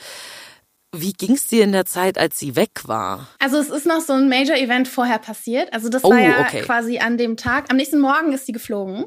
Wie 0.95 1.11
ging's 1.11 1.47
dir 1.47 1.63
in 1.65 1.73
der 1.73 1.85
Zeit, 1.85 2.17
als 2.17 2.39
sie 2.39 2.55
weg 2.55 2.83
war? 2.85 3.27
Also 3.39 3.57
es 3.57 3.69
ist 3.69 3.85
noch 3.85 3.99
so 3.99 4.13
ein 4.13 4.29
Major-Event 4.29 4.87
vorher 4.87 5.17
passiert. 5.19 5.73
Also 5.73 5.89
das 5.89 6.05
Oh, 6.05 6.11
war 6.11 6.19
ja 6.19 6.39
okay. 6.41 6.61
quasi 6.61 6.99
an 6.99 7.17
dem 7.17 7.35
Tag. 7.35 7.65
Am 7.69 7.75
nächsten 7.77 7.99
Morgen 7.99 8.31
ist 8.31 8.45
sie 8.45 8.53
geflogen. 8.53 9.05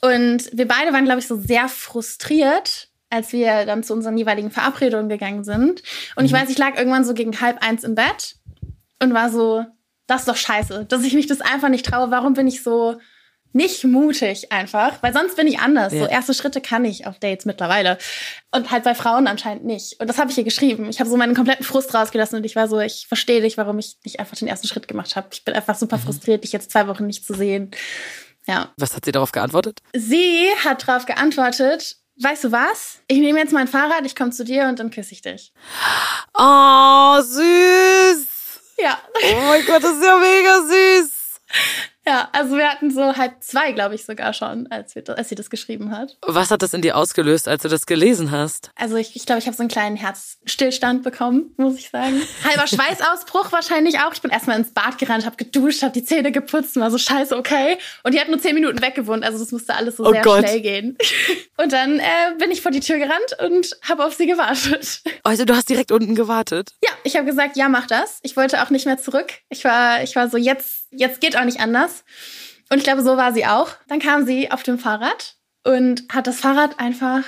Und 0.00 0.50
wir 0.52 0.66
beide 0.66 0.92
waren, 0.92 1.04
glaube 1.04 1.20
ich, 1.20 1.28
so 1.28 1.36
sehr 1.36 1.68
frustriert, 1.68 2.88
als 3.10 3.32
wir 3.32 3.64
dann 3.66 3.84
zu 3.84 3.92
unseren 3.92 4.16
jeweiligen 4.16 4.50
Verabredungen 4.50 5.08
gegangen 5.08 5.44
sind. 5.44 5.82
Und 6.16 6.24
ich 6.24 6.32
weiß, 6.32 6.48
ich 6.48 6.58
lag 6.58 6.76
irgendwann 6.76 7.04
so 7.04 7.14
gegen 7.14 7.40
halb 7.40 7.62
eins 7.62 7.84
im 7.84 7.94
Bett 7.94 8.36
und 9.00 9.14
war 9.14 9.30
so, 9.30 9.64
das 10.12 10.22
ist 10.22 10.28
doch 10.28 10.36
scheiße, 10.36 10.84
dass 10.86 11.02
ich 11.04 11.14
mich 11.14 11.26
das 11.26 11.40
einfach 11.40 11.68
nicht 11.68 11.86
traue. 11.86 12.10
Warum 12.10 12.34
bin 12.34 12.46
ich 12.46 12.62
so 12.62 12.98
nicht 13.54 13.84
mutig 13.84 14.52
einfach? 14.52 15.02
Weil 15.02 15.12
sonst 15.12 15.36
bin 15.36 15.46
ich 15.46 15.58
anders. 15.58 15.92
Ja. 15.92 16.00
So 16.00 16.06
erste 16.06 16.34
Schritte 16.34 16.60
kann 16.60 16.84
ich 16.84 17.06
auf 17.06 17.18
Dates 17.18 17.46
mittlerweile. 17.46 17.98
Und 18.50 18.70
halt 18.70 18.84
bei 18.84 18.94
Frauen 18.94 19.26
anscheinend 19.26 19.64
nicht. 19.64 19.98
Und 20.00 20.08
das 20.08 20.18
habe 20.18 20.30
ich 20.30 20.38
ihr 20.38 20.44
geschrieben. 20.44 20.88
Ich 20.90 21.00
habe 21.00 21.08
so 21.08 21.16
meinen 21.16 21.34
kompletten 21.34 21.64
Frust 21.64 21.94
rausgelassen 21.94 22.36
und 22.38 22.44
ich 22.44 22.56
war 22.56 22.68
so, 22.68 22.78
ich 22.80 23.06
verstehe 23.08 23.40
dich, 23.40 23.56
warum 23.56 23.78
ich 23.78 23.96
nicht 24.04 24.20
einfach 24.20 24.36
den 24.36 24.48
ersten 24.48 24.68
Schritt 24.68 24.88
gemacht 24.88 25.16
habe. 25.16 25.28
Ich 25.32 25.44
bin 25.44 25.54
einfach 25.54 25.76
super 25.76 25.98
frustriert, 25.98 26.44
dich 26.44 26.52
jetzt 26.52 26.70
zwei 26.70 26.86
Wochen 26.88 27.06
nicht 27.06 27.24
zu 27.24 27.34
sehen. 27.34 27.70
Ja. 28.46 28.72
Was 28.76 28.94
hat 28.94 29.04
sie 29.04 29.12
darauf 29.12 29.32
geantwortet? 29.32 29.80
Sie 29.94 30.48
hat 30.64 30.86
darauf 30.86 31.06
geantwortet, 31.06 31.96
weißt 32.20 32.44
du 32.44 32.52
was? 32.52 32.98
Ich 33.08 33.18
nehme 33.18 33.38
jetzt 33.38 33.52
mein 33.52 33.68
Fahrrad, 33.68 34.04
ich 34.04 34.16
komme 34.16 34.30
zu 34.30 34.44
dir 34.44 34.66
und 34.66 34.78
dann 34.78 34.90
küsse 34.90 35.12
ich 35.12 35.22
dich. 35.22 35.52
Oh, 36.34 37.20
süß. 37.20 38.41
Ja. 38.78 39.00
Oh 39.14 39.40
mein 39.48 39.64
Gott, 39.64 39.82
das 39.82 39.94
ist 39.96 40.04
ja 40.04 40.16
mega 40.18 40.60
süß. 40.60 41.10
Ja, 42.06 42.28
also 42.32 42.56
wir 42.56 42.68
hatten 42.68 42.90
so 42.90 43.16
halb 43.16 43.42
zwei, 43.42 43.72
glaube 43.72 43.94
ich, 43.94 44.04
sogar 44.04 44.32
schon, 44.32 44.66
als, 44.72 44.94
wir, 44.96 45.04
als 45.16 45.28
sie 45.28 45.34
das 45.36 45.50
geschrieben 45.50 45.96
hat. 45.96 46.16
Was 46.26 46.50
hat 46.50 46.62
das 46.62 46.74
in 46.74 46.82
dir 46.82 46.96
ausgelöst, 46.96 47.46
als 47.46 47.62
du 47.62 47.68
das 47.68 47.86
gelesen 47.86 48.30
hast? 48.32 48.70
Also 48.74 48.96
ich 48.96 49.06
glaube, 49.12 49.18
ich, 49.18 49.26
glaub, 49.26 49.38
ich 49.38 49.46
habe 49.46 49.56
so 49.56 49.62
einen 49.62 49.70
kleinen 49.70 49.96
Herzstillstand 49.96 51.02
bekommen, 51.04 51.52
muss 51.56 51.76
ich 51.76 51.90
sagen. 51.90 52.20
Halber 52.44 52.66
Schweißausbruch 52.66 53.52
wahrscheinlich 53.52 54.00
auch. 54.00 54.12
Ich 54.14 54.20
bin 54.22 54.30
erstmal 54.30 54.58
ins 54.58 54.72
Bad 54.72 54.98
gerannt, 54.98 55.24
habe 55.26 55.36
geduscht, 55.36 55.82
habe 55.82 55.92
die 55.92 56.04
Zähne 56.04 56.32
geputzt 56.32 56.76
und 56.76 56.82
war 56.82 56.90
so 56.90 56.98
scheiße, 56.98 57.36
okay. 57.36 57.78
Und 58.02 58.14
die 58.14 58.20
hat 58.20 58.28
nur 58.28 58.40
zehn 58.40 58.54
Minuten 58.54 58.82
weggewohnt, 58.82 59.22
also 59.24 59.38
das 59.38 59.52
musste 59.52 59.74
alles 59.74 59.96
so 59.96 60.04
Oh 60.04 60.10
sehr 60.12 60.22
Gott. 60.22 60.40
schnell 60.40 60.60
gehen. 60.60 60.98
Und 61.58 61.72
dann 61.72 62.00
äh, 62.00 62.02
bin 62.38 62.50
ich 62.50 62.60
vor 62.62 62.72
die 62.72 62.80
Tür 62.80 62.98
gerannt 62.98 63.36
und 63.40 63.70
habe 63.88 64.04
auf 64.04 64.14
sie 64.14 64.26
gewartet. 64.26 65.02
Also 65.22 65.44
du 65.44 65.54
hast 65.54 65.68
direkt 65.68 65.92
unten 65.92 66.16
gewartet. 66.16 66.72
Ja, 66.82 66.90
ich 67.04 67.14
habe 67.14 67.26
gesagt, 67.26 67.56
ja, 67.56 67.68
mach 67.68 67.86
das. 67.86 68.18
Ich 68.22 68.36
wollte 68.36 68.62
auch 68.64 68.70
nicht 68.70 68.84
mehr 68.86 68.98
zurück. 68.98 69.32
Ich 69.48 69.62
war, 69.64 70.02
ich 70.02 70.16
war 70.16 70.28
so, 70.28 70.38
jetzt, 70.38 70.81
jetzt 70.92 71.20
geht 71.20 71.36
auch 71.36 71.44
nicht 71.44 71.60
anders. 71.60 72.04
Und 72.70 72.78
ich 72.78 72.84
glaube, 72.84 73.02
so 73.02 73.16
war 73.16 73.32
sie 73.32 73.46
auch. 73.46 73.70
Dann 73.88 73.98
kam 73.98 74.24
sie 74.24 74.50
auf 74.50 74.62
dem 74.62 74.78
Fahrrad 74.78 75.36
und 75.64 76.04
hat 76.10 76.26
das 76.26 76.40
Fahrrad 76.40 76.78
einfach 76.78 77.24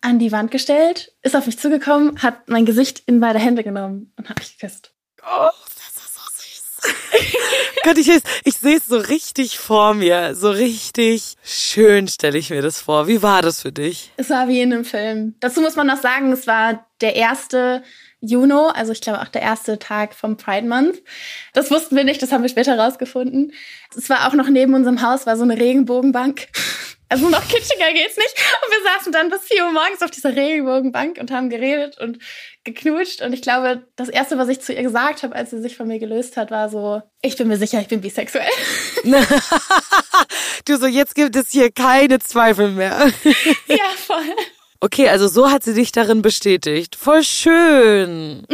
an 0.00 0.18
die 0.18 0.32
Wand 0.32 0.50
gestellt, 0.50 1.12
ist 1.22 1.34
auf 1.34 1.46
mich 1.46 1.58
zugekommen, 1.58 2.22
hat 2.22 2.48
mein 2.48 2.66
Gesicht 2.66 3.02
in 3.06 3.20
beide 3.20 3.38
Hände 3.38 3.64
genommen 3.64 4.12
und 4.16 4.28
hat 4.28 4.38
mich 4.38 4.58
geküsst. 4.58 4.92
Oh, 5.22 5.48
das 5.74 6.04
ist 6.04 6.14
so 6.14 6.20
süß. 6.34 7.34
Gott, 7.84 7.96
ich, 7.96 8.10
ich 8.44 8.54
sehe 8.54 8.76
es 8.76 8.86
so 8.86 8.98
richtig 8.98 9.58
vor 9.58 9.94
mir. 9.94 10.34
So 10.34 10.50
richtig 10.50 11.36
schön 11.42 12.06
stelle 12.06 12.38
ich 12.38 12.50
mir 12.50 12.60
das 12.60 12.82
vor. 12.82 13.08
Wie 13.08 13.22
war 13.22 13.40
das 13.40 13.62
für 13.62 13.72
dich? 13.72 14.12
Es 14.18 14.28
war 14.28 14.46
wie 14.48 14.60
in 14.60 14.74
einem 14.74 14.84
Film. 14.84 15.36
Dazu 15.40 15.62
muss 15.62 15.76
man 15.76 15.86
noch 15.86 16.00
sagen, 16.00 16.32
es 16.32 16.46
war 16.46 16.86
der 17.00 17.16
erste 17.16 17.82
Juno, 18.24 18.68
also 18.68 18.92
ich 18.92 19.00
glaube 19.00 19.20
auch 19.20 19.28
der 19.28 19.42
erste 19.42 19.78
Tag 19.78 20.14
vom 20.14 20.36
Pride 20.36 20.66
Month. 20.66 21.02
Das 21.52 21.70
wussten 21.70 21.96
wir 21.96 22.04
nicht, 22.04 22.22
das 22.22 22.32
haben 22.32 22.42
wir 22.42 22.48
später 22.48 22.78
rausgefunden. 22.78 23.52
Es 23.96 24.08
war 24.08 24.28
auch 24.28 24.34
noch 24.34 24.48
neben 24.48 24.74
unserem 24.74 25.02
Haus, 25.02 25.26
war 25.26 25.36
so 25.36 25.42
eine 25.42 25.58
Regenbogenbank. 25.58 26.48
Also 27.10 27.28
noch 27.28 27.46
kitschiger 27.46 27.92
geht's 27.92 28.16
nicht. 28.16 28.34
Und 28.64 28.72
wir 28.72 28.92
saßen 28.92 29.12
dann 29.12 29.30
bis 29.30 29.42
4 29.42 29.66
Uhr 29.66 29.72
morgens 29.72 30.02
auf 30.02 30.10
dieser 30.10 30.34
Regenbogenbank 30.34 31.18
und 31.18 31.30
haben 31.30 31.48
geredet 31.50 31.98
und 31.98 32.18
geknutscht. 32.64 33.20
Und 33.20 33.32
ich 33.34 33.42
glaube, 33.42 33.86
das 33.94 34.08
Erste, 34.08 34.38
was 34.38 34.48
ich 34.48 34.60
zu 34.60 34.72
ihr 34.72 34.82
gesagt 34.82 35.22
habe, 35.22 35.36
als 35.36 35.50
sie 35.50 35.60
sich 35.60 35.76
von 35.76 35.86
mir 35.86 35.98
gelöst 36.00 36.36
hat, 36.36 36.50
war 36.50 36.70
so, 36.70 37.02
ich 37.22 37.36
bin 37.36 37.46
mir 37.46 37.58
sicher, 37.58 37.78
ich 37.80 37.88
bin 37.88 38.00
bisexuell. 38.00 38.48
du 40.64 40.76
so, 40.76 40.86
jetzt 40.86 41.14
gibt 41.14 41.36
es 41.36 41.50
hier 41.50 41.70
keine 41.70 42.18
Zweifel 42.18 42.70
mehr. 42.70 43.12
ja, 43.68 43.84
voll. 43.96 44.24
Okay, 44.80 45.08
also 45.08 45.28
so 45.28 45.50
hat 45.50 45.62
sie 45.62 45.74
dich 45.74 45.92
darin 45.92 46.20
bestätigt. 46.22 46.96
Voll 46.96 47.22
schön. 47.22 48.46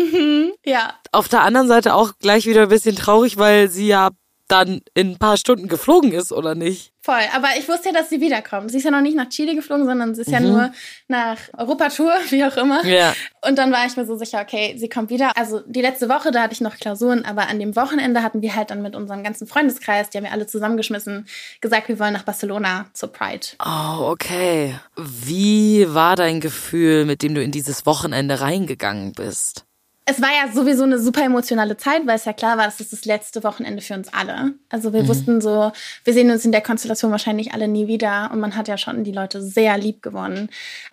Ja, 0.64 0.94
Auf 1.12 1.28
der 1.28 1.42
anderen 1.42 1.68
Seite 1.68 1.94
auch 1.94 2.12
gleich 2.20 2.46
wieder 2.46 2.62
ein 2.62 2.68
bisschen 2.68 2.94
traurig, 2.94 3.38
weil 3.38 3.68
sie 3.68 3.86
ja 3.88 4.10
dann 4.50 4.82
in 4.94 5.12
ein 5.12 5.18
paar 5.18 5.36
Stunden 5.36 5.68
geflogen 5.68 6.12
ist, 6.12 6.32
oder 6.32 6.54
nicht? 6.54 6.92
voll. 7.10 7.22
Aber 7.34 7.48
ich 7.58 7.68
wusste 7.68 7.88
ja, 7.88 7.94
dass 7.94 8.08
sie 8.08 8.20
wiederkommt. 8.20 8.70
Sie 8.70 8.78
ist 8.78 8.84
ja 8.84 8.90
noch 8.90 9.00
nicht 9.00 9.16
nach 9.16 9.28
Chile 9.28 9.54
geflogen, 9.54 9.86
sondern 9.86 10.14
sie 10.14 10.22
ist 10.22 10.30
ja 10.30 10.40
nur 10.40 10.72
nach 11.08 11.38
Europatour, 11.56 12.12
wie 12.30 12.44
auch 12.44 12.56
immer. 12.56 12.84
Ja. 12.84 13.14
Und 13.46 13.58
dann 13.58 13.72
war 13.72 13.86
ich 13.86 13.96
mir 13.96 14.06
so 14.06 14.16
sicher, 14.16 14.40
okay, 14.40 14.76
sie 14.78 14.88
kommt 14.88 15.10
wieder. 15.10 15.36
Also 15.36 15.60
die 15.66 15.80
letzte 15.80 16.08
Woche, 16.08 16.30
da 16.30 16.42
hatte 16.42 16.52
ich 16.52 16.60
noch 16.60 16.76
Klausuren, 16.76 17.24
aber 17.24 17.48
an 17.48 17.58
dem 17.58 17.74
Wochenende 17.76 18.22
hatten 18.22 18.42
wir 18.42 18.54
halt 18.54 18.70
dann 18.70 18.82
mit 18.82 18.94
unserem 18.94 19.24
ganzen 19.24 19.46
Freundeskreis, 19.46 20.10
die 20.10 20.18
haben 20.18 20.24
wir 20.24 20.32
alle 20.32 20.46
zusammengeschmissen, 20.46 21.26
gesagt, 21.60 21.88
wir 21.88 21.98
wollen 21.98 22.12
nach 22.12 22.24
Barcelona 22.24 22.86
zur 22.92 23.12
Pride. 23.12 23.46
Oh, 23.64 24.10
okay. 24.10 24.76
Wie 24.96 25.86
war 25.92 26.16
dein 26.16 26.40
Gefühl, 26.40 27.04
mit 27.06 27.22
dem 27.22 27.34
du 27.34 27.42
in 27.42 27.50
dieses 27.50 27.86
Wochenende 27.86 28.40
reingegangen 28.40 29.12
bist? 29.12 29.64
Es 30.10 30.20
war 30.20 30.30
ja 30.30 30.52
sowieso 30.52 30.82
eine 30.82 30.98
super 30.98 31.24
emotionale 31.24 31.76
Zeit, 31.76 32.04
weil 32.04 32.16
es 32.16 32.24
ja 32.24 32.32
klar 32.32 32.58
war, 32.58 32.64
das 32.64 32.80
ist 32.80 32.92
das 32.92 33.04
letzte 33.04 33.44
Wochenende 33.44 33.80
für 33.80 33.94
uns 33.94 34.12
alle. 34.12 34.54
Also 34.68 34.92
wir 34.92 35.06
wussten 35.06 35.40
so, 35.40 35.70
wir 36.02 36.12
sehen 36.12 36.32
uns 36.32 36.44
in 36.44 36.50
der 36.50 36.62
Konstellation 36.62 37.12
wahrscheinlich 37.12 37.54
alle 37.54 37.68
nie 37.68 37.86
wieder 37.86 38.28
und 38.32 38.40
man 38.40 38.56
hat 38.56 38.66
ja 38.66 38.76
schon 38.76 39.04
die 39.04 39.12
Leute 39.12 39.40
sehr 39.40 39.78
lieb 39.78 40.02
gewonnen. 40.02 40.50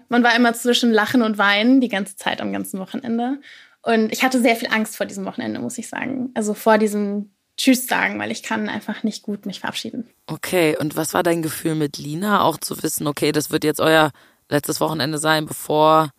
Man 0.08 0.24
war 0.24 0.36
immer 0.36 0.54
zwischen 0.54 0.92
Lachen 0.92 1.24
und 1.24 1.40
Weinen 1.40 1.82
die 1.82 1.90
ganze 1.90 2.16
Zeit 2.16 2.42
am 2.42 2.54
ganzen 2.54 2.80
Wochenende. 2.80 3.40
Und 3.82 4.14
ich 4.14 4.24
hatte 4.24 4.40
sehr 4.40 4.56
viel 4.56 4.70
Angst 4.72 4.96
vor 4.96 5.08
diesem 5.08 5.26
Wochenende, 5.26 5.60
muss 5.60 5.80
ich 5.80 5.90
sagen. 5.90 6.30
Also 6.36 6.54
vor 6.54 6.78
diesem 6.78 7.32
Tschüss 7.58 7.88
sagen, 7.88 8.20
weil 8.20 8.30
ich 8.30 8.44
kann 8.44 8.70
einfach 8.70 9.02
nicht 9.02 9.24
gut 9.24 9.48
mich 9.48 9.62
verabschieden. 9.62 10.08
Okay, 10.28 10.78
und 10.80 10.96
was 10.96 11.16
war 11.16 11.24
dein 11.24 11.42
Gefühl 11.42 11.74
mit 11.74 11.98
Lina? 11.98 12.44
Auch 12.44 12.58
zu 12.58 12.84
wissen, 12.84 13.08
okay, 13.08 13.32
das 13.32 13.50
wird 13.50 13.64
jetzt 13.64 13.80
euer 13.82 14.12
letztes 14.48 14.80
Wochenende 14.80 15.18
sein, 15.18 15.48
bevor 15.48 16.12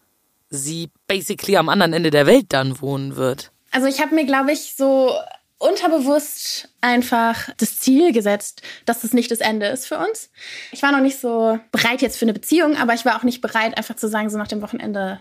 sie 0.51 0.91
basically 1.07 1.57
am 1.57 1.69
anderen 1.69 1.93
Ende 1.93 2.11
der 2.11 2.27
Welt 2.27 2.47
dann 2.51 2.81
wohnen 2.81 3.17
wird. 3.17 3.51
Also 3.71 3.87
ich 3.87 4.01
habe 4.01 4.15
mir, 4.15 4.25
glaube 4.25 4.53
ich, 4.53 4.75
so 4.77 5.13
unterbewusst 5.59 6.69
einfach 6.81 7.51
das 7.57 7.81
Ziel 7.81 8.13
gesetzt, 8.13 8.63
dass 8.87 9.01
das 9.01 9.13
nicht 9.13 9.31
das 9.31 9.41
Ende 9.41 9.67
ist 9.67 9.87
für 9.87 9.99
uns. 9.99 10.31
Ich 10.71 10.83
war 10.83 10.93
noch 10.93 11.01
nicht 11.01 11.21
so 11.21 11.59
bereit 11.73 12.01
jetzt 12.01 12.17
für 12.17 12.25
eine 12.25 12.33
Beziehung, 12.33 12.77
aber 12.77 12.95
ich 12.95 13.05
war 13.05 13.17
auch 13.17 13.25
nicht 13.25 13.41
bereit, 13.41 13.77
einfach 13.77 13.97
zu 13.97 14.09
sagen, 14.09 14.31
so 14.31 14.39
nach 14.39 14.49
dem 14.49 14.63
Wochenende 14.63 15.21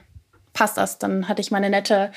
passt 0.53 0.77
das. 0.77 0.99
Dann 0.99 1.27
hatte 1.27 1.41
ich 1.41 1.49
meine 1.49 1.69
nette, 1.69 2.11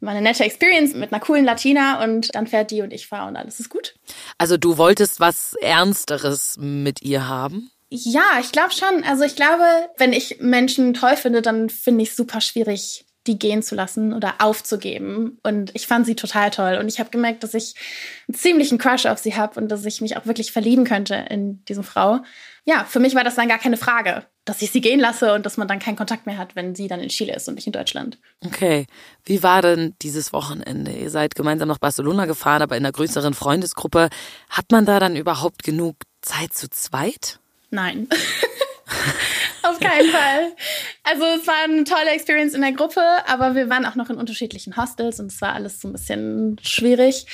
meine 0.00 0.20
nette 0.20 0.44
Experience 0.44 0.94
mit 0.94 1.12
einer 1.12 1.20
coolen 1.20 1.44
Latina 1.44 2.02
und 2.02 2.34
dann 2.34 2.48
fährt 2.48 2.72
die 2.72 2.82
und 2.82 2.92
ich 2.92 3.06
fahre 3.06 3.28
und 3.28 3.36
alles 3.36 3.60
ist 3.60 3.68
gut. 3.68 3.94
Also 4.38 4.56
du 4.56 4.76
wolltest 4.76 5.20
was 5.20 5.54
Ernsteres 5.60 6.56
mit 6.58 7.02
ihr 7.02 7.28
haben? 7.28 7.70
Ja, 7.94 8.38
ich 8.40 8.52
glaube 8.52 8.72
schon. 8.72 9.04
Also 9.04 9.22
ich 9.22 9.36
glaube, 9.36 9.64
wenn 9.98 10.14
ich 10.14 10.38
Menschen 10.40 10.94
toll 10.94 11.14
finde, 11.14 11.42
dann 11.42 11.68
finde 11.68 12.02
ich 12.02 12.08
es 12.08 12.16
super 12.16 12.40
schwierig, 12.40 13.04
die 13.26 13.38
gehen 13.38 13.62
zu 13.62 13.74
lassen 13.74 14.14
oder 14.14 14.36
aufzugeben. 14.38 15.38
Und 15.42 15.72
ich 15.74 15.86
fand 15.86 16.06
sie 16.06 16.16
total 16.16 16.50
toll. 16.50 16.78
Und 16.80 16.88
ich 16.88 17.00
habe 17.00 17.10
gemerkt, 17.10 17.42
dass 17.42 17.52
ich 17.52 17.74
einen 18.26 18.34
ziemlichen 18.34 18.78
Crush 18.78 19.04
auf 19.04 19.18
sie 19.18 19.36
habe 19.36 19.60
und 19.60 19.68
dass 19.68 19.84
ich 19.84 20.00
mich 20.00 20.16
auch 20.16 20.24
wirklich 20.24 20.52
verlieben 20.52 20.84
könnte 20.84 21.26
in 21.28 21.62
diese 21.66 21.82
Frau. 21.82 22.20
Ja, 22.64 22.84
für 22.84 22.98
mich 22.98 23.14
war 23.14 23.24
das 23.24 23.34
dann 23.34 23.48
gar 23.48 23.58
keine 23.58 23.76
Frage, 23.76 24.24
dass 24.46 24.62
ich 24.62 24.70
sie 24.70 24.80
gehen 24.80 24.98
lasse 24.98 25.34
und 25.34 25.44
dass 25.44 25.58
man 25.58 25.68
dann 25.68 25.78
keinen 25.78 25.96
Kontakt 25.96 26.24
mehr 26.24 26.38
hat, 26.38 26.56
wenn 26.56 26.74
sie 26.74 26.88
dann 26.88 27.00
in 27.00 27.10
Chile 27.10 27.36
ist 27.36 27.46
und 27.46 27.56
nicht 27.56 27.66
in 27.66 27.74
Deutschland. 27.74 28.18
Okay. 28.42 28.86
Wie 29.22 29.42
war 29.42 29.60
denn 29.60 29.96
dieses 30.00 30.32
Wochenende? 30.32 30.92
Ihr 30.92 31.10
seid 31.10 31.34
gemeinsam 31.34 31.68
nach 31.68 31.78
Barcelona 31.78 32.24
gefahren, 32.24 32.62
aber 32.62 32.78
in 32.78 32.86
einer 32.86 32.92
größeren 32.92 33.34
Freundesgruppe. 33.34 34.08
Hat 34.48 34.72
man 34.72 34.86
da 34.86 34.98
dann 34.98 35.14
überhaupt 35.14 35.62
genug 35.62 35.96
Zeit 36.22 36.54
zu 36.54 36.70
zweit? 36.70 37.38
Nein. 37.72 38.06
Auf 39.62 39.80
keinen 39.80 40.10
Fall. 40.10 40.52
Also 41.04 41.24
es 41.24 41.46
war 41.46 41.64
eine 41.64 41.84
tolle 41.84 42.10
Experience 42.10 42.52
in 42.52 42.60
der 42.60 42.72
Gruppe, 42.72 43.00
aber 43.26 43.54
wir 43.54 43.70
waren 43.70 43.86
auch 43.86 43.94
noch 43.94 44.10
in 44.10 44.16
unterschiedlichen 44.16 44.76
Hostels 44.76 45.18
und 45.20 45.32
es 45.32 45.40
war 45.40 45.54
alles 45.54 45.80
so 45.80 45.88
ein 45.88 45.92
bisschen 45.92 46.58
schwierig. 46.62 47.26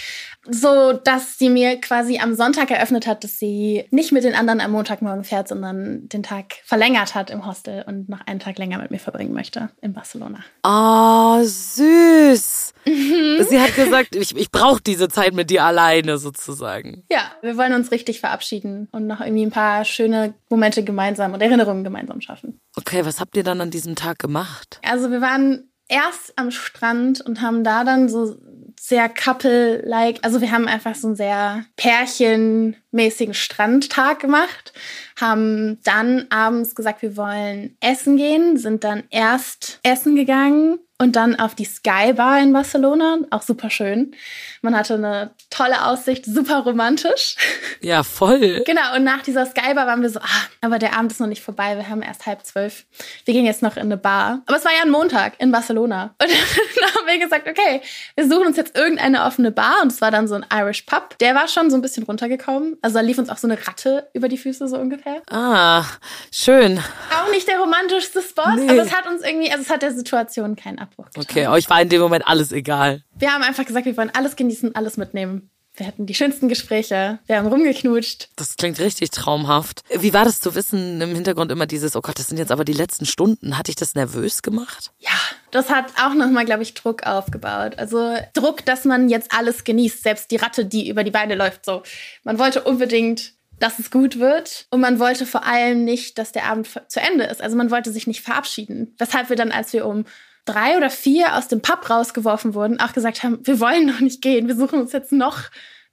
So, 0.51 0.93
dass 0.93 1.39
sie 1.39 1.51
mir 1.51 1.81
quasi 1.81 2.19
am 2.19 2.35
Sonntag 2.35 2.71
eröffnet 2.71 3.07
hat, 3.07 3.23
dass 3.25 3.39
sie 3.39 3.85
nicht 3.91 4.13
mit 4.13 4.25
den 4.25 4.35
anderen 4.35 4.61
am 4.61 4.73
Montagmorgen 4.73 5.25
fährt, 5.25 5.49
sondern 5.49 6.09
den 6.09 6.23
Tag 6.23 6.55
verlängert 6.65 7.15
hat 7.15 7.31
im 7.31 7.47
Hostel 7.47 7.85
und 7.87 8.09
noch 8.09 8.27
einen 8.27 8.41
Tag 8.41 8.59
länger 8.59 8.79
mit 8.79 8.91
mir 8.91 8.99
verbringen 8.99 9.35
möchte 9.35 9.71
in 9.83 9.93
Barcelona. 9.93 10.39
Oh, 10.63 11.43
süß. 11.43 12.75
Sie 12.85 13.61
hat 13.61 13.75
gesagt, 13.77 14.17
ich, 14.17 14.37
ich 14.37 14.51
brauche 14.51 14.81
diese 14.81 15.09
Zeit 15.09 15.35
mit 15.35 15.51
dir 15.51 15.65
alleine 15.65 16.19
sozusagen. 16.19 17.05
Ja, 17.11 17.31
wir 17.43 17.57
wollen 17.57 17.75
uns 17.75 17.91
richtig 17.91 18.21
verabschieden 18.21 18.89
und 18.93 19.07
noch 19.07 19.21
irgendwie 19.21 19.45
ein 19.45 19.51
paar 19.51 19.85
schöne 19.85 20.35
Momente 20.49 20.83
gemeinsam 20.83 21.35
und 21.35 21.43
Erinnerungen 21.43 21.85
gemeinsam 21.85 22.21
schaffen. 22.21 22.61
Okay, 22.77 23.05
was 23.05 23.21
habt 23.21 23.37
ihr 23.37 23.45
dann 23.45 23.61
an 23.61 23.71
diesem 23.71 23.97
Tag 23.97 24.19
gemacht? 24.19 24.81
Also 24.83 25.11
wir 25.11 25.21
waren 25.21 25.69
erst 25.89 26.35
am 26.37 26.51
Strand 26.51 27.21
und 27.21 27.41
haben 27.41 27.65
da 27.65 27.85
dann 27.85 28.09
so 28.09 28.37
sehr 28.81 29.09
couple-like, 29.09 30.19
also 30.23 30.41
wir 30.41 30.51
haben 30.51 30.69
einfach 30.69 30.95
so 30.95 31.09
einen 31.09 31.17
sehr 31.17 31.65
pärchenmäßigen 31.77 33.35
Strandtag 33.35 34.21
gemacht, 34.21 34.73
haben 35.21 35.79
dann 35.85 36.27
abends 36.31 36.75
gesagt, 36.75 37.03
wir 37.03 37.17
wollen 37.17 37.77
essen 37.81 38.17
gehen, 38.17 38.57
sind 38.57 38.85
dann 38.85 39.05
erst 39.11 39.81
essen 39.83 40.17
gegangen 40.17 40.79
und 41.01 41.15
dann 41.17 41.39
auf 41.39 41.55
die 41.55 41.65
Sky 41.65 42.13
Bar 42.13 42.41
in 42.41 42.53
Barcelona, 42.53 43.19
auch 43.31 43.43
super 43.43 43.71
schön. 43.71 44.15
Man 44.63 44.77
hatte 44.77 44.95
eine 44.95 45.31
tolle 45.51 45.85
Aussicht, 45.87 46.25
super 46.25 46.59
romantisch. 46.61 47.37
Ja, 47.81 48.03
voll. 48.03 48.63
Genau, 48.67 48.97
und 48.97 49.05
nach 49.05 49.23
dieser 49.23 49.47
Skybar 49.47 49.87
waren 49.87 50.03
wir 50.03 50.11
so, 50.11 50.19
ah, 50.19 50.27
aber 50.61 50.81
der 50.81 50.97
Abend 50.99 51.13
ist 51.13 51.21
noch 51.21 51.29
nicht 51.29 51.43
vorbei, 51.43 51.77
wir 51.77 51.89
haben 51.89 52.03
erst 52.03 52.27
halb 52.27 52.45
zwölf. 52.45 52.85
Wir 53.25 53.35
gehen 53.35 53.45
jetzt 53.47 53.63
noch 53.63 53.77
in 53.77 53.83
eine 53.83 53.97
Bar. 53.97 54.43
Aber 54.47 54.57
es 54.57 54.65
war 54.65 54.73
ja 54.73 54.83
ein 54.83 54.91
Montag 54.91 55.35
in 55.39 55.53
Barcelona. 55.53 56.15
Und 56.21 56.31
dann 56.31 56.95
haben 56.95 57.07
wir 57.07 57.19
gesagt, 57.19 57.49
okay, 57.49 57.81
wir 58.17 58.29
suchen 58.29 58.49
uns 58.49 58.57
jetzt 58.57 58.77
irgendeine 58.77 59.25
offene 59.25 59.53
Bar. 59.53 59.77
Und 59.83 59.93
es 59.93 60.01
war 60.01 60.11
dann 60.11 60.27
so 60.27 60.35
ein 60.35 60.45
Irish 60.53 60.83
Pub. 60.83 61.17
Der 61.19 61.35
war 61.37 61.47
schon 61.47 61.71
so 61.71 61.77
ein 61.77 61.83
bisschen 61.83 62.03
runtergekommen. 62.03 62.77
Also 62.83 62.97
da 62.97 63.01
lief 63.03 63.19
uns 63.19 63.29
auch 63.31 63.37
so 63.39 63.47
eine 63.47 63.65
Ratte 63.69 64.09
über 64.15 64.29
die 64.29 64.39
Füße, 64.39 64.67
so 64.67 64.77
ungefähr. 64.77 65.23
Ah, 65.31 65.85
schön. 66.33 66.81
Auch 67.17 67.31
nicht 67.31 67.47
der 67.47 67.61
romantischste 67.61 68.21
Spot, 68.23 68.43
Nee. 68.57 68.69
aber 68.69 68.83
es 68.83 68.93
hat 68.93 69.07
uns 69.07 69.23
irgendwie, 69.23 69.51
also 69.53 69.63
es 69.63 69.71
hat 69.71 69.83
der 69.83 69.93
Situation 69.93 70.57
keinen 70.57 70.81
Abbruch 70.89 71.07
getan. 71.07 71.23
Okay, 71.23 71.47
euch 71.49 71.69
war 71.71 71.81
in 71.81 71.89
dem 71.89 72.01
Moment 72.01 72.27
alles 72.27 72.53
egal. 72.53 73.03
Wir 73.17 73.33
haben 73.33 73.43
einfach 73.43 73.65
gesagt, 73.65 73.87
wir 73.87 73.97
wollen 73.97 74.11
alles 74.15 74.37
genießen, 74.37 74.75
alles 74.75 74.97
mitnehmen. 74.97 75.51
Wir 75.79 75.87
hatten 75.87 76.07
die 76.07 76.15
schönsten 76.15 76.49
Gespräche, 76.49 77.21
wir 77.27 77.37
haben 77.37 77.47
rumgeknutscht. 77.47 78.31
Das 78.35 78.57
klingt 78.57 78.81
richtig 78.81 79.11
traumhaft. 79.11 79.85
Wie 79.97 80.13
war 80.13 80.25
das 80.25 80.41
zu 80.41 80.57
wissen, 80.57 81.01
im 81.01 81.15
Hintergrund 81.15 81.53
immer 81.53 81.67
dieses, 81.67 81.95
oh 81.95 82.01
Gott, 82.01 82.19
das 82.19 82.27
sind 82.27 82.39
jetzt 82.39 82.51
aber 82.51 82.65
die 82.65 82.73
letzten 82.73 83.07
Stunden. 83.07 83.57
Hat 83.57 83.69
dich 83.69 83.77
das 83.77 83.95
nervös 83.95 84.43
gemacht? 84.43 84.91
Ja, 84.99 85.11
das 85.53 85.71
hat 85.71 85.87
auch 86.03 86.15
nochmal, 86.15 86.47
glaube 86.47 86.65
ich, 86.65 86.75
Druck 86.75 87.05
aufgebaut. 87.05 87.79
Also 87.79 88.17
Druck, 88.35 88.65
dass 88.65 88.87
man 88.87 89.09
jetzt 89.09 89.33
alles 89.33 89.63
genießt, 89.63 90.03
selbst 90.03 90.33
die 90.33 90.37
Ratte, 90.37 90.65
die 90.65 90.89
über 90.89 91.05
die 91.05 91.13
Beine 91.13 91.37
läuft. 91.37 91.65
So, 91.65 91.85
man 92.25 92.41
wollte 92.41 92.65
unbedingt, 92.65 93.35
dass 93.61 93.79
es 93.79 93.93
gut 93.93 94.19
wird 94.19 94.67
und 94.71 94.81
man 94.81 94.99
wollte 94.99 95.27
vor 95.27 95.45
allem 95.45 95.85
nicht, 95.85 96.19
dass 96.19 96.33
der 96.33 96.47
Abend 96.47 96.69
zu 96.89 97.01
Ende 97.01 97.25
ist. 97.25 97.41
Also 97.41 97.57
man 97.57 97.71
wollte 97.71 97.93
sich 97.93 98.09
nicht 98.09 98.23
verabschieden. 98.23 98.95
Weshalb 98.99 99.29
wir 99.29 99.37
dann, 99.37 99.53
als 99.53 99.73
wir 99.73 99.87
um 99.87 100.07
drei 100.49 100.77
oder 100.77 100.91
vier 100.91 101.37
aus 101.37 101.49
dem 101.49 101.61
Pub 101.63 101.89
rausgeworfen 101.91 102.55
wurden, 102.55 102.81
auch 102.81 102.93
gesagt 102.93 103.23
haben, 103.23 103.39
wir 103.47 103.61
wollen 103.61 103.87
noch 103.87 104.01
nicht 104.01 104.23
gehen, 104.23 104.49
wir 104.49 104.57
suchen 104.57 104.81
uns 104.81 104.93
jetzt 104.93 105.13
noch 105.13 105.39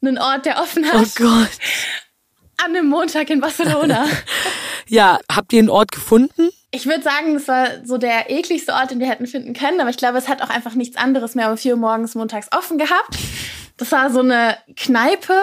einen 0.02 0.18
Ort, 0.18 0.46
der 0.46 0.60
offen 0.60 0.86
Oh 0.91 0.98
hat, 1.00 1.15
Gott. 1.15 1.50
an 2.63 2.76
einem 2.76 2.88
Montag 2.88 3.30
in 3.30 3.41
Barcelona. 3.41 4.06
Ja, 4.88 5.18
habt 5.32 5.52
ihr 5.52 5.58
einen 5.58 5.72
Ort 5.72 5.91
gefunden? 5.91 6.52
Ich 6.70 6.86
würde 6.86 7.02
sagen, 7.02 7.34
das 7.34 7.48
war 7.48 7.68
so 7.84 7.98
der 7.98 8.30
ekligste 8.30 8.72
Ort, 8.72 8.91
den 8.91 9.00
wir 9.00 9.08
hätten 9.10 9.26
finden 9.26 9.54
können, 9.56 9.82
aber 9.82 9.89
ich 9.89 9.98
glaube, 9.98 10.20
es 10.20 10.28
hat 10.28 10.44
auch 10.44 10.50
einfach 10.52 10.76
nichts 10.76 10.96
anderes 10.96 11.34
mehr 11.34 11.50
um 11.50 11.58
vier 11.58 11.74
Uhr 11.74 11.80
morgens 11.80 12.13
montags 12.13 12.50
offen 12.52 12.78
gehabt. 12.78 13.18
Das 13.78 13.91
war 13.91 14.12
so 14.12 14.20
eine 14.20 14.58
Kneipe 14.76 15.34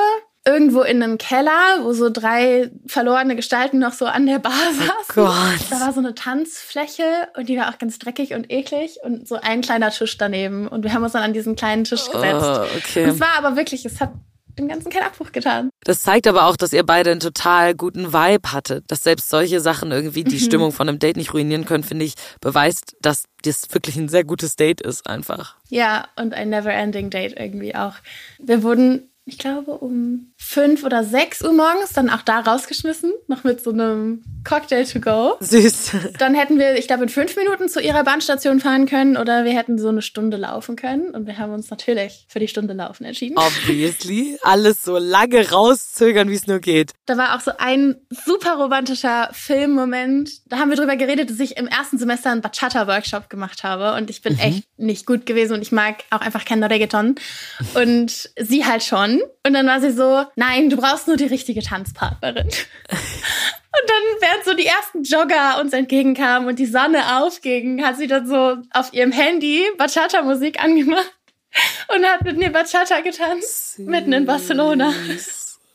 irgendwo 0.45 0.83
in 0.83 1.03
einem 1.03 1.19
Keller, 1.19 1.79
wo 1.83 1.93
so 1.93 2.11
drei 2.11 2.71
verlorene 2.87 3.37
Gestalten 3.37 3.79
noch 3.79 3.93
so 3.93 4.07
an 4.07 4.27
der 4.27 4.39
Bar 4.39 4.53
saßen. 4.53 5.15
Gott. 5.15 5.71
Da 5.71 5.81
war 5.81 5.93
so 5.93 6.01
eine 6.01 6.15
Tanzfläche 6.15 7.05
und 7.37 7.49
die 7.49 7.57
war 7.57 7.73
auch 7.73 7.79
ganz 7.79 7.99
dreckig 7.99 8.35
und 8.35 8.51
eklig 8.51 8.99
und 9.03 9.29
so 9.29 9.37
ein 9.41 9.61
kleiner 9.61 9.91
Tisch 9.91 10.19
daneben 10.19 10.67
und 10.67 10.83
wir 10.83 10.93
haben 10.93 11.05
uns 11.05 11.13
dann 11.13 11.23
an 11.23 11.33
diesen 11.33 11.55
kleinen 11.55 11.85
Tisch 11.85 12.11
gesetzt. 12.11 12.45
Oh, 12.45 12.63
Und 12.63 12.77
okay. 12.77 13.05
es 13.05 13.21
war 13.21 13.39
aber 13.39 13.57
wirklich, 13.57 13.85
es 13.85 14.01
hat 14.01 14.13
dem 14.59 14.69
Ganzen 14.69 14.91
keinen 14.91 15.05
Abbruch 15.05 15.33
getan. 15.33 15.71
Das 15.85 16.03
zeigt 16.03 16.27
aber 16.27 16.47
auch, 16.47 16.57
dass 16.57 16.73
ihr 16.73 16.85
beide 16.85 17.11
einen 17.11 17.21
total 17.21 17.75
guten 17.75 18.13
Vibe 18.13 18.53
hattet. 18.53 18.85
Dass 18.91 19.03
selbst 19.03 19.31
solche 19.31 19.61
Sachen 19.61 19.93
irgendwie 19.93 20.25
die 20.25 20.41
Stimmung 20.41 20.73
von 20.73 20.89
einem 20.89 20.99
Date 20.99 21.17
nicht 21.17 21.33
ruinieren 21.33 21.65
können, 21.65 21.85
finde 21.85 22.05
ich, 22.05 22.15
beweist, 22.41 22.97
dass 23.01 23.25
das 23.43 23.67
wirklich 23.73 23.97
ein 23.97 24.09
sehr 24.09 24.25
gutes 24.25 24.57
Date 24.57 24.81
ist 24.81 25.07
einfach. 25.07 25.57
Ja, 25.71 26.09
und 26.17 26.35
ein 26.35 26.51
never-ending 26.51 27.11
Date 27.11 27.39
irgendwie 27.39 27.75
auch. 27.75 27.95
Wir 28.39 28.63
wurden 28.63 29.09
ich 29.25 29.39
glaube, 29.39 29.79
um 29.79 30.33
fünf 30.37 30.83
oder 30.83 31.05
sechs 31.05 31.43
Uhr 31.43 31.53
morgens 31.53 31.93
dann 31.93 32.11
auch 32.11 32.23
da 32.23 32.41
rausgeschmissen, 32.41 33.13
noch 33.29 33.45
mit 33.45 33.63
so 33.63 33.71
einem 33.71 34.25
Cocktail 34.45 34.85
to 34.85 34.99
go. 34.99 35.37
Süß. 35.39 35.93
Dann 36.19 36.35
hätten 36.35 36.59
wir, 36.59 36.77
ich 36.77 36.89
glaube, 36.89 37.05
in 37.05 37.09
fünf 37.09 37.37
Minuten 37.37 37.69
zu 37.69 37.81
ihrer 37.81 38.03
Bahnstation 38.03 38.59
fahren 38.59 38.87
können 38.87 39.17
oder 39.17 39.45
wir 39.45 39.53
hätten 39.53 39.79
so 39.79 39.89
eine 39.89 40.03
Stunde 40.03 40.37
laufen 40.37 40.75
können. 40.75 41.11
Und 41.11 41.27
wir 41.29 41.39
haben 41.39 41.53
uns 41.53 41.71
natürlich 41.71 42.27
für 42.29 42.41
die 42.41 42.49
Stunde 42.49 42.75
laufen 42.75 43.05
entschieden. 43.05 43.37
Obviously. 43.39 44.39
Alles 44.43 44.83
so 44.83 44.99
lange 44.99 45.49
rauszögern, 45.51 46.29
wie 46.29 46.35
es 46.35 46.49
nur 46.49 46.59
geht. 46.59 46.93
Da 47.07 47.17
war 47.17 47.37
auch 47.37 47.41
so 47.41 47.53
ein 47.59 47.97
super 48.11 48.57
romantischer 48.57 49.29
Filmmoment. 49.33 50.31
Da 50.47 50.59
haben 50.59 50.71
wir 50.71 50.77
drüber 50.77 50.97
geredet, 50.97 51.31
dass 51.31 51.39
ich 51.39 51.57
im 51.57 51.69
ersten 51.69 51.97
Semester 51.99 52.33
einen 52.33 52.41
Bachata-Workshop 52.41 53.31
gemacht 53.31 53.63
habe. 53.63 53.95
Und 53.95 54.11
ich 54.11 54.21
bin 54.23 54.37
echt 54.39 54.65
nicht 54.77 55.07
gut 55.07 55.27
gewesen 55.27 55.55
und 55.55 55.63
ich 55.63 55.71
mag 55.71 56.03
auch 56.11 56.21
einfach 56.21 56.45
kein 56.45 56.63
Reggaeton. 56.65 57.15
Und 57.75 58.31
sie 58.37 58.65
halt 58.65 58.83
schon. 58.83 59.12
Und 59.47 59.53
dann 59.53 59.67
war 59.67 59.81
sie 59.81 59.91
so, 59.91 60.25
nein, 60.37 60.71
du 60.71 60.77
brauchst 60.77 61.09
nur 61.09 61.17
die 61.17 61.27
richtige 61.27 61.63
Tanzpartnerin. 61.63 62.49
Und 63.75 63.89
dann, 63.89 64.03
während 64.21 64.45
so 64.45 64.55
die 64.55 64.67
ersten 64.67 65.03
Jogger 65.03 65.59
uns 65.59 65.73
entgegenkamen 65.73 66.47
und 66.47 66.59
die 66.59 66.67
Sonne 66.67 67.23
aufging, 67.23 67.83
hat 67.83 67.97
sie 67.97 68.07
dann 68.07 68.27
so 68.27 68.59
auf 68.71 68.93
ihrem 68.93 69.13
Handy 69.13 69.65
Bachata-Musik 69.79 70.63
angemacht 70.63 71.11
und 71.95 72.05
hat 72.05 72.23
mit 72.23 72.37
mir 72.37 72.51
Bachata 72.51 73.01
getanzt, 73.01 73.79
mitten 73.79 74.13
in 74.13 74.27
Barcelona. 74.27 74.93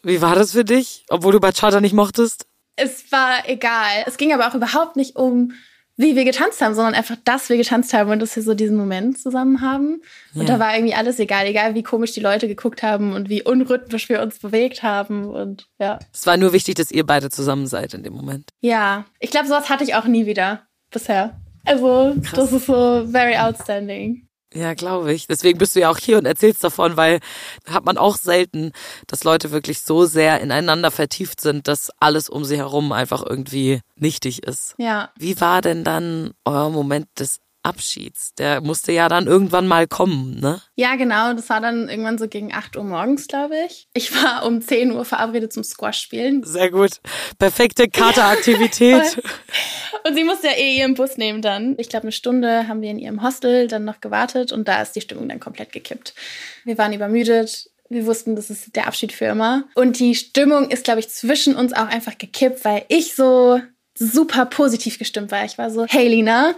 Wie 0.04 0.22
war 0.22 0.36
das 0.36 0.52
für 0.52 0.64
dich, 0.64 1.06
obwohl 1.10 1.34
du 1.34 1.40
Bachata 1.40 1.82
nicht 1.82 1.94
mochtest? 1.94 2.46
Es 2.76 3.12
war 3.12 3.50
egal. 3.50 4.04
Es 4.06 4.18
ging 4.18 4.32
aber 4.32 4.48
auch 4.48 4.54
überhaupt 4.54 4.96
nicht 4.96 5.16
um, 5.16 5.54
wie 6.00 6.16
wir 6.16 6.26
getanzt 6.26 6.62
haben, 6.62 6.76
sondern 6.76 6.94
einfach, 6.94 7.16
dass 7.26 7.50
wir 7.50 7.58
getanzt 7.58 7.92
haben 7.94 8.12
und 8.12 8.20
dass 8.20 8.36
wir 8.36 8.44
so 8.44 8.54
diesen 8.54 8.78
Moment 8.78 9.18
zusammen 9.20 9.62
haben. 9.62 10.02
Und 10.36 10.42
Ja. 10.42 10.46
da 10.46 10.60
war 10.60 10.76
irgendwie 10.76 10.94
alles 10.94 11.18
egal, 11.20 11.48
egal 11.48 11.74
wie 11.74 11.82
komisch 11.82 12.12
die 12.14 12.20
Leute 12.20 12.48
geguckt 12.48 12.84
haben 12.84 13.14
und 13.14 13.30
wie 13.30 13.42
unrhythmisch 13.42 14.08
wir 14.08 14.22
uns 14.22 14.38
bewegt 14.38 14.84
haben 14.84 15.26
und 15.26 15.68
ja. 15.80 15.98
Es 16.14 16.28
war 16.28 16.38
nur 16.38 16.54
wichtig, 16.54 16.76
dass 16.76 16.92
ihr 16.92 17.04
beide 17.06 17.30
zusammen 17.32 17.66
seid 17.66 17.96
in 17.96 18.04
dem 18.04 18.14
Moment. 18.14 18.52
Ja, 18.62 19.06
ich 19.20 19.32
glaube, 19.32 19.48
sowas 19.48 19.70
hatte 19.70 19.84
ich 19.84 19.96
auch 19.96 20.06
nie 20.06 20.28
wieder 20.28 20.68
bisher. 20.92 21.36
Also, 21.66 22.14
das 22.36 22.54
ist 22.54 22.68
so 22.68 23.08
very 23.12 23.36
outstanding. 23.36 24.27
Ja, 24.58 24.74
glaube 24.74 25.14
ich. 25.14 25.28
Deswegen 25.28 25.60
bist 25.60 25.76
du 25.76 25.80
ja 25.80 25.92
auch 25.92 26.00
hier 26.00 26.18
und 26.18 26.26
erzählst 26.26 26.64
davon, 26.64 26.98
weil 26.98 27.20
hat 27.70 27.86
man 27.86 27.98
auch 27.98 28.18
selten, 28.18 28.72
dass 29.06 29.24
Leute 29.24 29.52
wirklich 29.52 29.82
so 29.82 30.06
sehr 30.06 30.42
ineinander 30.42 30.90
vertieft 30.90 31.42
sind, 31.42 31.68
dass 31.68 31.92
alles 32.00 32.28
um 32.28 32.44
sie 32.44 32.58
herum 32.58 32.92
einfach 32.92 33.24
irgendwie 33.24 33.82
nichtig 33.96 34.44
ist. 34.44 34.74
Ja. 34.80 35.12
Wie 35.16 35.40
war 35.40 35.62
denn 35.62 35.84
dann 35.84 36.32
euer 36.44 36.72
Moment 36.72 37.08
des 37.20 37.38
Abschieds? 37.68 38.34
Der 38.36 38.62
musste 38.62 38.92
ja 38.92 39.10
dann 39.10 39.28
irgendwann 39.28 39.68
mal 39.68 39.88
kommen, 39.88 40.40
ne? 40.40 40.62
Ja, 40.76 40.96
genau. 40.96 41.34
Das 41.34 41.50
war 41.50 41.60
dann 41.60 41.90
irgendwann 41.90 42.18
so 42.18 42.28
gegen 42.28 42.54
8 42.54 42.78
Uhr 42.78 42.84
morgens, 42.84 43.28
glaube 43.28 43.56
ich. 43.68 43.88
Ich 43.94 44.14
war 44.16 44.46
um 44.46 44.62
10 44.62 44.92
Uhr 44.92 45.06
verabredet 45.06 45.52
zum 45.54 45.64
Squash 45.64 46.00
spielen. 46.00 46.44
Sehr 46.44 46.72
gut. 46.72 47.02
Perfekte 47.38 47.88
Kateraktivität. 47.90 49.22
Und 50.08 50.16
sie 50.16 50.24
musste 50.24 50.48
ja 50.48 50.54
eh 50.54 50.78
ihren 50.78 50.94
Bus 50.94 51.18
nehmen 51.18 51.42
dann. 51.42 51.76
Ich 51.78 51.90
glaube, 51.90 52.04
eine 52.04 52.12
Stunde 52.12 52.68
haben 52.68 52.82
wir 52.82 52.92
in 52.92 53.00
ihrem 53.00 53.24
Hostel 53.24 53.68
dann 53.68 53.84
noch 53.84 54.00
gewartet 54.00 54.52
und 54.52 54.68
da 54.68 54.82
ist 54.82 54.94
die 54.94 55.02
Stimmung 55.02 55.28
dann 55.28 55.40
komplett 55.40 55.72
gekippt. 55.74 56.14
Wir 56.64 56.78
waren 56.78 56.94
übermüdet. 56.94 57.70
Wir 57.90 58.06
wussten, 58.06 58.36
das 58.36 58.50
ist 58.50 58.76
der 58.76 58.88
Abschied 58.88 59.12
für 59.12 59.26
immer. 59.26 59.64
Und 59.76 60.00
die 60.00 60.16
Stimmung 60.16 60.70
ist, 60.70 60.84
glaube 60.84 61.00
ich, 61.00 61.10
zwischen 61.10 61.56
uns 61.56 61.74
auch 61.74 61.88
einfach 61.88 62.18
gekippt, 62.18 62.64
weil 62.66 62.84
ich 62.90 63.16
so 63.16 63.62
super 63.96 64.46
positiv 64.46 65.00
gestimmt 65.00 65.32
war. 65.32 65.46
Ich 65.46 65.58
war 65.58 65.72
so, 65.72 65.86
hey 65.88 66.08
Lina, 66.08 66.56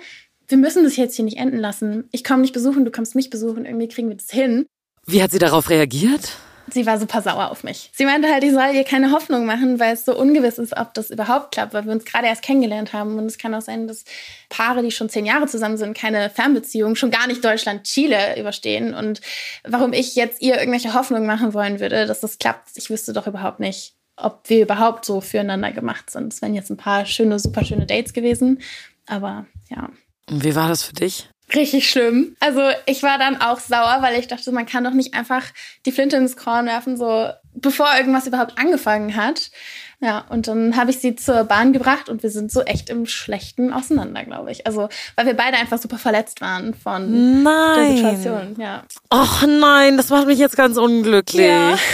wir 0.49 0.57
müssen 0.57 0.83
das 0.83 0.97
jetzt 0.97 1.15
hier 1.15 1.25
nicht 1.25 1.37
enden 1.37 1.57
lassen. 1.57 2.09
Ich 2.11 2.23
komme 2.23 2.41
nicht 2.41 2.53
besuchen, 2.53 2.85
du 2.85 2.91
kommst 2.91 3.15
mich 3.15 3.29
besuchen, 3.29 3.65
irgendwie 3.65 3.87
kriegen 3.87 4.09
wir 4.09 4.17
das 4.17 4.29
hin. 4.29 4.65
Wie 5.05 5.23
hat 5.23 5.31
sie 5.31 5.39
darauf 5.39 5.69
reagiert? 5.69 6.37
Sie 6.71 6.85
war 6.85 6.99
super 6.99 7.21
sauer 7.21 7.49
auf 7.49 7.63
mich. 7.63 7.89
Sie 7.95 8.05
meinte 8.05 8.31
halt, 8.31 8.43
ich 8.43 8.51
soll 8.51 8.73
ihr 8.73 8.83
keine 8.83 9.11
Hoffnung 9.11 9.45
machen, 9.45 9.79
weil 9.79 9.93
es 9.93 10.05
so 10.05 10.15
ungewiss 10.15 10.59
ist, 10.59 10.77
ob 10.77 10.93
das 10.93 11.09
überhaupt 11.09 11.51
klappt, 11.51 11.73
weil 11.73 11.85
wir 11.85 11.91
uns 11.91 12.05
gerade 12.05 12.27
erst 12.27 12.41
kennengelernt 12.41 12.93
haben. 12.93 13.17
Und 13.17 13.25
es 13.25 13.37
kann 13.37 13.55
auch 13.55 13.61
sein, 13.61 13.87
dass 13.87 14.05
Paare, 14.49 14.83
die 14.83 14.91
schon 14.91 15.09
zehn 15.09 15.25
Jahre 15.25 15.47
zusammen 15.47 15.77
sind, 15.77 15.97
keine 15.97 16.29
Fernbeziehung, 16.29 16.95
schon 16.95 17.11
gar 17.11 17.27
nicht 17.27 17.43
Deutschland, 17.43 17.83
Chile 17.83 18.39
überstehen. 18.39 18.93
Und 18.93 19.21
warum 19.63 19.93
ich 19.93 20.15
jetzt 20.15 20.41
ihr 20.41 20.59
irgendwelche 20.59 20.93
Hoffnungen 20.93 21.25
machen 21.25 21.53
wollen 21.53 21.79
würde, 21.79 22.05
dass 22.05 22.19
das 22.19 22.37
klappt, 22.37 22.69
ich 22.75 22.89
wüsste 22.89 23.13
doch 23.13 23.27
überhaupt 23.27 23.59
nicht, 23.59 23.95
ob 24.15 24.41
wir 24.47 24.61
überhaupt 24.61 25.05
so 25.05 25.21
füreinander 25.21 25.71
gemacht 25.71 26.09
sind. 26.09 26.33
Es 26.33 26.41
wären 26.41 26.53
jetzt 26.53 26.69
ein 26.69 26.77
paar 26.77 27.05
schöne, 27.05 27.39
super 27.39 27.63
schöne 27.63 27.85
Dates 27.85 28.13
gewesen. 28.13 28.61
Aber 29.07 29.47
ja, 29.69 29.89
Und 30.30 30.43
wie 30.43 30.55
war 30.55 30.67
das 30.67 30.84
für 30.84 30.93
dich? 30.93 31.30
richtig 31.55 31.89
schlimm. 31.89 32.36
Also 32.39 32.61
ich 32.86 33.03
war 33.03 33.17
dann 33.17 33.41
auch 33.41 33.59
sauer, 33.59 33.97
weil 34.01 34.19
ich 34.19 34.27
dachte, 34.27 34.51
man 34.51 34.65
kann 34.65 34.84
doch 34.84 34.93
nicht 34.93 35.13
einfach 35.13 35.43
die 35.86 35.91
Flinte 35.91 36.17
ins 36.17 36.38
Korn 36.38 36.65
werfen, 36.65 36.97
so 36.97 37.30
bevor 37.53 37.88
irgendwas 37.97 38.27
überhaupt 38.27 38.57
angefangen 38.57 39.15
hat. 39.15 39.49
Ja, 40.01 40.23
und 40.30 40.47
dann 40.47 40.77
habe 40.77 40.91
ich 40.91 40.99
sie 40.99 41.15
zur 41.15 41.43
Bahn 41.43 41.73
gebracht 41.73 42.07
und 42.07 42.23
wir 42.23 42.30
sind 42.30 42.53
so 42.53 42.61
echt 42.61 42.89
im 42.89 43.05
Schlechten 43.05 43.73
auseinander, 43.73 44.23
glaube 44.23 44.49
ich. 44.49 44.65
Also, 44.65 44.88
weil 45.17 45.25
wir 45.25 45.34
beide 45.34 45.57
einfach 45.57 45.77
super 45.77 45.97
verletzt 45.97 46.39
waren 46.39 46.73
von 46.73 47.11
der 47.11 47.51
Nein. 47.51 47.97
Situation. 47.97 48.55
Ja. 48.57 48.84
Och 49.13 49.45
nein, 49.45 49.97
das 49.97 50.07
macht 50.09 50.27
mich 50.27 50.39
jetzt 50.39 50.55
ganz 50.55 50.77
unglücklich. 50.77 51.47
Ja. 51.47 51.77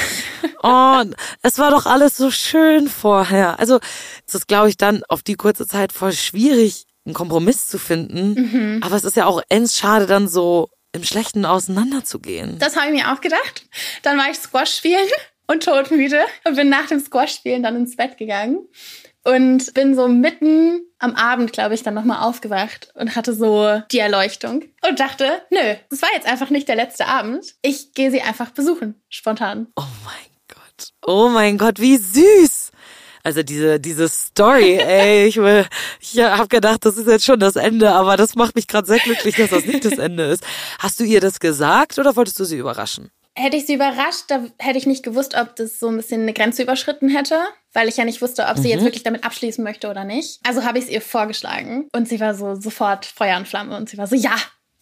Oh, 0.67 1.03
es 1.43 1.59
war 1.59 1.69
doch 1.69 1.85
alles 1.85 2.17
so 2.17 2.31
schön 2.31 2.87
vorher. 2.87 3.59
Also, 3.59 3.79
es 4.27 4.33
ist, 4.33 4.47
glaube 4.47 4.69
ich, 4.69 4.77
dann 4.77 5.03
auf 5.09 5.21
die 5.21 5.35
kurze 5.35 5.67
Zeit 5.67 5.91
voll 5.91 6.11
schwierig, 6.11 6.85
einen 7.05 7.13
Kompromiss 7.13 7.67
zu 7.67 7.77
finden. 7.77 8.33
Mhm. 8.33 8.83
Aber 8.83 8.95
es 8.95 9.03
ist 9.03 9.15
ja 9.15 9.25
auch 9.25 9.41
ends 9.49 9.77
schade, 9.77 10.05
dann 10.05 10.27
so 10.27 10.69
im 10.91 11.03
Schlechten 11.03 11.45
auseinanderzugehen. 11.45 12.57
Das 12.59 12.75
habe 12.75 12.87
ich 12.87 12.93
mir 12.93 13.11
auch 13.11 13.21
gedacht. 13.21 13.65
Dann 14.01 14.17
war 14.17 14.29
ich 14.29 14.37
Squash 14.37 14.75
spielen 14.75 15.07
und 15.47 15.63
todmüde 15.63 16.21
und 16.45 16.55
bin 16.55 16.69
nach 16.69 16.87
dem 16.87 16.99
Squash 16.99 17.35
spielen 17.35 17.63
dann 17.63 17.75
ins 17.75 17.95
Bett 17.95 18.17
gegangen 18.17 18.67
und 19.25 19.73
bin 19.73 19.95
so 19.95 20.07
mitten 20.07 20.81
am 20.99 21.15
Abend, 21.15 21.51
glaube 21.51 21.75
ich, 21.75 21.83
dann 21.83 21.93
nochmal 21.93 22.23
aufgewacht 22.23 22.89
und 22.95 23.15
hatte 23.15 23.33
so 23.33 23.81
die 23.91 23.99
Erleuchtung 23.99 24.63
und 24.87 24.99
dachte, 24.99 25.41
nö, 25.49 25.75
das 25.89 26.01
war 26.01 26.09
jetzt 26.15 26.27
einfach 26.27 26.49
nicht 26.49 26.67
der 26.67 26.75
letzte 26.75 27.07
Abend. 27.07 27.55
Ich 27.61 27.93
gehe 27.93 28.11
sie 28.11 28.21
einfach 28.21 28.51
besuchen, 28.51 29.01
spontan. 29.09 29.67
Oh 29.75 29.83
mein 30.05 30.31
Gott. 30.47 30.89
Oh 31.05 31.29
mein 31.29 31.57
Gott, 31.57 31.79
wie 31.79 31.97
süß. 31.97 32.64
Also 33.25 33.41
diese, 33.41 33.79
diese 33.79 34.07
Story, 34.07 34.75
ey, 34.75 35.25
ich, 35.25 35.37
will- 35.37 35.65
ich 35.99 36.19
habe 36.19 36.47
gedacht, 36.47 36.85
das 36.85 36.95
ist 36.97 37.07
jetzt 37.07 37.25
schon 37.25 37.39
das 37.39 37.55
Ende, 37.55 37.91
aber 37.91 38.17
das 38.17 38.35
macht 38.35 38.55
mich 38.55 38.67
gerade 38.67 38.85
sehr 38.87 38.99
glücklich, 38.99 39.35
dass 39.35 39.49
das 39.49 39.65
nicht 39.65 39.83
das 39.83 39.97
Ende 39.97 40.25
ist. 40.25 40.43
Hast 40.77 40.99
du 40.99 41.03
ihr 41.03 41.19
das 41.21 41.39
gesagt 41.39 41.97
oder 41.97 42.15
wolltest 42.15 42.39
du 42.39 42.45
sie 42.45 42.57
überraschen? 42.57 43.09
Hätte 43.37 43.57
ich 43.57 43.65
sie 43.65 43.73
überrascht, 43.73 44.25
da 44.29 44.45
hätte 44.59 44.77
ich 44.77 44.85
nicht 44.85 45.03
gewusst, 45.03 45.35
ob 45.35 45.55
das 45.57 45.77
so 45.79 45.87
ein 45.89 45.97
bisschen 45.97 46.21
eine 46.21 46.31
Grenze 46.33 46.61
überschritten 46.63 47.09
hätte, 47.09 47.37
weil 47.73 47.89
ich 47.89 47.97
ja 47.97 48.05
nicht 48.05 48.21
wusste, 48.21 48.45
ob 48.45 48.57
sie 48.57 48.69
jetzt 48.69 48.83
wirklich 48.85 49.03
damit 49.03 49.25
abschließen 49.25 49.61
möchte 49.63 49.89
oder 49.89 50.05
nicht. 50.05 50.39
Also 50.47 50.63
habe 50.63 50.77
ich 50.77 50.85
es 50.85 50.89
ihr 50.91 51.01
vorgeschlagen 51.01 51.89
und 51.93 52.07
sie 52.07 52.19
war 52.21 52.33
so 52.35 52.55
sofort 52.55 53.05
Feuer 53.05 53.35
und 53.37 53.47
Flamme 53.47 53.75
und 53.75 53.89
sie 53.89 53.97
war 53.97 54.07
so, 54.07 54.15
ja, 54.15 54.35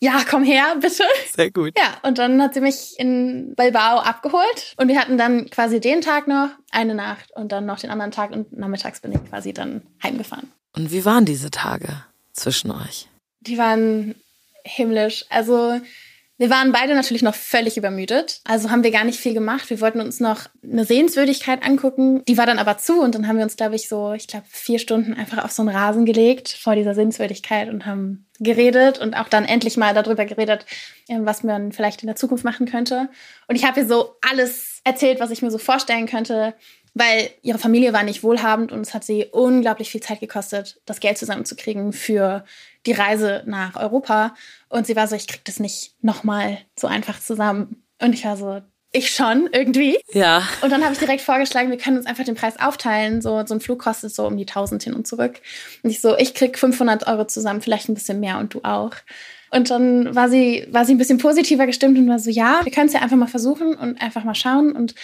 ja, 0.04 0.22
komm 0.30 0.44
her, 0.44 0.76
bitte. 0.82 1.04
Sehr 1.34 1.50
gut. 1.50 1.74
Ja, 1.78 1.98
und 2.04 2.18
dann 2.18 2.42
hat 2.42 2.54
sie 2.54 2.60
mich 2.60 2.96
in 2.98 3.56
Bilbao 3.56 4.00
abgeholt 4.00 4.76
und 4.76 4.90
wir 4.90 5.00
hatten 5.00 5.18
dann 5.18 5.50
quasi 5.50 5.80
den 5.80 6.02
Tag 6.02 6.28
noch, 6.28 6.50
eine 6.72 6.94
Nacht 6.94 7.32
und 7.36 7.54
dann 7.54 7.66
noch 7.66 7.80
den 7.80 7.90
anderen 7.90 8.12
Tag 8.12 8.32
und 8.32 8.52
nachmittags 8.52 9.00
bin 9.00 9.14
ich 9.14 9.24
quasi 9.30 9.54
dann 9.54 9.82
heimgefahren. 10.04 10.52
Und 10.76 10.92
wie 10.92 11.06
waren 11.06 11.24
diese 11.24 11.52
Tage 11.52 12.04
zwischen 12.34 12.72
euch? 12.72 13.08
Die 13.40 13.58
waren 13.58 14.16
himmlisch. 14.66 15.26
Also 15.30 15.80
wir 16.38 16.50
waren 16.50 16.72
beide 16.72 16.96
natürlich 16.96 17.22
noch 17.22 17.36
völlig 17.36 17.78
übermüdet. 17.78 18.42
Also 18.44 18.72
haben 18.72 18.84
wir 18.84 18.90
gar 18.90 19.04
nicht 19.04 19.20
viel 19.20 19.36
gemacht. 19.36 19.70
Wir 19.70 19.82
wollten 19.82 20.02
uns 20.02 20.20
noch 20.20 20.48
eine 20.64 20.84
Sehenswürdigkeit 20.84 21.64
angucken. 21.64 22.24
Die 22.26 22.38
war 22.38 22.48
dann 22.48 22.58
aber 22.58 22.80
zu 22.80 23.02
und 23.02 23.14
dann 23.14 23.28
haben 23.28 23.38
wir 23.38 23.44
uns, 23.44 23.56
glaube 23.56 23.76
ich, 23.76 23.88
so, 23.88 24.14
ich 24.14 24.28
glaube, 24.28 24.46
vier 24.50 24.80
Stunden 24.80 25.14
einfach 25.14 25.44
auf 25.44 25.52
so 25.52 25.62
einen 25.62 25.76
Rasen 25.76 26.06
gelegt 26.06 26.50
vor 26.50 26.76
dieser 26.76 26.96
Sehenswürdigkeit 26.96 27.70
und 27.70 27.86
haben 27.86 28.26
geredet 28.40 28.98
und 28.98 29.14
auch 29.14 29.30
dann 29.30 29.46
endlich 29.46 29.78
mal 29.78 29.94
darüber 29.94 30.26
geredet, 30.26 30.66
äh, 31.08 31.20
was 31.20 31.44
man 31.44 31.72
vielleicht 31.72 32.02
in 32.02 32.08
der 32.08 32.16
Zukunft 32.16 32.44
machen 32.44 32.66
könnte. 32.66 33.10
Und 33.48 33.56
ich 33.56 33.64
habe 33.64 33.82
ihr 33.82 33.88
so 33.88 34.16
alles 34.28 34.82
erzählt, 34.84 35.20
was 35.20 35.30
ich 35.30 35.44
mir 35.44 35.52
so 35.52 35.60
vorstellen 35.60 36.08
könnte, 36.08 36.56
weil 36.96 37.30
ihre 37.42 37.60
Familie 37.60 37.94
war 37.94 38.04
nicht 38.04 38.24
wohlhabend 38.24 38.72
und 38.72 38.82
es 38.82 38.94
hat 38.94 39.04
sie 39.04 39.26
unglaublich 39.32 39.92
viel 39.92 40.02
Zeit 40.02 40.20
gekostet, 40.20 40.82
das 40.86 41.00
Geld 41.00 41.18
zusammenzukriegen 41.18 41.94
für 41.94 42.44
die 42.86 42.92
Reise 42.92 43.44
nach 43.46 43.76
Europa. 43.76 44.36
Und 44.70 44.88
sie 44.88 44.96
war 44.96 45.08
so, 45.08 45.16
ich 45.16 45.28
krieg 45.28 45.44
das 45.46 45.60
nicht 45.60 45.94
nochmal 46.02 46.60
so 46.78 46.88
einfach 46.88 47.20
zusammen. 47.20 47.84
Und 48.02 48.14
ich 48.14 48.26
war 48.26 48.38
so, 48.38 48.62
ich 48.94 49.10
schon 49.10 49.50
irgendwie. 49.52 49.98
Ja. 50.14 50.48
Und 50.62 50.72
dann 50.72 50.84
habe 50.84 50.94
ich 50.94 51.00
direkt 51.00 51.22
vorgeschlagen, 51.22 51.72
wir 51.72 51.78
können 51.78 51.98
uns 51.98 52.06
einfach 52.06 52.24
den 52.24 52.36
Preis 52.36 52.60
aufteilen. 52.60 53.22
So, 53.22 53.44
so 53.46 53.56
ein 53.56 53.60
Flug 53.60 53.80
kostet 53.80 54.14
so 54.14 54.28
um 54.28 54.38
die 54.38 54.44
1000 54.44 54.84
hin 54.84 54.94
und 54.94 55.08
zurück. 55.08 55.42
Und 55.82 55.90
ich 55.90 56.00
so, 56.00 56.16
ich 56.18 56.34
krieg 56.34 56.58
500 56.58 57.08
Euro 57.08 57.26
zusammen, 57.26 57.62
vielleicht 57.62 57.90
ein 57.90 57.96
bisschen 57.96 58.20
mehr 58.20 58.38
und 58.38 58.54
du 58.54 58.62
auch. 58.64 58.96
Und 59.50 59.70
dann 59.70 60.16
war 60.16 60.30
sie, 60.30 60.68
war 60.72 60.86
sie 60.86 60.94
ein 60.94 60.98
bisschen 60.98 61.18
positiver 61.18 61.66
gestimmt 61.66 61.98
und 61.98 62.08
war 62.08 62.20
so, 62.20 62.30
ja, 62.30 62.62
wir 62.64 62.72
können 62.72 62.88
es 62.88 62.94
ja 62.94 63.02
einfach 63.02 63.18
mal 63.18 63.28
versuchen 63.28 63.76
und 63.76 64.02
einfach 64.02 64.24
mal 64.24 64.36
schauen. 64.36 64.72
Und 64.72 64.96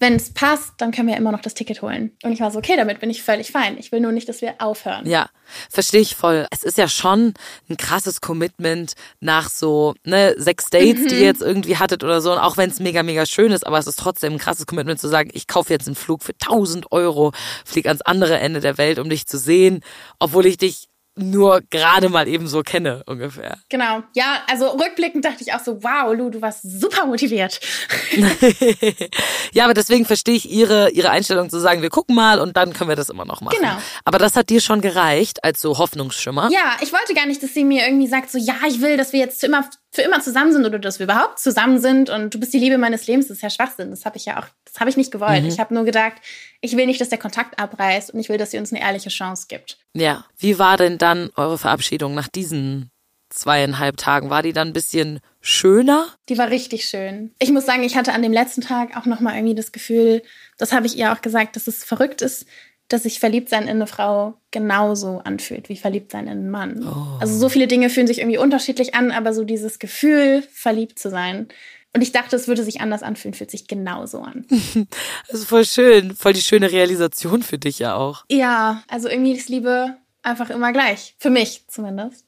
wenn 0.00 0.16
es 0.16 0.32
passt, 0.32 0.72
dann 0.78 0.92
können 0.92 1.08
wir 1.08 1.16
immer 1.16 1.30
noch 1.30 1.42
das 1.42 1.52
Ticket 1.52 1.82
holen. 1.82 2.12
Und 2.22 2.32
ich 2.32 2.40
war 2.40 2.50
so, 2.50 2.58
okay, 2.58 2.74
damit 2.76 3.00
bin 3.00 3.10
ich 3.10 3.22
völlig 3.22 3.52
fein. 3.52 3.76
Ich 3.78 3.92
will 3.92 4.00
nur 4.00 4.12
nicht, 4.12 4.28
dass 4.30 4.40
wir 4.40 4.54
aufhören. 4.58 5.06
Ja, 5.06 5.28
verstehe 5.68 6.00
ich 6.00 6.16
voll. 6.16 6.46
Es 6.50 6.62
ist 6.62 6.78
ja 6.78 6.88
schon 6.88 7.34
ein 7.68 7.76
krasses 7.76 8.22
Commitment 8.22 8.94
nach 9.20 9.50
so 9.50 9.94
ne, 10.04 10.34
sechs 10.38 10.70
Dates, 10.70 11.06
die 11.06 11.16
ihr 11.16 11.26
jetzt 11.26 11.42
irgendwie 11.42 11.76
hattet 11.76 12.02
oder 12.02 12.22
so. 12.22 12.32
Und 12.32 12.38
auch 12.38 12.56
wenn 12.56 12.70
es 12.70 12.80
mega, 12.80 13.02
mega 13.02 13.26
schön 13.26 13.52
ist, 13.52 13.66
aber 13.66 13.78
es 13.78 13.86
ist 13.86 13.98
trotzdem 13.98 14.32
ein 14.32 14.38
krasses 14.38 14.66
Commitment 14.66 14.98
zu 14.98 15.08
sagen, 15.08 15.30
ich 15.34 15.46
kaufe 15.46 15.72
jetzt 15.72 15.86
einen 15.86 15.96
Flug 15.96 16.22
für 16.22 16.32
1000 16.32 16.90
Euro, 16.92 17.32
flieg 17.66 17.86
ans 17.86 18.00
andere 18.00 18.38
Ende 18.38 18.60
der 18.60 18.78
Welt, 18.78 18.98
um 18.98 19.10
dich 19.10 19.26
zu 19.26 19.38
sehen, 19.38 19.82
obwohl 20.18 20.46
ich 20.46 20.56
dich 20.56 20.89
nur 21.16 21.60
gerade 21.70 22.08
mal 22.08 22.28
eben 22.28 22.46
so 22.46 22.62
kenne, 22.62 23.02
ungefähr. 23.06 23.58
Genau. 23.68 24.02
Ja, 24.14 24.42
also 24.48 24.68
rückblickend 24.68 25.24
dachte 25.24 25.42
ich 25.42 25.52
auch 25.52 25.60
so, 25.60 25.82
wow, 25.82 26.14
Lu, 26.14 26.30
du 26.30 26.40
warst 26.40 26.62
super 26.62 27.06
motiviert. 27.06 27.60
ja, 29.52 29.64
aber 29.64 29.74
deswegen 29.74 30.04
verstehe 30.04 30.34
ich 30.34 30.50
ihre, 30.50 30.90
ihre 30.90 31.10
Einstellung 31.10 31.50
zu 31.50 31.58
sagen, 31.58 31.82
wir 31.82 31.90
gucken 31.90 32.14
mal 32.14 32.40
und 32.40 32.56
dann 32.56 32.72
können 32.72 32.88
wir 32.88 32.96
das 32.96 33.08
immer 33.08 33.24
noch 33.24 33.40
machen. 33.40 33.56
Genau. 33.58 33.76
Aber 34.04 34.18
das 34.18 34.36
hat 34.36 34.50
dir 34.50 34.60
schon 34.60 34.80
gereicht 34.80 35.44
als 35.44 35.60
so 35.60 35.78
Hoffnungsschimmer. 35.78 36.48
Ja, 36.52 36.76
ich 36.80 36.92
wollte 36.92 37.14
gar 37.14 37.26
nicht, 37.26 37.42
dass 37.42 37.54
sie 37.54 37.64
mir 37.64 37.86
irgendwie 37.86 38.06
sagt, 38.06 38.30
so, 38.30 38.38
ja, 38.38 38.56
ich 38.66 38.80
will, 38.80 38.96
dass 38.96 39.12
wir 39.12 39.20
jetzt 39.20 39.42
immer, 39.44 39.68
für 39.92 40.02
immer 40.02 40.20
zusammen 40.20 40.52
sind 40.52 40.64
oder 40.64 40.78
dass 40.78 41.00
wir 41.00 41.04
überhaupt 41.04 41.40
zusammen 41.40 41.80
sind 41.80 42.10
und 42.10 42.32
du 42.32 42.38
bist 42.38 42.52
die 42.54 42.58
Liebe 42.58 42.78
meines 42.78 43.06
Lebens. 43.06 43.26
Das 43.26 43.38
ist 43.38 43.42
ja 43.42 43.50
Schwachsinn. 43.50 43.90
Das 43.90 44.04
habe 44.04 44.16
ich 44.16 44.24
ja 44.24 44.38
auch, 44.38 44.46
das 44.64 44.78
habe 44.78 44.88
ich 44.88 44.96
nicht 44.96 45.10
gewollt. 45.10 45.42
Mhm. 45.42 45.48
Ich 45.48 45.58
habe 45.58 45.74
nur 45.74 45.84
gedacht, 45.84 46.14
ich 46.60 46.76
will 46.76 46.86
nicht, 46.86 47.00
dass 47.00 47.08
der 47.08 47.18
Kontakt 47.18 47.58
abreißt 47.58 48.14
und 48.14 48.20
ich 48.20 48.28
will, 48.28 48.38
dass 48.38 48.52
sie 48.52 48.58
uns 48.58 48.72
eine 48.72 48.80
ehrliche 48.80 49.08
Chance 49.08 49.46
gibt. 49.48 49.78
Ja. 49.94 50.24
Wie 50.38 50.58
war 50.58 50.76
denn 50.76 50.98
dann 50.98 51.30
eure 51.34 51.58
Verabschiedung 51.58 52.14
nach 52.14 52.28
diesen 52.28 52.90
zweieinhalb 53.30 53.96
Tagen? 53.96 54.30
War 54.30 54.42
die 54.42 54.52
dann 54.52 54.68
ein 54.68 54.72
bisschen 54.72 55.20
schöner? 55.40 56.06
Die 56.28 56.38
war 56.38 56.50
richtig 56.50 56.84
schön. 56.84 57.34
Ich 57.40 57.50
muss 57.50 57.66
sagen, 57.66 57.82
ich 57.82 57.96
hatte 57.96 58.12
an 58.12 58.22
dem 58.22 58.32
letzten 58.32 58.60
Tag 58.60 58.96
auch 58.96 59.06
nochmal 59.06 59.34
irgendwie 59.36 59.54
das 59.54 59.72
Gefühl, 59.72 60.22
das 60.56 60.72
habe 60.72 60.86
ich 60.86 60.96
ihr 60.96 61.12
auch 61.12 61.20
gesagt, 61.20 61.56
dass 61.56 61.66
es 61.66 61.82
verrückt 61.82 62.22
ist, 62.22 62.46
dass 62.90 63.04
sich 63.04 63.20
Verliebtsein 63.20 63.62
in 63.62 63.70
eine 63.70 63.86
Frau 63.86 64.34
genauso 64.50 65.20
anfühlt 65.24 65.68
wie 65.68 65.76
Verliebtsein 65.76 66.24
in 66.26 66.30
einen 66.32 66.50
Mann. 66.50 66.86
Also 67.20 67.38
so 67.38 67.48
viele 67.48 67.66
Dinge 67.66 67.88
fühlen 67.88 68.06
sich 68.06 68.18
irgendwie 68.18 68.38
unterschiedlich 68.38 68.94
an, 68.94 69.10
aber 69.12 69.32
so 69.32 69.44
dieses 69.44 69.78
Gefühl, 69.78 70.42
verliebt 70.52 70.98
zu 70.98 71.08
sein. 71.08 71.48
Und 71.92 72.02
ich 72.02 72.12
dachte, 72.12 72.36
es 72.36 72.46
würde 72.46 72.62
sich 72.62 72.80
anders 72.80 73.02
anfühlen, 73.02 73.34
fühlt 73.34 73.50
sich 73.50 73.66
genauso 73.66 74.20
an. 74.20 74.44
Das 75.28 75.40
ist 75.40 75.48
voll 75.48 75.64
schön. 75.64 76.14
Voll 76.14 76.32
die 76.34 76.42
schöne 76.42 76.70
Realisation 76.70 77.42
für 77.42 77.58
dich 77.58 77.78
ja 77.78 77.94
auch. 77.96 78.24
Ja, 78.30 78.82
also 78.88 79.08
irgendwie 79.08 79.32
ist 79.32 79.48
Liebe 79.48 79.96
einfach 80.22 80.50
immer 80.50 80.72
gleich. 80.72 81.14
Für 81.18 81.30
mich 81.30 81.64
zumindest. 81.68 82.26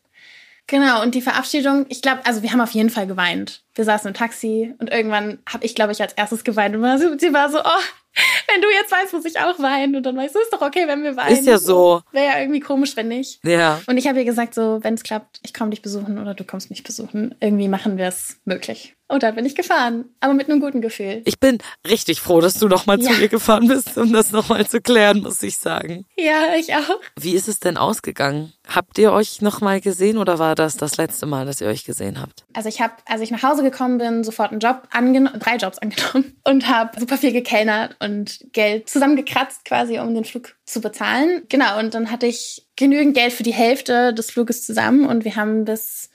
Genau, 0.69 1.03
und 1.03 1.15
die 1.17 1.23
Verabschiedung, 1.23 1.87
ich 1.89 2.03
glaube, 2.03 2.25
also 2.25 2.43
wir 2.43 2.53
haben 2.53 2.61
auf 2.61 2.71
jeden 2.71 2.89
Fall 2.91 3.07
geweint. 3.07 3.63
Wir 3.75 3.85
saßen 3.85 4.09
im 4.09 4.15
Taxi 4.15 4.75
und 4.79 4.91
irgendwann 4.91 5.39
habe 5.53 5.65
ich, 5.67 5.75
glaube 5.75 5.93
ich, 5.93 6.01
als 6.01 6.13
erstes 6.13 6.45
geweint. 6.45 6.75
Und 6.77 6.83
war 6.83 6.99
so- 6.99 7.19
sie 7.19 7.33
war 7.33 7.51
so, 7.51 7.59
oh, 7.59 7.83
wenn 8.49 8.61
du 8.61 8.69
jetzt 8.69 8.93
weinst, 8.93 9.13
muss 9.13 9.25
ich 9.25 9.39
auch 9.39 9.59
weinen. 9.59 9.97
Und 9.97 10.05
dann 10.05 10.19
ich 10.21 10.33
so, 10.33 10.41
ist 10.41 10.53
doch 10.53 10.63
okay, 10.63 10.87
wenn 10.87 11.03
wir 11.03 11.17
weinen. 11.17 11.37
Ist 11.37 11.47
ja 11.47 11.59
so. 11.59 12.03
Wäre 12.13 12.27
ja 12.27 12.41
irgendwie 12.41 12.61
komisch, 12.61 12.97
wenn 12.97 13.09
nicht. 13.09 13.45
Ja. 13.45 13.81
Und 13.87 13.97
ich 13.97 14.07
habe 14.07 14.19
ihr 14.19 14.25
gesagt, 14.25 14.55
so, 14.55 14.79
wenn 14.83 14.95
es 14.95 15.03
klappt, 15.03 15.41
ich 15.43 15.55
komme 15.55 15.71
dich 15.71 15.83
besuchen 15.83 16.19
oder 16.19 16.35
du 16.35 16.45
kommst 16.45 16.71
mich 16.71 16.83
besuchen. 16.83 17.35
Irgendwie 17.41 17.69
machen 17.69 17.97
wir 17.97 18.07
es 18.07 18.41
möglich. 18.45 18.97
Und 19.13 19.23
dann 19.23 19.35
bin 19.35 19.45
ich 19.45 19.55
gefahren, 19.55 20.07
aber 20.21 20.33
mit 20.33 20.49
einem 20.49 20.61
guten 20.61 20.81
Gefühl. 20.81 21.21
Ich 21.27 21.39
bin 21.39 21.59
richtig 21.87 22.21
froh, 22.21 22.41
dass 22.41 22.55
du 22.55 22.67
nochmal 22.67 22.99
zu 22.99 23.13
Ja. 23.13 23.19
ihr 23.19 23.29
gefahren 23.29 23.69
bist, 23.69 23.97
um 23.99 24.11
das 24.13 24.33
nochmal 24.33 24.67
zu 24.67 24.81
klären, 24.81 25.21
muss 25.23 25.43
ich 25.43 25.59
sagen. 25.59 26.07
Ja, 26.17 26.55
ich 26.59 26.75
auch. 26.75 26.99
Wie 27.21 27.33
ist 27.35 27.47
es 27.47 27.61
denn 27.61 27.77
ausgegangen? 27.77 28.53
Habt 28.67 28.97
ihr 28.97 29.13
euch 29.13 29.43
nochmal 29.43 29.81
gesehen 29.83 30.17
oder 30.17 30.39
war 30.39 30.55
das 30.55 30.77
das 30.79 30.97
letzte 30.97 31.27
Mal, 31.27 31.45
dass 31.45 31.61
ihr 31.61 31.67
euch 31.67 31.85
gesehen 31.85 32.21
habt? 32.21 32.45
Also 32.55 32.69
ich 32.71 32.81
habe, 32.81 32.95
als 33.07 33.21
ich 33.21 33.31
nach 33.31 33.43
Hause 33.43 33.63
gekommen 33.63 33.99
bin, 33.99 34.25
sofort 34.25 34.51
einen 34.53 34.61
Job 34.61 34.89
angenommen, 34.91 35.39
drei 35.41 35.57
Jobs 35.57 35.79
angenommen 35.79 36.37
und 36.45 36.69
habe 36.69 36.99
super 36.99 37.19
viel 37.19 37.33
gekellnert 37.33 37.97
und 38.01 38.41
Geld 38.53 38.89
zusammengekratzt 38.89 39.65
quasi, 39.67 39.99
um 39.99 40.15
den 40.15 40.25
Flug 40.25 40.55
zu 40.65 40.81
bezahlen. 40.81 41.43
Genau, 41.51 41.79
und 41.79 41.93
dann 41.93 42.11
hatte 42.11 42.27
ich 42.27 42.67
genügend 42.77 43.15
Geld 43.15 43.33
für 43.35 43.43
die 43.43 43.53
Hälfte 43.53 44.15
des 44.15 44.31
Fluges 44.31 44.65
zusammen 44.65 45.07
und 45.07 45.25
wir 45.27 45.37
haben 45.37 45.65
bis 45.67 46.09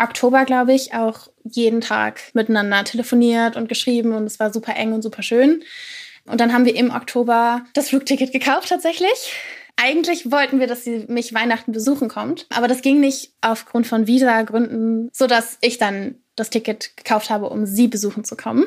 Oktober, 0.00 0.44
glaube 0.44 0.72
ich, 0.72 0.94
auch 0.94 1.28
jeden 1.44 1.80
Tag 1.80 2.20
miteinander 2.34 2.84
telefoniert 2.84 3.56
und 3.56 3.68
geschrieben 3.68 4.12
und 4.14 4.24
es 4.24 4.40
war 4.40 4.52
super 4.52 4.74
eng 4.76 4.92
und 4.92 5.02
super 5.02 5.22
schön. 5.22 5.62
Und 6.26 6.40
dann 6.40 6.52
haben 6.52 6.64
wir 6.64 6.76
im 6.76 6.90
Oktober 6.90 7.64
das 7.74 7.88
Flugticket 7.88 8.32
gekauft 8.32 8.68
tatsächlich. 8.68 9.32
Eigentlich 9.76 10.30
wollten 10.30 10.60
wir, 10.60 10.66
dass 10.66 10.84
sie 10.84 11.06
mich 11.08 11.32
Weihnachten 11.32 11.72
besuchen 11.72 12.08
kommt, 12.08 12.46
aber 12.54 12.68
das 12.68 12.82
ging 12.82 13.00
nicht 13.00 13.32
aufgrund 13.40 13.86
von 13.86 14.06
Visa-Gründen, 14.06 15.08
sodass 15.12 15.56
ich 15.62 15.78
dann 15.78 16.16
das 16.40 16.50
Ticket 16.50 16.96
gekauft 16.96 17.30
habe, 17.30 17.48
um 17.48 17.66
sie 17.66 17.86
besuchen 17.88 18.24
zu 18.24 18.36
kommen. 18.36 18.66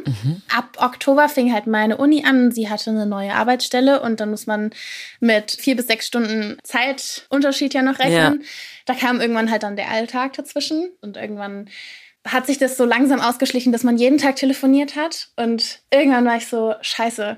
Ab 0.55 0.77
Oktober 0.77 1.27
fing 1.27 1.53
halt 1.53 1.67
meine 1.67 1.97
Uni 1.97 2.23
an. 2.25 2.51
Sie 2.51 2.69
hatte 2.69 2.91
eine 2.91 3.05
neue 3.05 3.33
Arbeitsstelle 3.33 4.01
und 4.01 4.19
dann 4.19 4.29
muss 4.29 4.47
man 4.47 4.71
mit 5.19 5.51
vier 5.51 5.75
bis 5.75 5.87
sechs 5.87 6.07
Stunden 6.07 6.57
Zeitunterschied 6.63 7.73
ja 7.73 7.81
noch 7.81 7.99
rechnen. 7.99 8.43
Da 8.85 8.93
kam 8.93 9.19
irgendwann 9.19 9.51
halt 9.51 9.63
dann 9.63 9.75
der 9.75 9.89
Alltag 9.89 10.33
dazwischen 10.33 10.91
und 11.01 11.17
irgendwann 11.17 11.69
hat 12.25 12.45
sich 12.45 12.57
das 12.57 12.77
so 12.77 12.85
langsam 12.85 13.19
ausgeschlichen, 13.19 13.73
dass 13.73 13.83
man 13.83 13.97
jeden 13.97 14.17
Tag 14.17 14.37
telefoniert 14.37 14.95
hat 14.95 15.29
und 15.35 15.81
irgendwann 15.91 16.25
war 16.25 16.37
ich 16.37 16.47
so, 16.47 16.73
scheiße, 16.81 17.37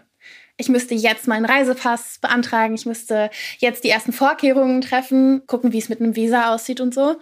ich 0.58 0.70
müsste 0.70 0.96
jetzt 0.96 1.28
meinen 1.28 1.46
Reisepass 1.46 2.20
beantragen, 2.22 2.76
ich 2.76 2.86
müsste 2.86 3.30
jetzt 3.58 3.84
die 3.84 3.90
ersten 3.90 4.14
Vorkehrungen 4.14 4.82
treffen, 4.82 5.46
gucken, 5.48 5.74
wie 5.74 5.80
es 5.80 5.90
mit 5.90 6.00
einem 6.00 6.16
Visa 6.16 6.54
aussieht 6.54 6.80
und 6.80 6.94
so. 6.94 7.20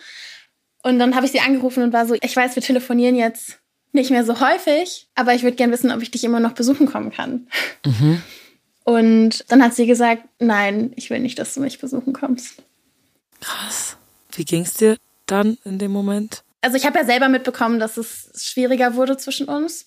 Und 0.84 1.00
dann 1.00 1.16
habe 1.16 1.26
ich 1.26 1.32
sie 1.32 1.40
angerufen 1.40 1.82
und 1.82 1.94
war 1.94 2.06
so, 2.06 2.16
ich 2.22 2.36
weiß, 2.36 2.56
wir 2.56 2.64
telefonieren 2.64 3.16
jetzt 3.16 3.60
nicht 3.94 4.12
mehr 4.12 4.26
so 4.26 4.40
häufig, 4.40 5.08
aber 5.16 5.34
ich 5.34 5.44
würde 5.44 5.56
gern 5.56 5.72
wissen, 5.72 5.92
ob 5.92 6.02
ich 6.02 6.12
dich 6.12 6.24
immer 6.24 6.40
noch 6.40 6.54
besuchen 6.54 6.88
kommen 6.88 7.12
kann. 7.12 7.48
Und 8.84 9.46
dann 9.50 9.64
hat 9.64 9.74
sie 9.74 9.86
gesagt, 9.86 10.24
nein, 10.40 10.92
ich 10.96 11.10
will 11.10 11.20
nicht, 11.20 11.40
dass 11.40 11.54
du 11.54 11.62
mich 11.62 11.80
besuchen 11.80 12.12
kommst. 12.12 12.62
Krass. 13.40 13.98
Wie 14.34 14.46
ging's 14.46 14.74
dir 14.74 14.98
dann 15.26 15.58
in 15.64 15.80
dem 15.80 15.92
Moment? 15.92 16.44
Also 16.62 16.78
ich 16.78 16.86
habe 16.86 16.98
ja 16.98 17.06
selber 17.06 17.28
mitbekommen, 17.28 17.78
dass 17.78 17.98
es 17.98 18.32
schwieriger 18.36 18.96
wurde 18.96 19.18
zwischen 19.18 19.48
uns. 19.48 19.86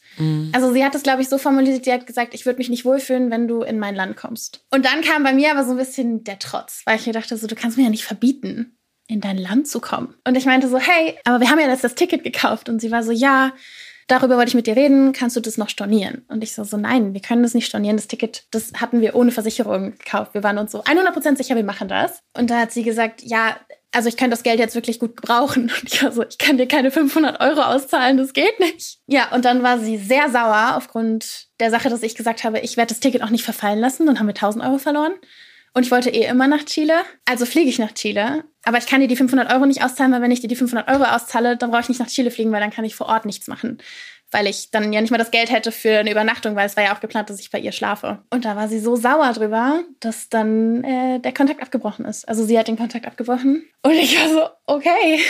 Also 0.53 0.73
sie 0.75 0.85
hat 0.85 0.95
es, 0.95 1.03
glaube 1.03 1.23
ich, 1.23 1.29
so 1.29 1.39
formuliert, 1.39 1.85
sie 1.85 1.93
hat 1.93 2.07
gesagt, 2.07 2.35
ich 2.35 2.45
würde 2.45 2.59
mich 2.59 2.69
nicht 2.69 2.85
wohlfühlen, 2.85 3.31
wenn 3.31 3.49
du 3.49 3.63
in 3.63 3.79
mein 3.79 3.95
Land 3.95 4.17
kommst. 4.17 4.63
Und 4.71 4.85
dann 4.85 5.01
kam 5.01 5.23
bei 5.23 5.33
mir 5.33 5.53
aber 5.53 5.65
so 5.65 5.71
ein 5.71 5.79
bisschen 5.79 6.23
der 6.25 6.39
Trotz, 6.39 6.83
weil 6.85 6.99
ich 6.99 7.07
mir 7.07 7.15
dachte, 7.15 7.37
so, 7.37 7.47
du 7.47 7.55
kannst 7.55 7.79
mir 7.79 7.85
ja 7.85 7.91
nicht 7.91 8.05
verbieten, 8.05 8.76
in 9.09 9.21
dein 9.21 9.39
Land 9.39 9.69
zu 9.69 9.81
kommen. 9.81 10.15
Und 10.27 10.37
ich 10.37 10.47
meinte 10.47 10.69
so, 10.69 10.79
hey, 10.79 11.17
aber 11.25 11.41
wir 11.41 11.51
haben 11.51 11.61
ja 11.61 11.69
jetzt 11.69 11.85
das 11.85 11.95
Ticket 11.95 12.25
gekauft. 12.25 12.69
Und 12.69 12.81
sie 12.81 12.91
war 12.91 13.03
so, 13.03 13.13
ja, 13.13 13.53
darüber 14.09 14.37
wollte 14.37 14.51
ich 14.51 14.55
mit 14.55 14.67
dir 14.67 14.77
reden, 14.77 15.13
kannst 15.13 15.37
du 15.37 15.41
das 15.41 15.59
noch 15.59 15.69
stornieren? 15.69 16.25
Und 16.29 16.43
ich 16.43 16.55
so, 16.55 16.65
so 16.65 16.77
nein, 16.77 17.15
wir 17.15 17.21
können 17.21 17.43
das 17.43 17.55
nicht 17.55 17.67
stornieren. 17.67 17.97
Das 17.97 18.09
Ticket, 18.09 18.45
das 18.51 18.73
hatten 18.75 19.01
wir 19.01 19.15
ohne 19.15 19.31
Versicherung 19.31 19.93
gekauft. 19.99 20.35
Wir 20.35 20.43
waren 20.43 20.59
uns 20.59 20.73
so 20.73 20.83
100% 20.83 21.37
sicher, 21.37 21.57
wir 21.57 21.65
machen 21.65 21.89
das. 21.89 22.21
Und 22.37 22.51
da 22.51 22.61
hat 22.61 22.73
sie 22.73 22.83
gesagt, 22.83 23.23
ja, 23.23 23.57
also 23.93 24.09
ich 24.09 24.17
könnte 24.17 24.33
das 24.33 24.43
Geld 24.43 24.59
jetzt 24.59 24.75
wirklich 24.75 24.99
gut 24.99 25.17
gebrauchen. 25.17 25.71
Und 25.81 25.93
ich 25.93 26.03
war 26.03 26.13
so, 26.13 26.23
ich 26.23 26.39
kann 26.39 26.59
dir 26.59 26.67
keine 26.67 26.91
500 26.91 27.41
Euro 27.41 27.63
auszahlen, 27.63 28.17
das 28.17 28.33
geht 28.33 28.61
nicht. 28.61 28.99
Ja, 29.07 29.33
und 29.33 29.45
dann 29.45 29.63
war 29.63 29.79
sie 29.79 29.97
sehr 29.97 30.31
sauer 30.31 30.75
aufgrund 30.77 31.47
der 31.61 31.71
Sache, 31.71 31.89
dass 31.89 32.03
ich 32.03 32.15
gesagt 32.15 32.45
habe, 32.45 32.61
ich 32.61 32.77
werde 32.77 32.89
das 32.89 33.01
Ticket 33.01 33.23
auch 33.23 33.31
nicht 33.31 33.45
verfallen 33.45 33.79
lassen. 33.79 34.07
Dann 34.07 34.19
haben 34.19 34.27
wir 34.27 34.35
1000 34.35 34.65
Euro 34.65 34.79
verloren. 34.79 35.15
Und 35.73 35.85
ich 35.85 35.91
wollte 35.91 36.11
eh 36.11 36.27
immer 36.27 36.49
nach 36.49 36.65
Chile. 36.65 36.95
Also 37.27 37.45
fliege 37.45 37.69
ich 37.69 37.79
nach 37.79 37.93
Chile. 37.93 38.45
Aber 38.67 38.79
ich 38.79 38.87
kann 38.87 39.01
dir 39.01 39.07
die 39.07 39.15
500 39.15 39.53
Euro 39.53 39.65
nicht 39.65 39.85
auszahlen, 39.85 40.13
weil 40.13 40.23
wenn 40.23 40.33
ich 40.33 40.41
dir 40.41 40.49
die 40.49 40.57
500 40.57 40.89
Euro 40.89 41.05
auszahle, 41.05 41.57
dann 41.57 41.71
brauche 41.71 41.83
ich 41.83 41.89
nicht 41.89 42.01
nach 42.01 42.09
Chile 42.09 42.33
fliegen, 42.33 42.51
weil 42.51 42.61
dann 42.61 42.73
kann 42.73 42.85
ich 42.85 42.97
vor 42.97 43.07
Ort 43.07 43.25
nichts 43.25 43.47
machen. 43.47 43.79
Weil 44.33 44.49
ich 44.49 44.73
dann 44.73 44.93
ja 44.93 45.01
nicht 45.01 45.13
mal 45.13 45.19
das 45.19 45.31
Geld 45.31 45.53
hätte 45.53 45.71
für 45.71 46.01
eine 46.01 46.11
Übernachtung, 46.11 46.57
weil 46.57 46.67
es 46.67 46.77
war 46.77 46.83
ja 46.83 46.93
auch 46.93 46.99
geplant, 46.99 47.31
dass 47.31 47.39
ich 47.39 47.53
bei 47.53 47.61
ihr 47.61 47.71
schlafe. 47.71 48.19
Und 48.31 48.45
da 48.45 48.57
war 48.57 48.67
sie 48.67 48.81
so 48.81 48.97
sauer 48.97 49.33
drüber, 49.35 49.85
dass 50.01 50.29
dann 50.29 50.83
äh, 50.83 51.21
der 51.21 51.33
Kontakt 51.33 51.63
abgebrochen 51.63 52.05
ist. 52.07 52.29
Also 52.29 52.45
sie 52.45 52.59
hat 52.59 52.67
den 52.67 52.77
Kontakt 52.77 53.07
abgebrochen. 53.07 53.65
Und 53.83 53.93
ich 53.93 54.19
war 54.19 54.29
so, 54.31 54.49
okay, 54.67 55.21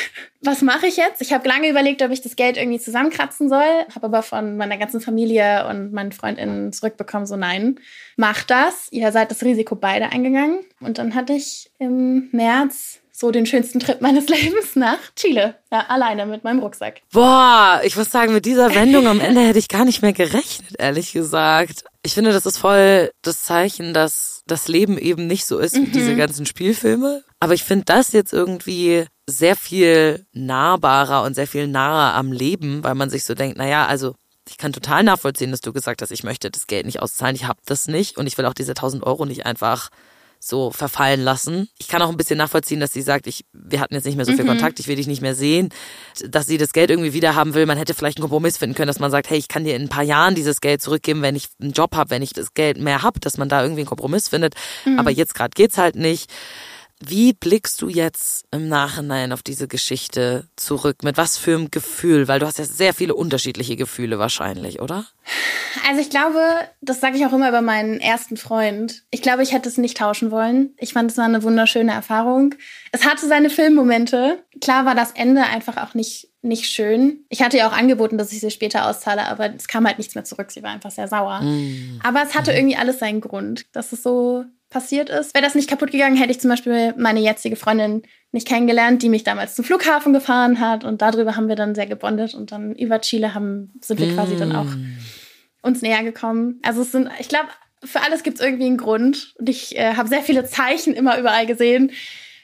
was 0.41 0.63
mache 0.63 0.87
ich 0.87 0.97
jetzt? 0.97 1.21
Ich 1.21 1.35
habe 1.35 1.47
lange 1.47 1.69
überlegt, 1.69 2.01
ob 2.01 2.13
ich 2.13 2.23
das 2.23 2.37
Geld 2.37 2.57
irgendwie 2.57 2.81
zusammenkratzen 2.81 3.51
soll. 3.51 3.85
Habe 3.95 4.07
aber 4.07 4.23
von 4.23 4.57
meiner 4.57 4.79
ganzen 4.79 5.03
Familie 5.03 5.69
und 5.69 5.93
meinen 5.93 6.13
FreundInnen 6.13 6.73
zurückbekommen, 6.73 7.27
so 7.27 7.37
nein, 7.37 7.79
mach 8.17 8.45
das. 8.45 8.89
Ihr 8.93 9.13
seid 9.13 9.31
das 9.31 9.43
Risiko 9.43 9.77
beide 9.77 10.07
eingegangen. 10.07 10.61
Und 10.81 10.97
dann 10.97 11.15
hatte 11.15 11.35
ich 11.35 11.71
im 11.79 12.31
März 12.33 13.03
so 13.17 13.31
den 13.31 13.47
schönsten 13.47 13.81
Trip 13.81 14.01
meines 14.01 14.29
Lebens 14.29 14.77
nach 14.77 14.99
Chile. 15.17 15.57
Ja, 15.73 15.87
alleine 15.89 16.27
mit 16.27 16.45
meinem 16.45 16.61
Rucksack. 16.61 17.01
Boah, 17.13 17.81
ich 17.83 17.97
muss 17.97 18.11
sagen, 18.11 18.35
mit 18.35 18.45
dieser 18.45 18.75
Wendung 18.75 19.07
am 19.07 19.21
Ende 19.21 19.41
hätte 19.41 19.59
ich 19.59 19.69
gar 19.69 19.85
nicht 19.85 20.03
mehr 20.03 20.13
gerechnet, 20.13 20.75
ehrlich 20.79 21.13
gesagt. 21.13 21.85
Ich 22.03 22.15
finde, 22.15 22.33
das 22.33 22.47
ist 22.47 22.59
voll 22.59 23.11
das 23.23 23.43
Zeichen, 23.43 23.95
dass 23.95 24.43
das 24.47 24.69
Leben 24.69 24.99
eben 24.99 25.27
nicht 25.27 25.47
so 25.47 25.59
ist 25.59 25.75
wie 25.75 25.87
diese 25.87 26.15
ganzen 26.15 26.47
Spielfilme. 26.47 27.25
Aber 27.41 27.55
ich 27.55 27.65
finde 27.65 27.87
das 27.87 28.13
jetzt 28.13 28.33
irgendwie 28.33 29.07
sehr 29.29 29.57
viel 29.57 30.25
nahbarer 30.33 31.25
und 31.25 31.35
sehr 31.35 31.49
viel 31.49 31.67
naher 31.67 32.15
am 32.15 32.31
Leben, 32.31 32.85
weil 32.85 32.95
man 32.95 33.11
sich 33.11 33.25
so 33.25 33.35
denkt, 33.35 33.57
naja, 33.57 33.87
also 33.87 34.15
ich 34.49 34.59
kann 34.59 34.73
total 34.73 35.03
nachvollziehen, 35.03 35.51
dass 35.51 35.61
du 35.61 35.73
gesagt 35.73 36.03
hast, 36.03 36.13
ich 36.13 36.23
möchte 36.23 36.51
das 36.51 36.69
Geld 36.69 36.87
nicht 36.87 37.03
auszahlen, 37.03 37.35
ich 37.35 37.47
habe 37.47 37.59
das 37.67 37.89
nicht 37.89 38.17
und 38.17 38.27
ich 38.27 38.39
will 38.39 38.47
auch 38.47 38.55
diese 38.55 38.73
1000 38.73 39.03
Euro 39.03 39.25
nicht 39.27 39.45
einfach 39.45 39.91
so 40.49 40.71
verfallen 40.71 41.21
lassen. 41.21 41.69
Ich 41.79 41.89
kann 41.89 42.03
auch 42.03 42.09
ein 42.09 42.17
bisschen 42.17 42.39
nachvollziehen, 42.39 42.81
dass 42.81 42.93
sie 42.93 43.03
sagt, 43.03 43.27
ich, 43.27 43.45
wir 43.53 43.81
hatten 43.81 43.95
jetzt 43.95 44.05
nicht 44.05 44.17
mehr 44.17 44.25
so 44.25 44.33
viel 44.33 44.45
Mhm. 44.45 44.49
Kontakt, 44.49 44.79
ich 44.81 44.87
will 44.89 44.97
dich 44.97 45.07
nicht 45.07 45.23
mehr 45.23 45.35
sehen, 45.35 45.71
dass 46.29 46.47
sie 46.47 46.57
das 46.59 46.73
Geld 46.73 46.91
irgendwie 46.91 47.13
wieder 47.13 47.35
haben 47.35 47.55
will. 47.55 47.67
Man 47.67 47.79
hätte 47.79 47.95
vielleicht 47.95 48.19
einen 48.19 48.23
Kompromiss 48.23 48.57
finden 48.59 48.75
können, 48.77 48.87
dass 48.89 49.01
man 49.01 49.11
sagt, 49.11 49.29
hey, 49.31 49.39
ich 49.39 49.49
kann 49.49 49.65
dir 49.65 49.75
in 49.75 49.83
ein 49.83 49.89
paar 49.89 50.05
Jahren 50.05 50.35
dieses 50.35 50.61
Geld 50.61 50.83
zurückgeben, 50.83 51.23
wenn 51.23 51.37
ich 51.37 51.49
einen 51.61 51.73
Job 51.73 51.97
habe, 51.97 52.11
wenn 52.11 52.23
ich 52.23 52.33
das 52.33 52.55
Geld 52.55 52.79
mehr 52.79 53.03
habe, 53.03 53.19
dass 53.21 53.39
man 53.39 53.49
da 53.49 53.63
irgendwie 53.63 53.81
einen 53.81 53.89
Kompromiss 53.89 54.29
findet. 54.29 54.55
Mhm. 54.85 54.99
Aber 54.99 55.11
jetzt 55.11 55.35
gerade 55.35 55.51
geht's 55.55 55.79
halt 55.79 55.97
nicht. 55.97 56.31
Wie 57.05 57.35
blickst 57.35 57.83
du 57.83 57.89
jetzt 57.89 58.47
im 58.51 58.69
Nachhinein 58.69 59.33
auf 59.33 59.43
diese 59.43 59.69
Geschichte 59.69 60.49
zurück? 60.57 61.03
Mit 61.03 61.19
was 61.19 61.37
für 61.37 61.55
einem 61.55 61.71
Gefühl? 61.71 62.27
Weil 62.27 62.41
du 62.41 62.47
hast 62.47 62.59
ja 62.59 62.65
sehr 62.65 62.95
viele 62.95 63.15
unterschiedliche 63.15 63.77
Gefühle 63.77 64.19
wahrscheinlich, 64.19 64.81
oder? 64.81 65.05
Also 65.87 66.01
ich 66.01 66.09
glaube, 66.09 66.41
das 66.81 67.01
sage 67.01 67.19
ich 67.19 67.27
auch 67.27 67.35
immer 67.35 67.51
über 67.51 67.61
meinen 67.61 68.01
ersten 68.01 68.39
Freund. 68.39 69.05
Ich 69.11 69.21
glaube, 69.21 69.43
ich 69.43 69.53
hätte 69.53 69.69
es 69.69 69.77
nicht 69.77 69.99
tauschen 69.99 70.31
wollen. 70.31 70.75
Ich 70.79 70.95
fand 70.95 71.11
es 71.11 71.19
war 71.19 71.27
eine 71.27 71.43
wunderschöne 71.43 71.93
Erfahrung. 71.93 72.55
Es 72.93 73.05
hatte 73.05 73.29
seine 73.29 73.51
Filmmomente. 73.51 74.43
Klar 74.63 74.87
war 74.87 74.95
das 74.95 75.13
Ende 75.13 75.43
einfach 75.45 75.77
auch 75.77 75.95
nicht 75.95 76.31
nicht 76.47 76.67
schön. 76.67 77.25
Ich 77.29 77.43
hatte 77.43 77.59
ja 77.59 77.69
auch 77.69 77.73
angeboten, 77.73 78.19
dass 78.19 78.33
ich 78.33 78.41
sie 78.41 78.51
später 78.51 78.89
auszahle, 78.89 79.27
aber 79.27 79.53
es 79.55 79.67
kam 79.67 79.87
halt 79.87 79.99
nichts 79.99 80.15
mehr 80.15 80.25
zurück. 80.25 80.53
Sie 80.53 80.63
war 80.63 80.71
einfach 80.71 80.93
sehr 80.93 81.09
sauer. 81.09 81.43
Aber 82.03 82.23
es 82.23 82.35
hatte 82.35 82.53
irgendwie 82.53 82.77
alles 82.77 83.01
seinen 83.01 83.21
Grund, 83.21 83.67
dass 83.73 83.93
es 83.93 84.03
so 84.03 84.45
passiert 84.77 85.09
ist. 85.09 85.33
Wäre 85.33 85.43
das 85.43 85.55
nicht 85.55 85.71
kaputt 85.71 85.91
gegangen, 85.91 86.17
hätte 86.17 86.33
ich 86.33 86.39
zum 86.39 86.51
Beispiel 86.51 86.93
meine 86.99 87.21
jetzige 87.21 87.57
Freundin 87.57 88.03
nicht 88.31 88.47
kennengelernt, 88.47 89.03
die 89.03 89.09
mich 89.09 89.25
damals 89.25 89.55
zum 89.55 89.65
Flughafen 89.65 90.13
gefahren 90.13 90.61
hat 90.61 90.85
und 90.85 91.01
darüber 91.01 91.35
haben 91.35 91.49
wir 91.49 91.57
dann 91.57 91.75
sehr 91.75 91.87
gebondet 91.87 92.35
und 92.35 92.53
dann 92.53 92.75
über 92.75 93.01
Chile 93.01 93.33
haben, 93.33 93.73
sind 93.81 94.01
wir 94.01 94.13
quasi 94.13 94.37
dann 94.37 94.55
auch 94.55 94.67
uns 95.63 95.81
näher 95.81 96.05
gekommen. 96.05 96.61
Also 96.63 96.83
es 96.83 96.93
sind, 96.93 97.09
ich 97.19 97.29
glaube, 97.29 97.49
für 97.83 98.03
alles 98.03 98.23
gibt 98.23 98.39
es 98.39 98.45
irgendwie 98.45 98.67
einen 98.67 98.77
Grund. 98.77 99.35
Und 99.39 99.49
ich 99.49 99.79
äh, 99.79 99.95
habe 99.95 100.11
sehr 100.11 100.21
viele 100.21 100.45
Zeichen 100.45 100.93
immer 100.93 101.19
überall 101.19 101.47
gesehen. 101.47 101.93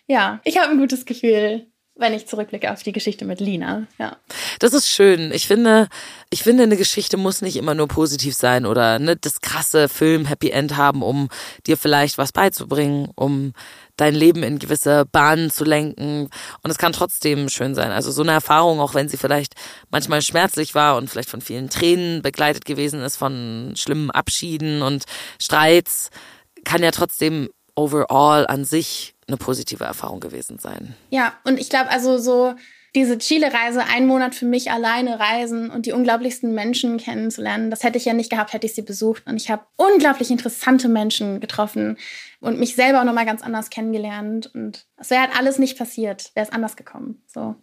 Ja, 0.07 0.41
ich 0.45 0.59
habe 0.59 0.71
ein 0.71 0.79
gutes 0.79 1.05
Gefühl, 1.05 1.67
wenn 1.95 2.15
ich 2.15 2.27
zurückblicke 2.27 2.73
auf 2.73 2.83
die 2.83 2.93
Geschichte 2.93 3.25
mit 3.27 3.41
Lina. 3.41 3.87
Ja. 3.99 4.17
Das 4.61 4.73
ist 4.73 4.89
schön. 4.89 5.31
Ich 5.31 5.47
finde, 5.47 5.89
ich 6.31 6.43
finde, 6.43 6.63
eine 6.63 6.79
Geschichte 6.79 7.19
muss 7.19 7.43
nicht 7.43 7.57
immer 7.57 7.75
nur 7.75 7.87
positiv 7.87 8.35
sein 8.35 8.65
oder 8.65 8.99
ne, 8.99 9.17
das 9.17 9.43
krasse 9.43 9.89
Film 9.89 10.25
Happy 10.25 10.51
End 10.51 10.77
haben, 10.77 11.03
um 11.03 11.29
dir 11.67 11.77
vielleicht 11.77 12.17
was 12.17 12.33
beizubringen, 12.33 13.11
um 13.15 13.53
dein 13.97 14.15
Leben 14.15 14.43
in 14.43 14.59
gewisse 14.59 15.05
Bahnen 15.05 15.51
zu 15.51 15.65
lenken. 15.65 16.31
Und 16.63 16.71
es 16.71 16.79
kann 16.79 16.95
trotzdem 16.95 17.51
schön 17.51 17.75
sein. 17.75 17.93
Also 17.93 18.11
so 18.11 18.23
eine 18.23 18.33
Erfahrung, 18.33 18.81
auch 18.81 18.95
wenn 18.95 19.11
sie 19.11 19.19
vielleicht 19.19 19.55
manchmal 19.91 20.23
schmerzlich 20.23 20.75
war 20.75 20.97
und 20.97 21.11
vielleicht 21.11 21.31
von 21.31 21.43
vielen 21.43 21.69
Tränen 21.69 22.23
begleitet 22.23 22.65
gewesen 22.65 23.03
ist, 23.03 23.17
von 23.17 23.75
schlimmen 23.77 24.11
Abschieden 24.11 24.81
und 24.81 25.05
Streits, 25.39 26.09
kann 26.65 26.83
ja 26.83 26.91
trotzdem 26.91 27.51
overall 27.75 28.47
an 28.47 28.65
sich 28.65 29.15
eine 29.27 29.37
positive 29.37 29.85
Erfahrung 29.85 30.21
gewesen 30.21 30.59
sein. 30.59 30.95
Ja, 31.11 31.35
und 31.45 31.59
ich 31.59 31.71
glaube, 31.71 31.91
also 31.91 32.19
so 32.19 32.55
diese 32.95 33.17
Chile-Reise, 33.17 33.85
einen 33.85 34.07
Monat 34.07 34.35
für 34.35 34.45
mich 34.45 34.71
alleine 34.71 35.19
reisen 35.19 35.71
und 35.71 35.87
die 35.87 35.93
unglaublichsten 35.93 36.55
Menschen 36.55 36.99
kennenzulernen, 36.99 37.71
das 37.71 37.85
hätte 37.85 37.97
ich 37.97 38.05
ja 38.05 38.13
nicht 38.13 38.31
gehabt, 38.31 38.53
hätte 38.53 38.67
ich 38.67 38.75
sie 38.75 38.83
besucht. 38.83 39.27
Und 39.27 39.37
ich 39.37 39.51
habe 39.51 39.65
unglaublich 39.77 40.31
interessante 40.31 40.89
Menschen 40.89 41.41
getroffen 41.41 41.97
und 42.41 42.59
mich 42.59 42.75
selber 42.75 43.01
auch 43.01 43.05
nochmal 43.05 43.25
ganz 43.25 43.43
anders 43.43 43.71
kennengelernt. 43.71 44.51
Und 44.55 44.87
es 44.99 45.09
wäre 45.09 45.23
halt 45.23 45.39
alles 45.39 45.59
nicht 45.59 45.79
passiert, 45.79 46.33
wäre 46.35 46.47
es 46.47 46.53
anders 46.53 46.77
gekommen. 46.77 47.23
So. 47.27 47.55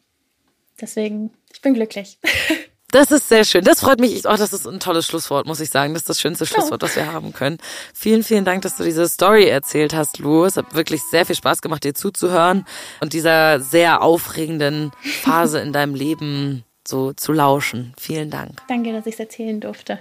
Deswegen, 0.82 1.32
ich 1.53 1.62
bin 1.62 1.76
glücklich. 1.76 2.18
Das 2.92 3.12
ist 3.12 3.30
sehr 3.30 3.44
schön. 3.44 3.64
Das 3.64 3.82
freut 3.82 4.00
mich. 4.00 4.26
Oh, 4.26 4.36
das 4.36 4.52
ist 4.52 4.68
ein 4.68 4.80
tolles 4.80 5.06
Schlusswort, 5.06 5.46
muss 5.46 5.60
ich 5.60 5.70
sagen. 5.70 5.94
Das 5.94 6.02
ist 6.04 6.10
das 6.10 6.20
schönste 6.20 6.46
Schlusswort, 6.46 6.82
was 6.82 6.96
wir 6.96 7.12
haben 7.12 7.34
können. 7.34 7.58
Vielen, 7.94 8.24
vielen 8.24 8.46
Dank, 8.46 8.64
dass 8.64 8.78
du 8.78 8.84
diese 8.84 9.08
Story 9.08 9.48
erzählt 9.48 9.94
hast, 9.94 10.18
Lou. 10.20 10.46
Es 10.46 10.58
hat 10.58 10.74
wirklich 10.74 11.02
sehr 11.04 11.26
viel 11.26 11.36
Spaß 11.36 11.62
gemacht, 11.62 11.84
dir 11.84 11.94
zuzuhören 11.94 12.66
und 13.00 13.14
dieser 13.14 13.60
sehr 13.60 14.02
aufregenden 14.02 14.92
Phase 15.02 15.60
in 15.60 15.72
deinem 15.72 15.94
Leben 15.94 16.64
so 16.88 17.14
zu 17.14 17.32
lauschen. 17.32 17.94
Vielen 18.00 18.32
Dank. 18.32 18.62
Danke, 18.68 18.92
dass 18.92 19.06
ich 19.06 19.14
es 19.14 19.20
erzählen 19.20 19.60
durfte. 19.60 20.00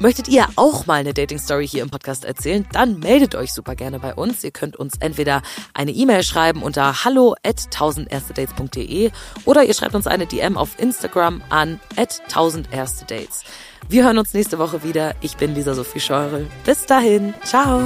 Möchtet 0.00 0.28
ihr 0.28 0.46
auch 0.54 0.86
mal 0.86 1.00
eine 1.00 1.12
Dating-Story 1.12 1.66
hier 1.66 1.82
im 1.82 1.90
Podcast 1.90 2.24
erzählen? 2.24 2.64
Dann 2.72 3.00
meldet 3.00 3.34
euch 3.34 3.52
super 3.52 3.74
gerne 3.74 3.98
bei 3.98 4.14
uns. 4.14 4.44
Ihr 4.44 4.52
könnt 4.52 4.76
uns 4.76 4.94
entweder 5.00 5.42
eine 5.74 5.90
E-Mail 5.90 6.22
schreiben 6.22 6.62
unter 6.62 7.04
hallo 7.04 7.34
at 7.42 7.58
1000erstedates.de 7.72 9.10
oder 9.44 9.64
ihr 9.64 9.74
schreibt 9.74 9.96
uns 9.96 10.06
eine 10.06 10.26
DM 10.26 10.56
auf 10.56 10.78
Instagram 10.78 11.42
an 11.48 11.80
at 11.96 12.22
1000erstedates. 12.30 13.42
Wir 13.88 14.04
hören 14.04 14.18
uns 14.18 14.34
nächste 14.34 14.60
Woche 14.60 14.84
wieder. 14.84 15.16
Ich 15.20 15.36
bin 15.36 15.56
Lisa 15.56 15.74
Sophie 15.74 16.00
Scheurel. 16.00 16.46
Bis 16.64 16.86
dahin. 16.86 17.34
Ciao. 17.42 17.82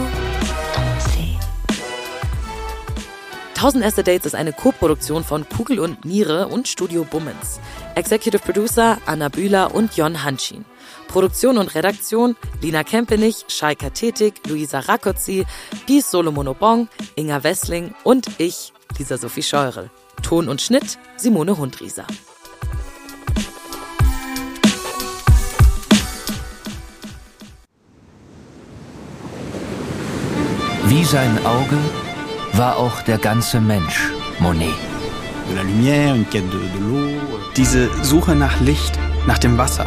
1000 3.55 3.85
Erste 3.85 4.03
Dates 4.03 4.27
ist 4.27 4.35
eine 4.35 4.53
Co-Produktion 4.53 5.23
von 5.23 5.49
Kugel 5.49 5.79
und 5.79 6.05
Niere 6.05 6.49
und 6.49 6.67
Studio 6.67 7.05
Bummens. 7.05 7.61
Executive 7.95 8.41
Producer 8.41 8.99
Anna 9.07 9.29
Bühler 9.29 9.73
und 9.73 9.97
Jon 9.97 10.25
Hanschin. 10.25 10.65
Produktion 11.13 11.59
und 11.59 11.75
Redaktion 11.75 12.37
Lina 12.63 12.85
Kempenich, 12.85 13.45
Shaika 13.49 13.91
Tetig, 13.91 14.41
Luisa 14.49 14.81
Rakotzi, 14.81 15.45
Pies 15.85 16.11
Solomonobong, 16.11 16.89
Inga 17.17 17.45
Wessling 17.45 17.95
und 18.03 18.29
ich, 18.39 18.73
Lisa 18.97 19.19
Sophie 19.19 19.43
Scheurel. 19.43 19.91
Ton 20.23 20.49
und 20.49 20.63
Schnitt 20.63 20.99
Simone 21.19 21.59
Hundrieser. 21.59 22.07
Wie 30.87 31.05
sein 31.05 31.39
Auge 31.45 31.77
war 32.55 32.79
auch 32.79 33.03
der 33.03 33.19
ganze 33.19 33.61
Mensch 33.61 34.11
Monet. 34.39 34.75
De 35.49 35.57
la 35.57 35.63
lumière, 35.63 36.15
une 36.15 36.25
quête 36.25 36.49
de, 36.51 36.59
de 36.59 36.79
l'eau. 36.79 37.21
Diese 37.57 37.91
Suche 38.03 38.35
nach 38.35 38.59
Licht, 38.61 38.99
nach 39.27 39.39
dem 39.39 39.59
Wasser, 39.59 39.87